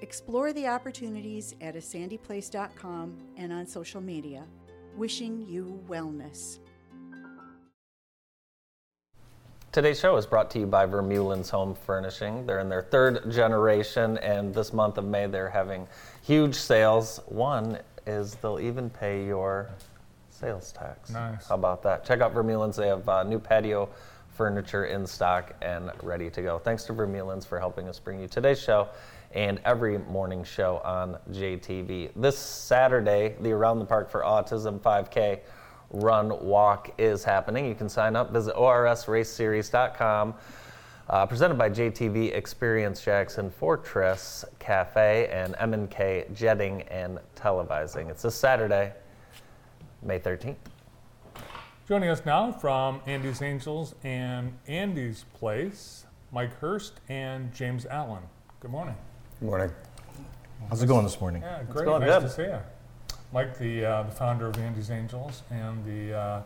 Explore 0.00 0.52
the 0.52 0.66
opportunities 0.66 1.54
at 1.60 1.76
asandyplace.com 1.76 3.16
and 3.36 3.52
on 3.52 3.64
social 3.64 4.00
media. 4.00 4.44
Wishing 4.96 5.46
you 5.48 5.80
wellness. 5.88 6.58
Today's 9.72 10.00
show 10.00 10.16
is 10.16 10.26
brought 10.26 10.50
to 10.50 10.58
you 10.58 10.66
by 10.66 10.84
Vermeulen's 10.84 11.48
Home 11.50 11.76
Furnishing. 11.76 12.44
They're 12.44 12.58
in 12.58 12.68
their 12.68 12.82
third 12.82 13.30
generation, 13.30 14.18
and 14.18 14.52
this 14.52 14.72
month 14.72 14.98
of 14.98 15.04
May 15.04 15.28
they're 15.28 15.48
having 15.48 15.86
huge 16.24 16.56
sales. 16.56 17.20
One 17.26 17.78
is 18.04 18.34
they'll 18.34 18.58
even 18.58 18.90
pay 18.90 19.24
your 19.24 19.70
sales 20.28 20.72
tax. 20.72 21.10
Nice. 21.10 21.46
How 21.46 21.54
about 21.54 21.84
that? 21.84 22.04
Check 22.04 22.20
out 22.20 22.34
Vermeulen's. 22.34 22.74
They 22.74 22.88
have 22.88 23.08
uh, 23.08 23.22
new 23.22 23.38
patio 23.38 23.88
furniture 24.36 24.86
in 24.86 25.06
stock 25.06 25.54
and 25.62 25.92
ready 26.02 26.30
to 26.30 26.42
go. 26.42 26.58
Thanks 26.58 26.82
to 26.86 26.92
Vermeulen's 26.92 27.46
for 27.46 27.60
helping 27.60 27.88
us 27.88 28.00
bring 28.00 28.18
you 28.18 28.26
today's 28.26 28.60
show 28.60 28.88
and 29.36 29.60
every 29.64 29.98
morning 29.98 30.42
show 30.42 30.78
on 30.84 31.16
JTV. 31.30 32.10
This 32.16 32.36
Saturday, 32.36 33.36
the 33.40 33.52
Around 33.52 33.78
the 33.78 33.84
Park 33.84 34.10
for 34.10 34.22
Autism 34.22 34.80
5K 34.80 35.38
run 35.90 36.44
walk 36.44 36.90
is 36.98 37.24
happening. 37.24 37.66
You 37.66 37.74
can 37.74 37.88
sign 37.88 38.16
up. 38.16 38.32
Visit 38.32 38.54
orsraceseries.com. 38.54 40.34
Uh, 41.08 41.26
presented 41.26 41.58
by 41.58 41.68
JTV 41.68 42.32
Experience 42.36 43.04
Jackson 43.04 43.50
Fortress 43.50 44.44
Cafe 44.60 45.28
and 45.32 45.56
M&K 45.58 46.26
Jetting 46.32 46.82
and 46.82 47.18
Televising. 47.34 48.08
It's 48.10 48.22
this 48.22 48.36
Saturday, 48.36 48.92
May 50.02 50.20
13th. 50.20 50.54
Joining 51.88 52.10
us 52.10 52.24
now 52.24 52.52
from 52.52 53.00
Andy's 53.06 53.42
Angels 53.42 53.96
and 54.04 54.56
Andy's 54.68 55.24
Place, 55.34 56.04
Mike 56.30 56.56
Hirst 56.60 57.00
and 57.08 57.52
James 57.52 57.86
Allen. 57.86 58.22
Good 58.60 58.70
morning. 58.70 58.94
Good 59.40 59.46
morning. 59.46 59.70
How's 60.68 60.80
it 60.80 60.86
going 60.86 61.02
this 61.02 61.20
morning? 61.20 61.42
Yeah, 61.42 61.64
great. 61.64 61.86
going 61.86 62.02
nice 62.02 62.20
good. 62.20 62.28
to 62.28 62.30
see 62.30 62.42
you. 62.42 62.58
Mike, 63.32 63.58
the 63.58 63.84
uh, 63.84 64.02
the 64.04 64.10
founder 64.10 64.46
of 64.48 64.58
Andy's 64.58 64.90
Angels 64.90 65.42
and 65.50 65.84
the 65.84 66.16
uh, 66.16 66.42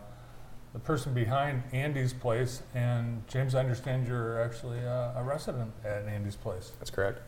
the 0.73 0.79
person 0.81 1.15
behind 1.15 1.63
Andy's 1.73 2.13
Place, 2.13 2.63
and 2.75 3.23
James, 3.29 3.55
I 3.55 3.61
understand 3.61 4.07
you're 4.09 4.43
actually 4.43 4.81
uh, 4.81 5.13
a 5.17 5.23
resident 5.23 5.73
at 5.85 6.05
Andy's 6.07 6.37
Place. 6.37 6.73
That's 6.79 6.91
correct. 6.91 7.21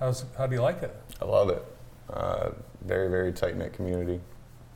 How's 0.00 0.24
how 0.38 0.46
do 0.46 0.54
you 0.54 0.62
like 0.62 0.82
it? 0.82 0.94
I 1.20 1.24
love 1.26 1.50
it. 1.50 1.64
Uh, 2.08 2.50
very, 2.84 3.08
very 3.08 3.32
tight 3.32 3.56
knit 3.56 3.72
community. 3.72 4.20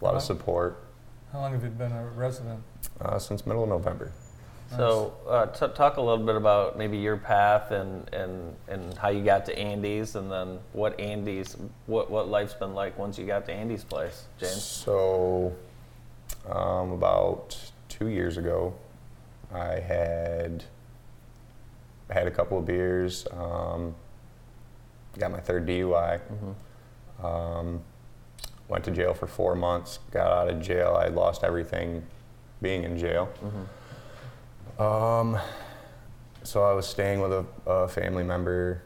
A 0.00 0.04
lot 0.04 0.14
of 0.14 0.22
support 0.22 0.84
How 1.32 1.40
long 1.40 1.52
have 1.52 1.62
you 1.62 1.70
been 1.70 1.92
a 1.92 2.04
resident? 2.06 2.60
uh, 3.00 3.18
since 3.18 3.46
middle 3.46 3.62
of 3.62 3.68
November. 3.70 4.12
So, 4.74 5.14
uh, 5.28 5.46
t- 5.46 5.72
talk 5.74 5.96
a 5.96 6.00
little 6.00 6.24
bit 6.24 6.34
about 6.34 6.76
maybe 6.76 6.98
your 6.98 7.16
path 7.16 7.70
and, 7.70 8.12
and, 8.12 8.54
and 8.68 8.94
how 8.98 9.08
you 9.08 9.22
got 9.24 9.46
to 9.46 9.56
Andy's, 9.58 10.16
and 10.16 10.30
then 10.30 10.58
what 10.72 10.98
Andy's, 10.98 11.56
what, 11.86 12.10
what 12.10 12.28
life's 12.28 12.54
been 12.54 12.74
like 12.74 12.98
once 12.98 13.16
you 13.16 13.26
got 13.26 13.46
to 13.46 13.52
Andy's 13.52 13.84
place, 13.84 14.24
James. 14.38 14.62
So, 14.62 15.54
um, 16.50 16.92
about 16.92 17.56
two 17.88 18.08
years 18.08 18.36
ago, 18.38 18.74
I 19.54 19.78
had 19.78 20.64
had 22.10 22.26
a 22.26 22.30
couple 22.30 22.58
of 22.58 22.66
beers. 22.66 23.26
Um, 23.32 23.94
got 25.18 25.30
my 25.30 25.40
third 25.40 25.66
DUI. 25.66 26.20
Um, 27.22 27.80
went 28.68 28.84
to 28.84 28.90
jail 28.90 29.14
for 29.14 29.26
four 29.26 29.54
months. 29.54 29.98
Got 30.10 30.30
out 30.32 30.48
of 30.48 30.60
jail. 30.60 30.98
I 31.00 31.06
lost 31.08 31.44
everything 31.44 32.04
being 32.60 32.84
in 32.84 32.98
jail. 32.98 33.28
Um, 34.78 35.38
so 36.42 36.62
I 36.62 36.72
was 36.74 36.86
staying 36.86 37.20
with 37.20 37.32
a, 37.32 37.46
a 37.66 37.88
family 37.88 38.22
member, 38.22 38.82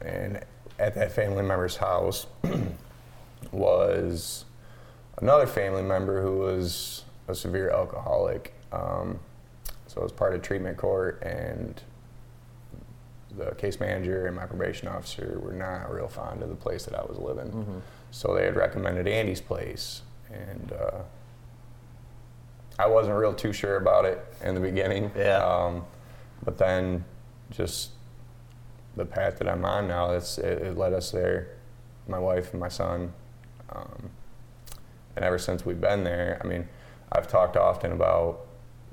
and 0.00 0.40
at 0.78 0.94
that 0.94 1.12
family 1.12 1.42
member's 1.42 1.76
house 1.76 2.26
was 3.52 4.44
another 5.20 5.46
family 5.46 5.82
member 5.82 6.22
who 6.22 6.38
was 6.38 7.04
a 7.28 7.34
severe 7.34 7.70
alcoholic. 7.70 8.54
Um, 8.72 9.18
so 9.86 10.00
I 10.00 10.04
was 10.04 10.12
part 10.12 10.34
of 10.34 10.42
treatment 10.42 10.76
court, 10.76 11.22
and 11.22 11.80
the 13.36 13.50
case 13.56 13.80
manager 13.80 14.26
and 14.26 14.36
my 14.36 14.46
probation 14.46 14.86
officer 14.88 15.40
were 15.42 15.52
not 15.52 15.92
real 15.92 16.08
fond 16.08 16.42
of 16.42 16.48
the 16.48 16.54
place 16.54 16.84
that 16.84 16.94
I 16.94 17.02
was 17.02 17.18
living. 17.18 17.82
So 18.12 18.34
they 18.34 18.44
had 18.44 18.54
recommended 18.54 19.08
Andy's 19.08 19.40
place, 19.40 20.02
and 20.32 20.72
uh, 20.72 20.98
I 22.78 22.86
wasn't 22.86 23.16
real 23.16 23.34
too 23.34 23.52
sure 23.52 23.76
about 23.76 24.04
it 24.04 24.24
in 24.42 24.54
the 24.54 24.60
beginning. 24.60 25.10
Yeah. 25.16 25.44
Um, 25.44 25.84
but 26.44 26.58
then, 26.58 27.04
just 27.50 27.90
the 28.96 29.04
path 29.04 29.38
that 29.38 29.48
I'm 29.48 29.64
on 29.64 29.88
now, 29.88 30.12
it's, 30.12 30.38
it, 30.38 30.62
it 30.62 30.76
led 30.76 30.92
us 30.92 31.10
there. 31.10 31.56
My 32.08 32.18
wife 32.18 32.52
and 32.52 32.60
my 32.60 32.68
son. 32.68 33.12
Um, 33.70 34.10
and 35.16 35.24
ever 35.24 35.38
since 35.38 35.64
we've 35.64 35.80
been 35.80 36.04
there, 36.04 36.40
I 36.42 36.46
mean, 36.46 36.68
I've 37.12 37.28
talked 37.28 37.56
often 37.56 37.92
about 37.92 38.46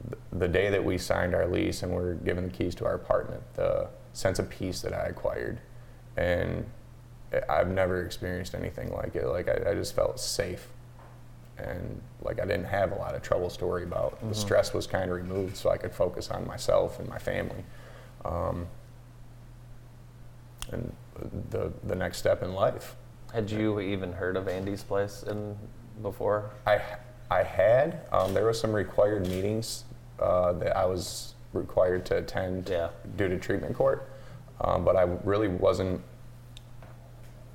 th- 0.09 0.21
the 0.31 0.47
day 0.47 0.69
that 0.69 0.83
we 0.83 0.97
signed 0.97 1.33
our 1.33 1.47
lease 1.47 1.83
and 1.83 1.91
we 1.91 1.97
were 1.97 2.13
given 2.13 2.43
the 2.43 2.49
keys 2.49 2.75
to 2.75 2.85
our 2.85 2.93
apartment, 2.93 3.41
the 3.55 3.87
sense 4.13 4.39
of 4.39 4.49
peace 4.49 4.81
that 4.81 4.93
I 4.93 5.05
acquired. 5.05 5.59
And 6.17 6.65
I've 7.49 7.69
never 7.69 8.03
experienced 8.03 8.53
anything 8.53 8.91
like 8.91 9.15
it. 9.15 9.25
Like, 9.27 9.47
I, 9.47 9.71
I 9.71 9.73
just 9.73 9.95
felt 9.95 10.19
safe. 10.19 10.67
And 11.63 12.01
like, 12.21 12.39
I 12.39 12.45
didn't 12.45 12.65
have 12.65 12.91
a 12.91 12.95
lot 12.95 13.15
of 13.15 13.21
troubles 13.21 13.57
to 13.57 13.65
worry 13.65 13.83
about. 13.83 14.17
The 14.27 14.35
stress 14.35 14.73
was 14.73 14.87
kind 14.87 15.05
of 15.11 15.15
removed 15.17 15.57
so 15.57 15.69
I 15.69 15.77
could 15.77 15.93
focus 15.93 16.29
on 16.31 16.45
myself 16.47 16.99
and 16.99 17.07
my 17.09 17.17
family. 17.17 17.63
Um, 18.25 18.67
and 20.71 20.91
the, 21.49 21.71
the 21.83 21.95
next 21.95 22.17
step 22.17 22.43
in 22.43 22.53
life. 22.53 22.95
Had 23.33 23.49
you 23.49 23.79
even 23.79 24.13
heard 24.13 24.35
of 24.37 24.47
Andy's 24.47 24.83
place 24.83 25.23
in 25.23 25.55
before? 26.01 26.51
I, 26.67 26.81
I 27.29 27.43
had. 27.43 28.01
Um, 28.11 28.33
there 28.33 28.43
were 28.43 28.53
some 28.53 28.73
required 28.73 29.27
meetings 29.27 29.85
uh, 30.19 30.53
that 30.53 30.75
I 30.75 30.85
was 30.85 31.33
required 31.53 32.05
to 32.07 32.17
attend 32.17 32.69
Yeah. 32.69 32.89
due 33.17 33.27
to 33.27 33.37
treatment 33.37 33.75
court, 33.75 34.09
um, 34.61 34.85
but 34.85 34.95
I 34.95 35.03
really 35.23 35.47
wasn't 35.47 36.01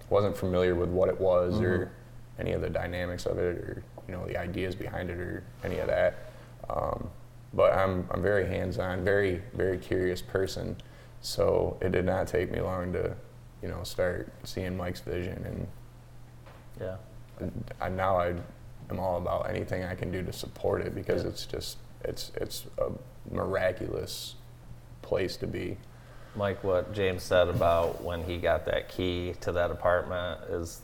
wasn't 0.09 0.37
familiar 0.37 0.75
with 0.77 0.89
what 0.89 1.09
it 1.09 1.21
was 1.21 1.61
or 1.61 1.91
any 2.39 2.53
of 2.53 2.61
the 2.61 2.71
dynamics 2.71 3.27
of 3.27 3.39
it 3.39 3.57
or 3.57 3.83
you 4.09 4.15
know 4.15 4.27
the 4.27 4.37
ideas 4.37 4.75
behind 4.75 5.11
it 5.11 5.19
or 5.19 5.43
any 5.65 5.79
of 5.79 5.89
that. 5.89 6.31
Um, 6.71 7.09
but 7.55 7.73
I'm 7.73 8.07
I'm 8.11 8.23
very 8.23 8.47
hands-on, 8.47 9.05
very 9.05 9.43
very 9.55 9.79
curious 9.79 10.21
person, 10.21 10.77
so 11.21 11.77
it 11.81 11.93
did 11.93 12.05
not 12.05 12.27
take 12.29 12.51
me 12.51 12.61
long 12.61 12.93
to 12.93 13.15
you 13.63 13.69
know 13.69 13.83
start 13.83 14.33
seeing 14.45 14.77
Mike's 14.77 15.01
vision 15.01 15.45
and 15.45 15.67
Yeah. 16.81 16.97
I, 17.81 17.89
now 17.89 18.17
I 18.19 18.35
am 18.91 18.99
all 18.99 19.17
about 19.19 19.49
anything 19.51 19.85
I 19.85 19.95
can 19.95 20.11
do 20.11 20.23
to 20.23 20.33
support 20.33 20.81
it 20.83 20.95
because 20.95 21.23
Yeah. 21.23 21.31
it's 21.31 21.47
just 21.47 21.79
it's 22.05 22.33
it's 22.37 22.67
a 22.79 22.91
miraculous 23.35 24.35
place 25.03 25.37
to 25.39 25.47
be. 25.47 25.77
Mike, 26.35 26.63
what 26.63 26.93
James 26.93 27.23
said 27.23 27.49
about 27.49 28.03
when 28.03 28.23
he 28.23 28.37
got 28.37 28.67
that 28.67 28.89
key 28.91 29.35
to 29.41 29.53
that 29.53 29.71
apartment 29.71 30.41
is 30.51 30.83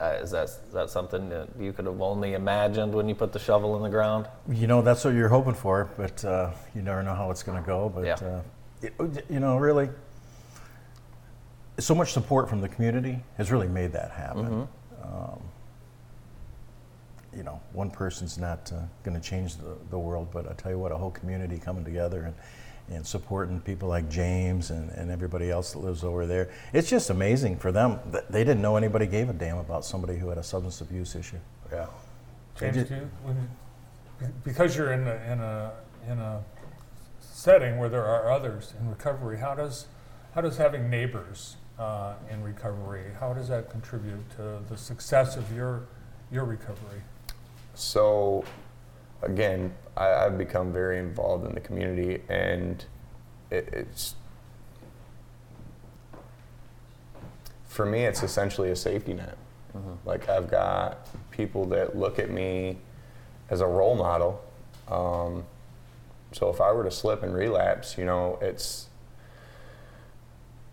uh, 0.00 0.18
is 0.22 0.30
that 0.30 0.44
is 0.48 0.58
that 0.72 0.88
something 0.90 1.28
that 1.28 1.48
you 1.58 1.72
could 1.72 1.84
have 1.86 2.00
only 2.00 2.32
imagined 2.34 2.94
when 2.94 3.08
you 3.08 3.14
put 3.14 3.32
the 3.32 3.38
shovel 3.38 3.76
in 3.76 3.82
the 3.82 3.88
ground? 3.90 4.26
You 4.48 4.66
know, 4.66 4.80
that's 4.82 5.04
what 5.04 5.14
you're 5.14 5.28
hoping 5.28 5.54
for, 5.54 5.90
but 5.96 6.24
uh, 6.24 6.50
you 6.74 6.82
never 6.82 7.02
know 7.02 7.14
how 7.14 7.30
it's 7.30 7.42
going 7.42 7.60
to 7.62 7.66
go. 7.66 7.88
But 7.88 8.04
Yeah. 8.06 8.14
uh, 8.14 8.40
it- 8.82 9.26
you 9.28 9.40
know, 9.40 9.58
really, 9.58 9.90
so 11.78 11.94
much 11.94 12.12
support 12.12 12.48
from 12.48 12.60
the 12.60 12.68
community 12.68 13.22
has 13.36 13.50
really 13.52 13.68
made 13.68 13.92
that 13.92 14.10
happen. 14.12 14.66
Um, 15.02 15.40
you 17.36 17.42
know, 17.42 17.60
one 17.72 17.90
person's 17.90 18.38
not 18.38 18.72
uh, 18.74 18.80
going 19.04 19.18
to 19.20 19.22
change 19.22 19.56
the, 19.56 19.76
the 19.90 19.98
world, 19.98 20.28
but 20.32 20.48
I 20.50 20.54
tell 20.54 20.72
you 20.72 20.78
what, 20.78 20.92
a 20.92 20.96
whole 20.96 21.10
community 21.12 21.58
coming 21.58 21.84
together 21.84 22.22
and, 22.22 22.34
and 22.90 23.06
supporting 23.06 23.60
people 23.60 23.88
like 23.88 24.10
James 24.10 24.70
and, 24.70 24.90
and 24.90 25.10
everybody 25.10 25.50
else 25.50 25.72
that 25.72 25.78
lives 25.78 26.02
over 26.02 26.26
there. 26.26 26.50
It's 26.72 26.90
just 26.90 27.08
amazing 27.10 27.56
for 27.56 27.72
them. 27.72 28.00
They 28.28 28.44
didn't 28.44 28.60
know 28.60 28.76
anybody 28.76 29.06
gave 29.06 29.28
a 29.28 29.32
damn 29.32 29.58
about 29.58 29.84
somebody 29.84 30.18
who 30.18 30.28
had 30.28 30.38
a 30.38 30.42
substance 30.42 30.80
abuse 30.80 31.14
issue. 31.14 31.38
Yeah. 31.72 31.86
James, 32.58 32.76
just- 32.76 32.88
do 32.88 32.96
you, 32.96 33.10
because 34.44 34.76
you're 34.76 34.92
in 34.92 35.06
a, 35.06 35.14
in 35.32 35.40
a 35.40 35.72
in 36.10 36.18
a 36.18 36.42
setting 37.20 37.78
where 37.78 37.88
there 37.88 38.04
are 38.04 38.30
others 38.30 38.74
in 38.78 38.88
recovery, 38.88 39.38
how 39.38 39.54
does 39.54 39.86
how 40.34 40.40
does 40.40 40.56
having 40.58 40.90
neighbors 40.90 41.56
uh, 41.78 42.14
in 42.30 42.42
recovery 42.42 43.04
how 43.18 43.32
does 43.32 43.48
that 43.48 43.70
contribute 43.70 44.28
to 44.36 44.58
the 44.68 44.76
success 44.76 45.36
of 45.36 45.54
your 45.54 45.86
your 46.30 46.44
recovery? 46.44 47.00
So, 47.74 48.44
again, 49.22 49.72
I, 49.96 50.12
I've 50.12 50.38
become 50.38 50.72
very 50.72 50.98
involved 50.98 51.46
in 51.46 51.54
the 51.54 51.60
community, 51.60 52.22
and 52.28 52.84
it, 53.50 53.68
it's 53.72 54.14
for 57.68 57.86
me, 57.86 58.04
it's 58.04 58.22
essentially 58.22 58.70
a 58.70 58.76
safety 58.76 59.14
net. 59.14 59.36
Like 60.04 60.28
I've 60.28 60.50
got 60.50 61.08
people 61.30 61.66
that 61.66 61.96
look 61.96 62.18
at 62.18 62.30
me 62.30 62.78
as 63.48 63.60
a 63.60 63.66
role 63.66 63.94
model. 63.94 64.42
Um, 64.88 65.44
so 66.32 66.50
if 66.50 66.60
I 66.60 66.72
were 66.72 66.84
to 66.84 66.90
slip 66.90 67.22
and 67.22 67.34
relapse, 67.34 67.96
you 67.96 68.04
know, 68.04 68.38
it's 68.40 68.88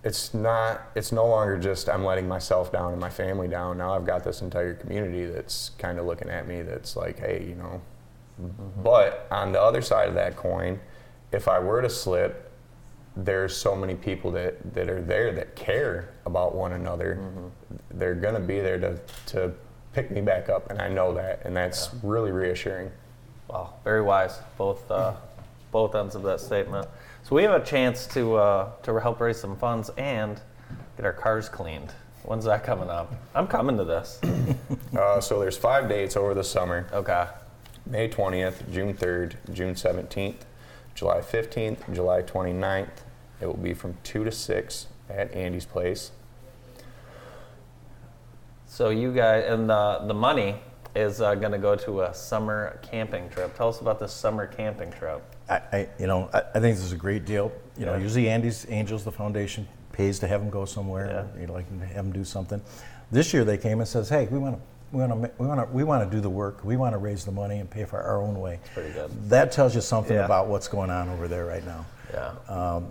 it's 0.04 0.34
not 0.34 0.82
it's 0.96 1.12
no 1.12 1.28
longer 1.28 1.58
just 1.58 1.90
I'm 1.90 2.04
letting 2.04 2.28
myself 2.28 2.72
down 2.72 2.92
and 2.92 3.02
my 3.02 3.10
family 3.10 3.48
down. 3.48 3.78
Now 3.78 3.94
I've 3.94 4.06
got 4.06 4.24
this 4.24 4.42
entire 4.42 4.74
community 4.74 5.26
that's 5.26 5.72
kind 5.78 6.00
of 6.00 6.06
looking 6.06 6.30
at 6.30 6.48
me 6.48 6.62
that's 6.62 6.96
like, 6.96 7.20
hey, 7.20 7.46
you 7.48 7.56
know. 7.56 7.82
But 8.84 9.28
on 9.32 9.52
the 9.52 9.62
other 9.62 9.82
side 9.82 10.10
of 10.10 10.16
that 10.16 10.36
coin, 10.36 10.80
if 11.32 11.48
I 11.48 11.60
were 11.60 11.82
to 11.82 11.90
slip, 11.90 12.52
there's 13.16 13.56
so 13.58 13.76
many 13.76 13.96
people 13.96 14.32
that, 14.32 14.74
that 14.76 14.90
are 14.90 15.02
there 15.02 15.32
that 15.34 15.56
care 15.56 16.14
about 16.26 16.54
one 16.54 16.74
another. 16.74 17.20
They're 17.92 18.16
gonna 18.16 18.40
be 18.40 18.60
there 18.60 18.80
to, 18.80 19.00
to 19.28 19.54
pick 19.94 20.12
me 20.12 20.22
back 20.22 20.50
up, 20.50 20.70
and 20.70 20.80
I 20.80 20.88
know 20.88 21.14
that, 21.16 21.42
and 21.44 21.56
that's 21.56 21.90
really 22.04 22.32
reassuring. 22.32 22.92
Wow, 23.48 23.74
very 23.84 24.02
wise, 24.02 24.40
both 24.58 24.90
uh, 24.92 25.14
both 25.72 25.96
ends 25.96 26.16
of 26.16 26.24
that 26.24 26.40
statement. 26.40 26.88
So 27.24 27.36
we 27.36 27.44
have 27.44 27.60
a 27.60 27.66
chance 27.66 28.06
to 28.08 28.36
uh, 28.36 28.72
to 28.84 29.00
help 29.00 29.20
raise 29.20 29.40
some 29.40 29.58
funds 29.58 29.90
and 29.98 30.40
get 30.96 31.06
our 31.06 31.14
cars 31.14 31.50
cleaned. 31.50 31.92
When's 32.24 32.46
that 32.46 32.64
coming 32.64 32.90
up? 32.90 33.14
I'm 33.34 33.48
coming 33.48 33.78
to 33.78 33.84
this. 33.84 34.20
Uh, 34.98 35.22
so 35.22 35.40
there's 35.40 35.58
five 35.58 35.88
dates 35.88 36.18
over 36.18 36.34
the 36.34 36.44
summer. 36.44 36.88
Okay. 36.92 37.26
May 37.90 38.10
20th, 38.10 38.72
June 38.72 38.94
3rd, 38.94 39.36
June 39.54 39.74
17th, 39.74 40.42
July 40.94 41.20
15th, 41.20 41.94
July 41.94 42.22
29th. 42.22 42.90
It 43.40 43.46
will 43.46 43.54
be 43.54 43.74
from 43.74 43.98
2 44.04 44.24
to 44.26 44.32
6 44.32 44.88
at 45.10 45.34
Andy's 45.34 45.66
Place. 45.66 46.12
So 48.66 48.90
you 48.90 49.14
guys 49.14 49.46
and 49.48 49.70
the 49.70 50.04
the 50.06 50.14
money 50.14 50.56
is 50.94 51.22
uh, 51.22 51.36
going 51.36 51.52
to 51.52 51.58
go 51.58 51.76
to 51.76 52.02
a 52.02 52.14
summer 52.14 52.80
camping 52.84 53.30
trip. 53.30 53.56
Tell 53.56 53.70
us 53.70 53.80
about 53.80 54.00
this 54.00 54.12
summer 54.12 54.46
camping 54.46 54.92
trip. 54.92 55.24
I, 55.50 55.56
I 55.72 55.90
you 55.98 56.08
know, 56.08 56.30
I, 56.34 56.40
I 56.40 56.60
think 56.60 56.76
this 56.76 56.84
is 56.84 56.92
a 56.92 56.98
great 56.98 57.26
deal. 57.26 57.52
You 57.78 57.86
know, 57.86 57.96
usually 57.96 58.30
Andy's 58.30 58.66
Angels, 58.70 59.04
the 59.04 59.12
foundation, 59.12 59.68
pays 59.94 60.20
to 60.20 60.28
have 60.28 60.42
them 60.42 60.50
go 60.50 60.66
somewhere. 60.66 61.28
Yeah. 61.36 61.42
You 61.42 61.48
know, 61.48 61.54
like 61.54 61.70
to 61.70 61.86
have 61.86 62.06
them 62.06 62.12
do 62.12 62.26
something. 62.26 62.62
This 63.12 63.34
year 63.34 63.46
they 63.46 63.58
came 63.58 63.80
and 63.80 63.88
says, 63.88 64.10
"Hey, 64.10 64.28
we 64.30 64.38
want 64.38 64.58
to." 64.58 64.77
We 64.92 65.00
want 65.04 65.24
to, 65.24 65.32
we 65.38 65.48
want 65.48 65.60
to, 65.70 65.76
we 65.76 65.84
want 65.84 66.10
to 66.10 66.16
do 66.16 66.22
the 66.22 66.30
work. 66.30 66.64
We 66.64 66.78
want 66.78 66.94
to 66.94 66.98
raise 66.98 67.26
the 67.26 67.32
money 67.32 67.60
and 67.60 67.70
pay 67.70 67.84
for 67.86 68.02
our 68.02 68.22
own 68.22 68.40
way. 68.40 68.60
Pretty 68.74 68.94
good. 68.94 69.12
That 69.30 69.52
tells 69.52 69.76
you 69.76 69.82
something 69.82 70.16
Yeah. 70.16 70.26
about 70.26 70.48
what's 70.48 70.68
going 70.68 70.90
on 70.90 71.10
over 71.10 71.28
there 71.28 71.46
right 71.46 71.66
now. 71.66 71.86
Yeah. 72.14 72.32
Um, 72.48 72.88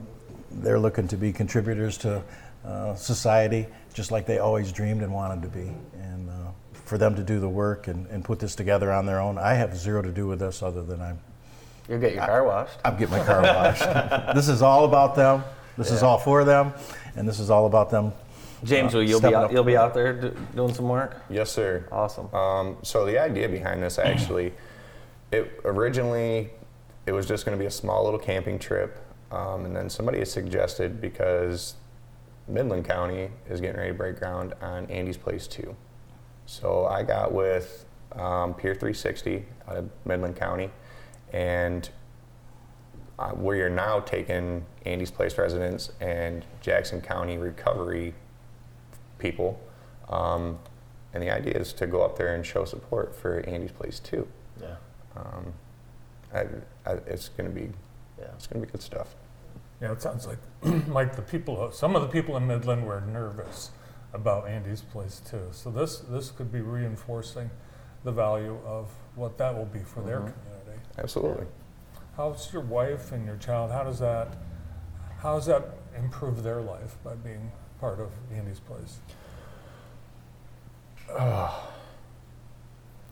they're 0.50 0.78
looking 0.78 1.08
to 1.08 1.16
be 1.16 1.32
contributors 1.32 1.96
to 1.98 2.22
uh, 2.66 2.94
society, 2.96 3.66
just 3.94 4.10
like 4.10 4.26
they 4.26 4.38
always 4.38 4.72
dreamed 4.72 5.02
and 5.02 5.12
wanted 5.12 5.40
to 5.42 5.48
be. 5.48 5.70
And 6.02 6.28
uh, 6.28 6.32
for 6.84 6.98
them 6.98 7.14
to 7.16 7.22
do 7.22 7.40
the 7.40 7.48
work 7.48 7.88
and, 7.88 8.06
and 8.08 8.22
put 8.24 8.40
this 8.40 8.54
together 8.54 8.92
on 8.92 9.06
their 9.06 9.20
own, 9.20 9.38
I 9.38 9.54
have 9.54 9.74
zero 9.76 10.02
to 10.02 10.10
do 10.12 10.26
with 10.26 10.40
this 10.40 10.62
other 10.62 10.82
than 10.82 11.00
I'm 11.00 11.18
You'll 11.88 12.00
get 12.00 12.14
your 12.14 12.26
car 12.26 12.42
washed. 12.44 12.78
I'm 12.84 12.96
getting 12.98 13.16
my 13.16 13.24
car 13.24 13.42
washed. 13.42 14.34
this 14.34 14.48
is 14.48 14.60
all 14.60 14.84
about 14.84 15.14
them. 15.14 15.44
This 15.78 15.92
is 15.92 16.02
all 16.02 16.18
for 16.18 16.42
them, 16.44 16.72
and 17.14 17.28
this 17.28 17.38
is 17.38 17.48
all 17.48 17.66
about 17.66 17.90
them. 17.90 18.12
James, 18.64 18.94
will 18.94 19.02
you'll 19.02 19.20
be 19.20 19.34
out, 19.34 19.52
you'll 19.52 19.64
be 19.64 19.76
out 19.76 19.94
there 19.94 20.12
do, 20.12 20.36
doing 20.54 20.74
some 20.74 20.88
work. 20.88 21.22
Yes, 21.28 21.50
sir. 21.50 21.86
Awesome. 21.92 22.32
Um, 22.34 22.76
so 22.82 23.04
the 23.04 23.18
idea 23.18 23.48
behind 23.48 23.82
this 23.82 23.98
actually, 23.98 24.52
it 25.32 25.60
originally 25.64 26.50
it 27.06 27.12
was 27.12 27.26
just 27.26 27.44
going 27.44 27.56
to 27.56 27.60
be 27.60 27.66
a 27.66 27.70
small 27.70 28.04
little 28.04 28.18
camping 28.18 28.58
trip, 28.58 28.98
um, 29.30 29.64
and 29.64 29.74
then 29.74 29.88
somebody 29.88 30.18
had 30.18 30.28
suggested 30.28 31.00
because 31.00 31.74
Midland 32.48 32.84
County 32.84 33.30
is 33.48 33.60
getting 33.60 33.76
ready 33.76 33.90
to 33.90 33.96
break 33.96 34.18
ground 34.18 34.54
on 34.60 34.86
Andy's 34.86 35.16
Place 35.16 35.46
too. 35.46 35.76
So 36.46 36.86
I 36.86 37.02
got 37.02 37.32
with 37.32 37.84
um, 38.12 38.54
Peer 38.54 38.74
360 38.74 39.44
out 39.68 39.76
of 39.76 39.90
Midland 40.04 40.36
County, 40.36 40.70
and 41.32 41.88
uh, 43.18 43.32
we 43.34 43.60
are 43.60 43.70
now 43.70 44.00
taking 44.00 44.64
Andy's 44.84 45.10
Place 45.10 45.38
residents 45.38 45.92
and 46.00 46.44
Jackson 46.60 47.00
County 47.00 47.38
recovery 47.38 48.14
people. 49.18 49.60
Um, 50.08 50.58
and 51.14 51.22
the 51.22 51.30
idea 51.30 51.54
is 51.54 51.72
to 51.74 51.86
go 51.86 52.02
up 52.02 52.16
there 52.18 52.34
and 52.34 52.44
show 52.44 52.64
support 52.64 53.14
for 53.14 53.40
Andy's 53.48 53.72
Place 53.72 53.98
too. 54.00 54.26
Yeah. 54.60 54.76
Um, 55.16 55.52
I, 56.34 56.40
I, 56.84 56.92
it's 57.06 57.28
going 57.30 57.48
to 57.48 57.54
be, 57.54 57.72
Yeah. 58.18 58.26
it's 58.34 58.46
going 58.46 58.60
to 58.60 58.66
be 58.66 58.70
good 58.72 58.82
stuff. 58.82 59.14
Yeah, 59.80 59.92
it 59.92 60.00
sounds 60.02 60.26
like 60.26 60.38
like 60.88 61.16
the 61.16 61.22
people, 61.22 61.70
some 61.72 61.94
of 61.96 62.02
the 62.02 62.08
people 62.08 62.36
in 62.36 62.46
Midland 62.46 62.86
were 62.86 63.00
nervous 63.00 63.70
about 64.12 64.48
Andy's 64.48 64.80
place 64.80 65.20
too. 65.28 65.48
So 65.52 65.70
this 65.70 65.98
this 65.98 66.30
could 66.30 66.50
be 66.50 66.60
reinforcing 66.60 67.50
the 68.04 68.12
value 68.12 68.58
of 68.64 68.88
what 69.14 69.36
that 69.38 69.54
will 69.54 69.66
be 69.66 69.80
for 69.80 70.00
their 70.00 70.20
Mhm. 70.20 70.32
community. 70.32 70.82
Absolutely. 70.98 71.46
How's 72.16 72.50
your 72.52 72.62
wife 72.62 73.12
and 73.12 73.26
your 73.26 73.36
child? 73.36 73.70
How 73.70 73.84
does 73.84 73.98
that 73.98 74.28
how 75.18 75.34
does 75.34 75.46
that 75.46 75.64
improve 75.96 76.42
their 76.42 76.62
life 76.62 76.96
by 77.04 77.14
being 77.14 77.52
part 77.80 78.00
of 78.00 78.10
Andy's 78.34 78.60
place? 78.60 78.98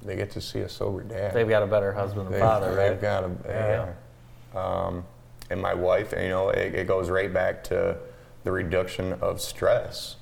They 0.03 0.17
get 0.17 0.31
to 0.33 0.41
see 0.41 0.61
a 0.61 0.69
sober 0.69 1.03
dad. 1.03 1.33
They've 1.35 1.49
got 1.49 1.63
a 1.63 1.67
better 1.67 1.93
husband 1.93 2.27
and 2.27 2.35
They've- 2.35 2.43
father, 2.43 2.75
they've 2.75 2.91
right? 2.93 3.01
got 3.01 3.25
a, 3.25 3.31
Yeah. 3.47 3.93
yeah. 4.55 4.61
Um, 4.87 5.05
and 5.51 5.61
my 5.63 5.73
wife, 5.75 6.13
you 6.13 6.29
know, 6.29 6.51
it, 6.51 6.75
it 6.75 6.87
goes 6.87 7.09
right 7.11 7.33
back 7.33 7.65
to 7.65 7.97
the 8.45 8.53
reduction 8.53 9.15
of 9.15 9.41
stress. 9.41 10.17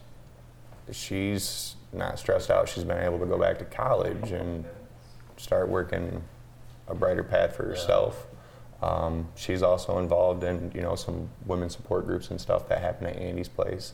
She's 0.91 1.77
not 1.93 2.19
stressed 2.19 2.51
out. 2.51 2.69
She's 2.69 2.85
been 2.85 2.99
able 3.03 3.19
to 3.19 3.27
go 3.27 3.39
back 3.39 3.59
to 3.59 3.65
college 3.65 4.31
and 4.33 4.65
start 5.37 5.69
working 5.69 6.23
a 6.89 6.95
brighter 6.95 7.25
path 7.25 7.57
for 7.57 7.65
herself. 7.65 8.27
Um, 8.83 9.29
she's 9.37 9.63
also 9.63 9.99
involved 9.99 10.45
in, 10.45 10.71
you 10.75 10.81
know, 10.83 10.95
some 10.97 11.29
women 11.47 11.71
support 11.71 12.07
groups 12.07 12.31
and 12.31 12.41
stuff 12.41 12.69
that 12.69 12.81
happen 12.81 13.07
at 13.07 13.17
Andy's 13.17 13.49
place. 13.49 13.93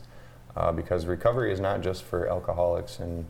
Uh, 0.59 0.72
because 0.72 1.06
recovery 1.06 1.52
is 1.52 1.61
not 1.61 1.80
just 1.80 2.02
for 2.02 2.28
alcoholics 2.28 2.98
and 2.98 3.24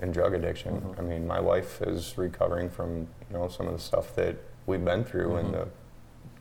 and 0.00 0.12
drug 0.12 0.34
addiction. 0.34 0.80
Mhm. 0.80 0.98
I 0.98 1.02
mean, 1.02 1.24
my 1.28 1.38
wife 1.38 1.80
is 1.82 2.18
recovering 2.18 2.68
from 2.68 2.98
you 2.98 3.06
know 3.38 3.46
some 3.46 3.68
of 3.68 3.72
the 3.72 3.78
stuff 3.78 4.12
that 4.16 4.34
we've 4.66 4.84
been 4.84 5.04
through 5.04 5.36
in 5.36 5.46
Mhm. 5.46 5.52
the 5.52 5.68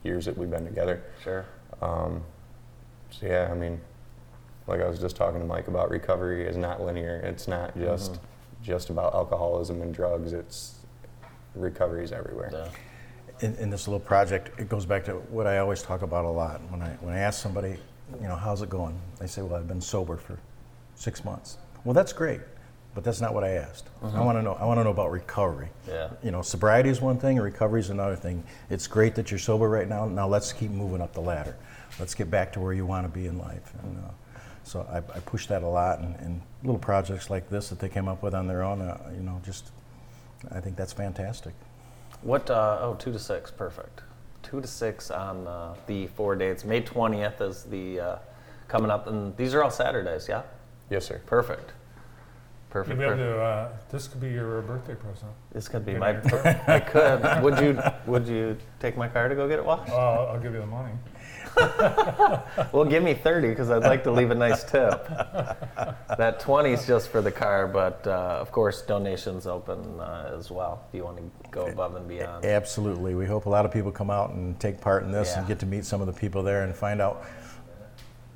years 0.04 0.26
that 0.26 0.36
we've 0.36 0.50
been 0.50 0.66
together. 0.66 1.04
Sure. 1.22 1.46
Um, 1.80 2.24
so 3.12 3.28
yeah, 3.28 3.50
I 3.52 3.54
mean, 3.54 3.80
like 4.66 4.82
I 4.82 4.88
was 4.88 5.00
just 5.00 5.16
talking 5.16 5.40
to 5.40 5.46
Mike 5.46 5.68
about 5.68 5.92
recovery 5.92 6.48
is 6.48 6.58
not 6.58 6.82
linear. 6.82 7.18
It's 7.18 7.48
not 7.48 7.78
just 7.78 8.14
Mhm. 8.14 8.20
just 8.64 8.90
about 8.90 9.14
alcoholism 9.14 9.84
and 9.84 9.94
drugs. 9.94 10.34
It's 10.34 10.80
recovery 11.54 12.04
is 12.04 12.12
everywhere. 12.12 12.50
Yeah. 12.52 12.68
in, 13.42 13.56
in 13.56 13.70
this 13.70 13.88
little 13.88 14.00
project, 14.00 14.58
it 14.60 14.70
goes 14.70 14.86
back 14.86 15.04
to 15.04 15.14
what 15.30 15.46
I 15.48 15.58
always 15.58 15.82
talk 15.84 16.02
about 16.02 16.24
a 16.24 16.30
lot. 16.30 16.62
When 16.72 16.82
I 16.82 16.92
when 17.02 17.14
I 17.14 17.20
ask 17.20 17.42
somebody, 17.42 17.78
you 18.22 18.28
know, 18.28 18.36
how's 18.36 18.62
it 18.62 18.70
going? 18.70 19.00
They 19.20 19.28
say, 19.28 19.42
well, 19.42 19.56
I've 19.56 19.68
been 19.68 19.82
sober 19.82 20.18
for 20.18 20.38
six 20.96 21.24
months. 21.26 21.58
Well, 21.84 21.94
that's 21.94 22.14
great, 22.14 22.42
but 22.96 23.04
that's 23.04 23.22
not 23.22 23.34
what 23.34 23.44
I 23.44 23.52
asked. 23.52 23.90
I 24.02 24.22
want 24.22 24.38
to 24.38 24.42
know. 24.42 24.54
I 24.54 24.66
want 24.66 24.80
to 24.80 24.84
know 24.84 24.92
about 24.92 25.12
recovery. 25.12 25.70
Yeah. 25.88 26.10
You 26.22 26.32
know, 26.32 26.42
sobriety 26.42 26.90
is 26.90 27.02
one 27.02 27.18
thing, 27.18 27.38
and 27.38 27.44
recovery 27.44 27.80
is 27.80 27.90
another 27.90 28.16
thing. 28.16 28.44
It's 28.70 28.88
great 28.88 29.16
that 29.16 29.32
you're 29.32 29.40
sober 29.40 29.70
right 29.70 29.88
now. 29.88 30.06
Now 30.08 30.28
let's 30.28 30.54
keep 30.54 30.72
moving 30.72 31.02
up 31.02 31.14
the 31.14 31.22
ladder. 31.22 31.56
Let's 32.00 32.14
get 32.14 32.30
back 32.32 32.54
to 32.54 32.60
where 32.60 32.74
you 32.74 32.86
want 32.86 33.06
to 33.06 33.12
be 33.12 33.28
in 33.28 33.38
life. 33.38 33.74
And, 33.84 33.98
uh, 33.98 34.12
so 34.64 34.88
I, 34.90 34.98
I 34.98 35.20
push 35.20 35.48
that 35.48 35.62
a 35.64 35.68
lot, 35.68 36.00
and, 36.00 36.16
and 36.18 36.42
little 36.64 36.80
projects 36.80 37.30
like 37.30 37.50
this 37.50 37.70
that 37.70 37.80
they 37.80 37.90
came 37.90 38.08
up 38.08 38.24
with 38.24 38.34
on 38.34 38.48
their 38.48 38.64
own, 38.64 38.82
uh, 38.82 39.12
you 39.14 39.22
know, 39.22 39.42
just 39.46 39.72
I 40.52 40.60
think 40.60 40.76
that's 40.78 40.94
fantastic. 40.94 41.54
What? 42.22 42.50
Uh, 42.50 42.78
oh, 42.82 42.96
two 42.96 43.12
to 43.12 43.20
six, 43.20 43.52
perfect. 43.52 44.02
Two 44.54 44.62
to 44.62 44.68
six 44.68 45.10
on 45.10 45.48
uh, 45.48 45.74
the 45.88 46.06
four 46.06 46.36
dates. 46.36 46.64
May 46.64 46.80
twentieth 46.80 47.42
is 47.42 47.64
the 47.64 48.00
uh, 48.00 48.16
coming 48.68 48.92
up, 48.92 49.08
and 49.08 49.36
these 49.36 49.56
are 49.56 49.64
all 49.64 49.72
Saturdays. 49.72 50.28
Yeah. 50.30 50.44
Yes, 50.92 51.08
sir. 51.08 51.20
Perfect. 51.26 51.72
You'll 51.72 52.70
Perfect. 52.70 53.00
be 53.00 53.04
able 53.04 53.16
perfect. 53.16 53.36
to, 53.36 53.42
uh, 53.42 53.70
this 53.90 54.08
could 54.08 54.22
be 54.22 54.30
your 54.30 54.62
birthday 54.62 54.94
present. 54.94 55.32
This 55.52 55.68
could 55.68 55.84
be 55.84 55.94
Get 55.94 56.02
my. 56.02 56.10
in 56.12 56.30
your 56.30 56.40
car. 56.44 56.62
I 56.68 56.80
could. 56.80 57.42
Would 57.44 57.60
you? 57.62 57.82
Would 58.06 58.28
you 58.28 58.56
take 58.80 58.96
my 58.96 59.08
car 59.08 59.28
to 59.28 59.34
go 59.34 59.48
get 59.50 59.58
it 59.58 59.66
washed? 59.66 59.92
Uh, 59.92 60.26
I'll 60.26 60.40
give 60.40 60.54
you 60.54 60.60
the 60.60 60.68
money. 60.68 60.92
Well, 62.72 62.86
give 62.86 63.04
me 63.04 63.14
30 63.14 63.50
because 63.50 63.70
I'd 63.70 63.84
like 63.84 64.04
to 64.04 64.12
leave 64.12 64.32
a 64.32 64.36
nice 64.36 64.64
tip. 64.64 65.08
That 66.18 66.40
20 66.40 66.72
is 66.72 66.86
just 66.86 67.10
for 67.10 67.22
the 67.22 67.32
car, 67.32 67.68
but 67.68 68.06
uh, 68.06 68.38
of 68.42 68.52
course, 68.52 68.82
donations 68.82 69.48
open 69.48 70.00
uh, 70.00 70.36
as 70.38 70.52
well 70.52 70.84
if 70.88 70.96
you 70.96 71.04
want 71.04 71.18
to 71.18 71.50
go 71.50 71.68
above 71.68 71.96
and 71.96 72.08
beyond. 72.08 72.46
Absolutely. 72.46 73.16
We 73.16 73.26
hope 73.26 73.46
a 73.46 73.50
lot 73.50 73.66
of 73.66 73.72
people 73.72 73.92
come 73.92 74.10
out 74.10 74.32
and 74.32 74.60
take 74.60 74.82
part 74.82 75.04
in 75.04 75.12
this 75.12 75.36
and 75.36 75.48
get 75.48 75.60
to 75.60 75.66
meet 75.66 75.86
some 75.86 76.02
of 76.02 76.08
the 76.08 76.14
people 76.14 76.44
there 76.44 76.64
and 76.64 76.76
find 76.76 77.02
out. 77.02 77.24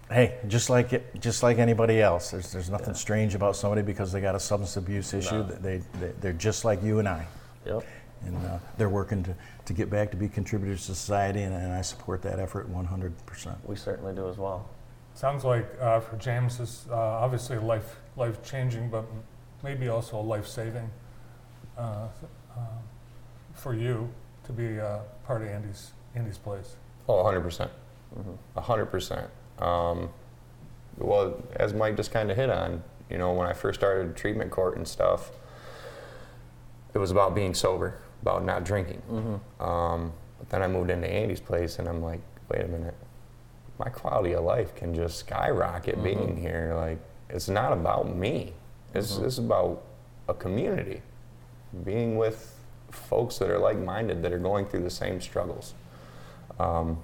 Hey, 0.10 0.38
just 0.48 0.70
like 0.70 0.94
it, 0.94 1.20
just 1.20 1.44
like 1.44 1.58
anybody 1.58 2.02
else, 2.02 2.32
there's, 2.32 2.52
there's 2.54 2.70
nothing 2.70 2.94
strange 2.94 3.36
about 3.36 3.58
somebody 3.58 3.82
because 3.82 4.10
they 4.12 4.22
got 4.22 4.36
a 4.36 4.40
substance 4.40 4.78
abuse 4.78 5.14
issue. 5.14 5.40
No. 5.40 5.44
They, 5.44 5.82
they, 6.00 6.14
they're 6.22 6.32
just 6.32 6.64
like 6.64 6.82
you 6.82 7.00
and 7.00 7.10
I. 7.10 7.28
Yep. 7.66 7.84
And 8.26 8.36
uh, 8.46 8.60
they're 8.78 8.90
working 8.90 9.24
to, 9.24 9.36
to 9.66 9.74
get 9.74 9.90
back 9.90 10.12
to 10.12 10.18
be 10.18 10.28
contributors 10.28 10.88
to 10.88 10.96
society, 10.96 11.44
and, 11.44 11.54
and 11.54 11.72
I 11.72 11.82
support 11.82 12.22
that 12.24 12.40
effort 12.40 12.72
100%. 12.72 13.56
We 13.66 13.76
certainly 13.76 14.14
do 14.14 14.28
as 14.28 14.38
well. 14.38 14.68
Sounds 15.14 15.44
like 15.44 15.66
uh, 15.82 16.00
for 16.00 16.16
James, 16.18 16.60
it's 16.60 16.86
uh, 16.90 16.96
obviously 16.96 17.58
life 17.58 17.96
life 18.16 18.44
changing, 18.44 18.90
but 18.90 19.06
maybe 19.64 19.88
also 19.88 20.20
life 20.20 20.48
saving 20.48 20.90
uh, 21.78 22.08
uh, 22.56 22.60
for 23.54 23.74
you 23.74 24.10
to 24.46 24.54
be 24.54 24.80
uh, 24.80 25.00
part 25.26 25.42
of 25.42 25.48
Andy's 25.48 25.92
Andy's 26.16 26.38
place. 26.38 26.76
Oh, 27.10 27.24
100%. 27.24 27.70
Mm-hmm. 28.18 28.60
100%. 28.60 29.64
Um, 29.64 30.10
well, 30.98 31.42
as 31.56 31.74
Mike 31.74 31.96
just 31.96 32.12
kind 32.12 32.30
of 32.32 32.38
hit 32.38 32.50
on, 32.50 32.84
you 33.10 33.18
know, 33.18 33.34
when 33.34 33.48
I 33.48 33.54
first 33.54 33.80
started 33.80 34.16
treatment 34.16 34.52
court 34.52 34.78
and 34.78 34.88
stuff, 34.88 35.32
it 36.94 36.98
was 36.98 37.12
about 37.12 37.36
being 37.36 37.54
sober, 37.54 38.00
about 38.22 38.44
not 38.44 38.64
drinking. 38.64 39.02
Mm-hmm. 39.12 39.64
Um, 39.64 40.12
but 40.40 40.50
then 40.50 40.62
I 40.62 40.68
moved 40.68 40.90
into 40.90 41.08
Andy's 41.08 41.40
place 41.40 41.80
and 41.80 41.88
I'm 41.88 42.02
like, 42.02 42.22
wait 42.50 42.62
a 42.62 42.68
minute, 42.68 42.96
my 43.80 43.90
quality 43.90 44.34
of 44.34 44.44
life 44.44 44.76
can 44.76 44.94
just 44.94 45.18
skyrocket 45.20 46.02
being 46.04 46.36
Mhm. 46.36 46.40
here. 46.40 46.74
Like, 46.76 46.98
it's 47.30 47.50
not 47.50 47.74
about 47.74 48.16
me. 48.16 48.54
It's, 48.94 49.18
Mhm. 49.18 49.26
it's 49.26 49.38
about 49.38 49.82
a 50.28 50.34
community, 50.34 51.02
being 51.84 52.18
with 52.18 52.56
folks 52.90 53.38
that 53.40 53.50
are 53.50 53.60
like-minded, 53.60 54.24
that 54.24 54.32
are 54.32 54.40
going 54.40 54.66
through 54.66 54.82
the 54.84 54.90
same 54.90 55.20
struggles. 55.22 55.74
Um, 56.60 56.98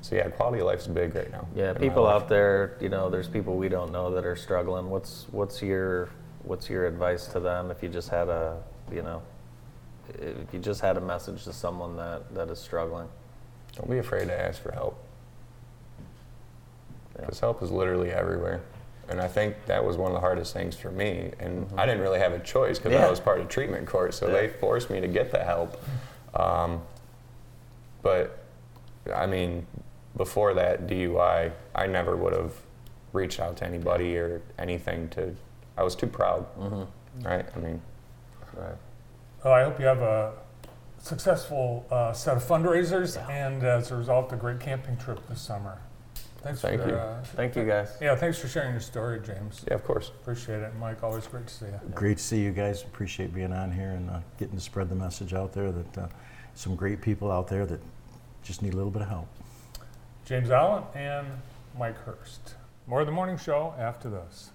so 0.00 0.14
yeah, 0.14 0.28
quality 0.28 0.60
of 0.60 0.66
life 0.66 0.80
is 0.80 0.86
big 0.88 1.14
right 1.14 1.30
now. 1.30 1.46
Yeah, 1.54 1.72
people 1.72 2.06
out 2.06 2.28
there, 2.28 2.76
you 2.80 2.88
know, 2.88 3.10
there's 3.10 3.28
people 3.28 3.56
we 3.56 3.68
don't 3.68 3.90
know 3.90 4.10
that 4.12 4.24
are 4.24 4.36
struggling. 4.36 4.88
What's 4.90 5.26
what's 5.32 5.60
your 5.62 6.08
what's 6.44 6.70
your 6.70 6.86
advice 6.86 7.26
to 7.28 7.40
them 7.40 7.70
if 7.70 7.82
you 7.82 7.88
just 7.88 8.08
had 8.08 8.28
a, 8.28 8.62
you 8.92 9.02
know, 9.02 9.20
if 10.14 10.52
you 10.52 10.58
just 10.60 10.80
had 10.80 10.96
a 10.96 11.00
message 11.00 11.44
to 11.44 11.52
someone 11.52 11.96
that 11.96 12.34
that 12.34 12.48
is 12.50 12.58
struggling? 12.58 13.08
Don't 13.76 13.90
be 13.90 13.98
afraid 13.98 14.26
to 14.26 14.40
ask 14.40 14.60
for 14.62 14.72
help. 14.72 14.98
Yeah. 15.98 17.20
Because 17.22 17.40
help 17.40 17.62
is 17.62 17.70
literally 17.70 18.10
everywhere. 18.10 18.60
And 19.08 19.20
I 19.20 19.28
think 19.28 19.56
that 19.66 19.82
was 19.84 19.96
one 19.96 20.10
of 20.10 20.14
the 20.14 20.20
hardest 20.20 20.52
things 20.52 20.76
for 20.76 20.90
me. 20.90 21.32
And 21.40 21.66
I 21.78 21.86
didn't 21.86 22.02
really 22.02 22.18
have 22.18 22.32
a 22.32 22.38
choice 22.40 22.78
because 22.78 22.92
Mm-hmm. 22.92 23.00
Yeah. 23.02 23.06
I 23.06 23.10
was 23.10 23.20
part 23.20 23.40
of 23.40 23.48
treatment 23.48 23.86
court, 23.86 24.12
so 24.14 24.26
they 24.30 24.48
forced 24.48 24.90
me 24.90 25.00
to 25.00 25.08
get 25.08 25.30
the 25.30 25.42
help. 25.42 25.82
Um, 26.34 26.82
but 28.02 28.44
I 29.14 29.26
mean, 29.26 29.66
before 30.16 30.52
that 30.54 30.86
DUI, 30.86 31.52
I 31.74 31.86
never 31.86 32.16
would 32.16 32.34
have 32.34 32.52
reached 33.12 33.40
out 33.40 33.56
to 33.58 33.64
anybody 33.66 34.16
or 34.18 34.42
anything 34.58 35.08
to. 35.10 35.34
I 35.78 35.82
was 35.84 35.94
too 35.94 36.06
proud, 36.08 36.44
Mm-hmm. 36.58 37.26
right? 37.26 37.46
I 37.54 37.58
mean, 37.60 37.80
Right. 38.54 38.74
Well, 39.44 39.54
I 39.54 39.62
hope 39.64 39.78
you 39.78 39.86
have 39.86 40.02
a 40.02 40.32
successful 41.00 41.86
uh, 41.90 42.12
set 42.12 42.36
of 42.36 42.44
fundraisers 42.44 43.16
and 43.30 43.62
as 43.62 43.90
a 43.90 43.96
result, 43.96 44.32
a 44.32 44.36
great 44.36 44.60
camping 44.60 44.96
trip 44.96 45.20
this 45.28 45.40
summer. 45.40 45.78
Thanks 46.42 46.60
Thank 46.60 46.82
for 46.82 46.88
you. 46.88 46.94
Uh, 46.94 47.22
Thank 47.22 47.56
you 47.56 47.64
guys. 47.64 47.96
Yeah, 48.00 48.14
thanks 48.14 48.38
for 48.38 48.48
sharing 48.48 48.72
your 48.72 48.80
story, 48.80 49.20
James. 49.20 49.64
yeah, 49.66 49.74
of 49.74 49.84
course. 49.84 50.08
Appreciate 50.08 50.60
it, 50.60 50.72
Mike. 50.78 51.02
Always 51.02 51.26
great 51.26 51.46
to 51.48 51.54
see 51.54 51.66
you. 51.66 51.80
Great 51.94 52.18
to 52.18 52.22
see 52.22 52.40
you 52.40 52.52
guys. 52.52 52.82
Appreciate 52.82 53.34
being 53.34 53.52
on 53.52 53.72
here 53.72 53.90
and 53.90 54.08
uh, 54.10 54.20
getting 54.38 54.56
to 54.56 54.60
spread 54.62 54.88
the 54.88 54.94
message 54.94 55.34
out 55.34 55.52
there 55.52 55.72
that 55.72 55.98
uh, 55.98 56.08
some 56.54 56.76
great 56.76 57.00
people 57.00 57.30
out 57.30 57.48
there 57.48 57.66
that 57.66 57.80
just 58.42 58.62
need 58.62 58.72
a 58.72 58.76
little 58.76 58.90
bit 58.90 59.02
of 59.02 59.08
help. 59.08 59.28
James 60.24 60.50
Allen 60.50 60.84
and 60.94 61.26
Mike 61.78 61.96
Hirst. 62.04 62.54
More 62.86 63.00
of 63.00 63.06
the 63.06 63.12
morning 63.12 63.36
show 63.36 63.74
after 63.78 64.08
this. 64.08 64.50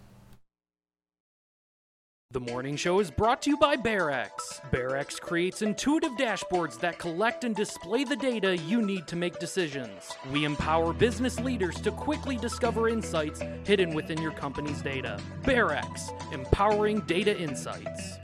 The 2.33 2.39
morning 2.39 2.75
show 2.77 2.99
is 2.99 3.11
brought 3.11 3.43
to 3.43 3.51
you 3.51 3.57
by 3.57 3.75
BearEx. 3.75 4.31
BearEx 4.71 5.21
creates 5.21 5.61
intuitive 5.61 6.13
dashboards 6.13 6.79
that 6.79 6.97
collect 6.97 7.43
and 7.43 7.55
display 7.55 8.05
the 8.05 8.15
data 8.15 8.57
you 8.57 8.81
need 8.81 9.05
to 9.09 9.15
make 9.15 9.37
decisions. 9.37 10.09
We 10.31 10.43
empower 10.43 10.93
business 10.93 11.39
leaders 11.39 11.79
to 11.81 11.91
quickly 11.91 12.35
discover 12.37 12.89
insights 12.89 13.43
hidden 13.67 13.93
within 13.93 14.19
your 14.19 14.31
company's 14.31 14.81
data. 14.81 15.19
BearEx, 15.43 16.33
empowering 16.33 17.01
data 17.01 17.37
insights. 17.37 18.17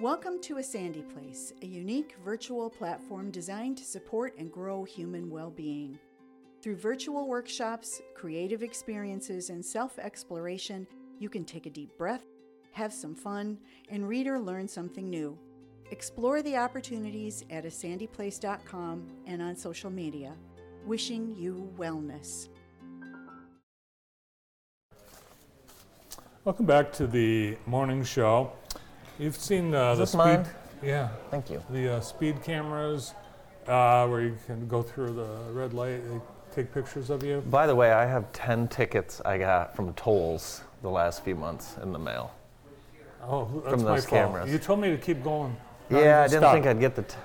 Welcome 0.00 0.40
to 0.44 0.56
A 0.56 0.62
Sandy 0.62 1.02
Place, 1.02 1.52
a 1.60 1.66
unique 1.66 2.16
virtual 2.24 2.70
platform 2.70 3.30
designed 3.30 3.76
to 3.76 3.84
support 3.84 4.38
and 4.38 4.50
grow 4.50 4.84
human 4.84 5.28
well 5.28 5.50
being. 5.50 5.98
Through 6.60 6.76
virtual 6.76 7.28
workshops, 7.28 8.02
creative 8.16 8.64
experiences, 8.64 9.50
and 9.50 9.64
self 9.64 9.96
exploration, 9.98 10.88
you 11.20 11.28
can 11.28 11.44
take 11.44 11.66
a 11.66 11.70
deep 11.70 11.96
breath, 11.96 12.24
have 12.72 12.92
some 12.92 13.14
fun, 13.14 13.58
and 13.90 14.08
read 14.08 14.26
or 14.26 14.40
learn 14.40 14.66
something 14.66 15.08
new. 15.08 15.38
Explore 15.92 16.42
the 16.42 16.56
opportunities 16.56 17.44
at 17.50 17.64
asandyplace.com 17.64 19.06
and 19.26 19.40
on 19.40 19.54
social 19.54 19.88
media. 19.88 20.34
Wishing 20.84 21.32
you 21.36 21.72
wellness. 21.78 22.48
Welcome 26.44 26.66
back 26.66 26.92
to 26.94 27.06
the 27.06 27.56
morning 27.66 28.02
show. 28.02 28.52
You've 29.20 29.36
seen 29.36 29.72
uh, 29.72 29.94
the 29.94 30.00
this 30.00 30.10
speed, 30.10 30.18
mine? 30.18 30.46
yeah, 30.82 31.08
Thank 31.30 31.50
you. 31.50 31.62
the 31.70 31.96
uh, 31.96 32.00
speed 32.00 32.42
cameras 32.42 33.14
uh, 33.68 34.08
where 34.08 34.22
you 34.22 34.36
can 34.46 34.66
go 34.66 34.82
through 34.82 35.12
the 35.12 35.52
red 35.52 35.72
light, 35.72 36.00
they 36.10 36.20
take 36.54 36.72
pictures 36.72 37.10
of 37.10 37.22
you. 37.22 37.42
By 37.50 37.66
the 37.66 37.74
way, 37.74 37.92
I 37.92 38.06
have 38.06 38.30
10 38.32 38.68
tickets 38.68 39.20
I 39.24 39.38
got 39.38 39.74
from 39.76 39.92
tolls 39.94 40.62
the 40.82 40.88
last 40.90 41.24
few 41.24 41.34
months 41.34 41.76
in 41.82 41.92
the 41.92 41.98
mail. 41.98 42.34
Oh, 43.22 43.44
that's 43.64 43.70
From 43.74 43.82
my 43.84 43.94
those 43.96 44.06
fault. 44.06 44.22
cameras. 44.32 44.50
You 44.50 44.58
told 44.58 44.80
me 44.80 44.90
to 44.90 44.96
keep 44.96 45.22
going. 45.22 45.56
not 45.90 46.02
Yeah, 46.02 46.20
I 46.22 46.28
didn't 46.28 46.40
stop. 46.42 46.54
think 46.54 46.66
I'd 46.66 46.80
get 46.80 46.94
the. 46.94 47.02
T- 47.02 47.16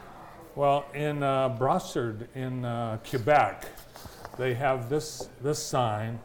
Well, 0.55 0.85
in 0.93 1.23
uh, 1.23 1.49
Brossard, 1.57 2.27
in 2.35 2.65
uh, 2.65 2.97
Quebec, 3.07 3.65
they 4.37 4.53
have 4.53 4.89
this 4.89 5.29
this 5.41 5.59
sign, 5.59 6.19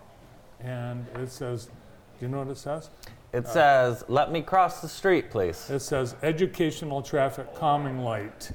and 0.61 1.07
it 1.17 1.31
says, 1.31 1.67
"Do 1.67 1.73
you 2.21 2.29
know 2.29 2.39
what 2.39 2.49
it 2.49 2.57
says?" 2.59 2.91
it 3.35 3.47
says, 3.47 4.05
let 4.09 4.33
me 4.33 4.41
cross 4.41 4.81
the 4.81 4.89
street, 4.89 5.31
please. 5.31 5.69
It 5.69 5.81
says 5.81 6.17
educational 6.23 7.03
traffic 7.03 7.55
calming 7.55 7.99
light. 8.03 8.51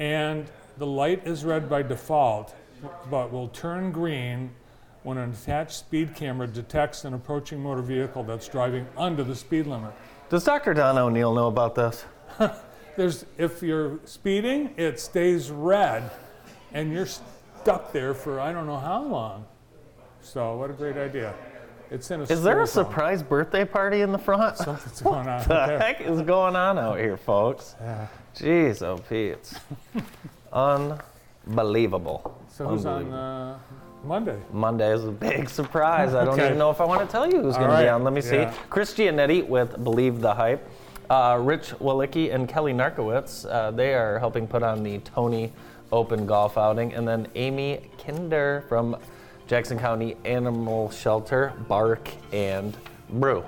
And 0.00 0.50
the 0.76 0.86
light 0.86 1.24
is 1.24 1.44
red 1.44 1.68
by 1.70 1.82
default, 1.82 2.52
but 3.10 3.32
will 3.32 3.48
turn 3.48 3.92
green 3.92 4.50
when 5.02 5.18
an 5.18 5.30
attached 5.30 5.72
speed 5.72 6.14
camera 6.14 6.46
detects 6.46 7.04
an 7.04 7.14
approaching 7.14 7.62
motor 7.62 7.82
vehicle 7.82 8.22
that's 8.24 8.48
driving 8.48 8.86
under 8.96 9.22
the 9.24 9.34
speed 9.34 9.66
limit. 9.66 9.92
Does 10.28 10.44
Dr. 10.44 10.74
Don 10.74 10.98
O'Neill 10.98 11.34
know 11.34 11.46
about 11.46 11.74
this? 11.74 12.04
There's, 12.96 13.24
if 13.38 13.62
you're 13.62 14.00
speeding, 14.04 14.74
it 14.76 14.98
stays 15.00 15.50
red, 15.50 16.10
and 16.72 16.92
you're 16.92 17.06
stuck 17.06 17.92
there 17.92 18.12
for 18.12 18.40
I 18.40 18.52
don't 18.52 18.66
know 18.66 18.78
how 18.78 19.02
long. 19.04 19.46
So, 20.20 20.56
what 20.56 20.68
a 20.68 20.72
great 20.72 20.96
idea. 20.96 21.32
It's 21.90 22.10
in 22.10 22.20
a 22.20 22.24
Is 22.24 22.42
there 22.42 22.60
a 22.60 22.66
surprise 22.66 23.22
birthday 23.22 23.64
party 23.64 24.02
in 24.02 24.12
the 24.12 24.18
front? 24.18 24.58
Something's 24.58 25.00
going 25.02 25.26
on 25.28 25.38
What 25.38 25.48
the 25.48 25.54
there. 25.66 25.78
heck 25.78 26.00
is 26.02 26.20
going 26.22 26.54
on 26.56 26.78
out 26.78 26.98
here, 26.98 27.16
folks? 27.16 27.76
Yeah. 27.80 28.06
Jeez, 28.34 28.82
oh 28.82 28.98
Pete. 29.08 29.52
Unbelievable. 30.52 31.02
So, 32.48 32.68
who's 32.68 32.86
on 32.86 33.12
uh, 33.12 33.58
Monday? 34.04 34.38
Monday 34.52 34.92
is 34.92 35.04
a 35.04 35.10
big 35.10 35.48
surprise. 35.48 36.14
I 36.14 36.24
don't 36.24 36.34
Okay. 36.34 36.46
even 36.46 36.58
know 36.58 36.70
if 36.70 36.80
I 36.80 36.84
want 36.84 37.00
to 37.00 37.06
tell 37.06 37.26
you 37.30 37.40
who's 37.42 37.56
going 37.56 37.70
to 37.70 37.82
be 37.82 37.88
on. 37.88 38.04
Let 38.04 38.12
me 38.12 38.20
see. 38.20 38.36
yeah. 38.36 38.54
Chris 38.70 38.94
Gianetti 38.94 39.46
with 39.46 39.82
Believe 39.84 40.20
the 40.20 40.32
Hype. 40.34 40.68
Uh, 41.10 41.38
Rich 41.40 41.70
Walicki 41.80 42.34
and 42.34 42.46
Kelly 42.48 42.72
Narkowitz, 42.74 43.46
uh, 43.50 43.70
they 43.70 43.94
are 43.94 44.18
helping 44.18 44.46
put 44.46 44.62
on 44.62 44.82
the 44.82 44.98
Tony 44.98 45.52
Open 45.90 46.26
Golf 46.26 46.58
Outing. 46.58 46.92
And 46.92 47.08
then 47.08 47.26
Amy 47.34 47.90
Kinder 48.04 48.64
from 48.68 48.94
Jackson 49.46 49.78
County 49.78 50.16
Animal 50.26 50.90
Shelter, 50.90 51.54
Bark 51.66 52.10
and 52.34 52.76
Brew. 53.08 53.42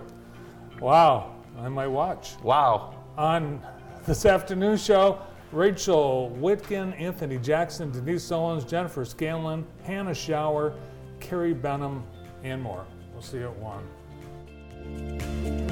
Wow, 0.80 1.34
I 1.58 1.68
might 1.68 1.88
watch. 1.88 2.36
Wow. 2.42 2.94
On 3.18 3.60
this 4.06 4.24
afternoon 4.24 4.78
show, 4.78 5.18
Rachel 5.52 6.36
Whitkin, 6.40 6.98
Anthony 7.00 7.38
Jackson, 7.38 7.90
Denise 7.90 8.30
Owens, 8.30 8.64
Jennifer 8.64 9.04
Scanlon, 9.04 9.66
Hannah 9.82 10.14
Shower, 10.14 10.74
Carrie 11.18 11.54
Benham, 11.54 12.04
and 12.44 12.62
more. 12.62 12.86
We'll 13.12 13.22
see 13.22 13.38
you 13.38 13.48
at 13.48 13.56
1. 13.56 15.69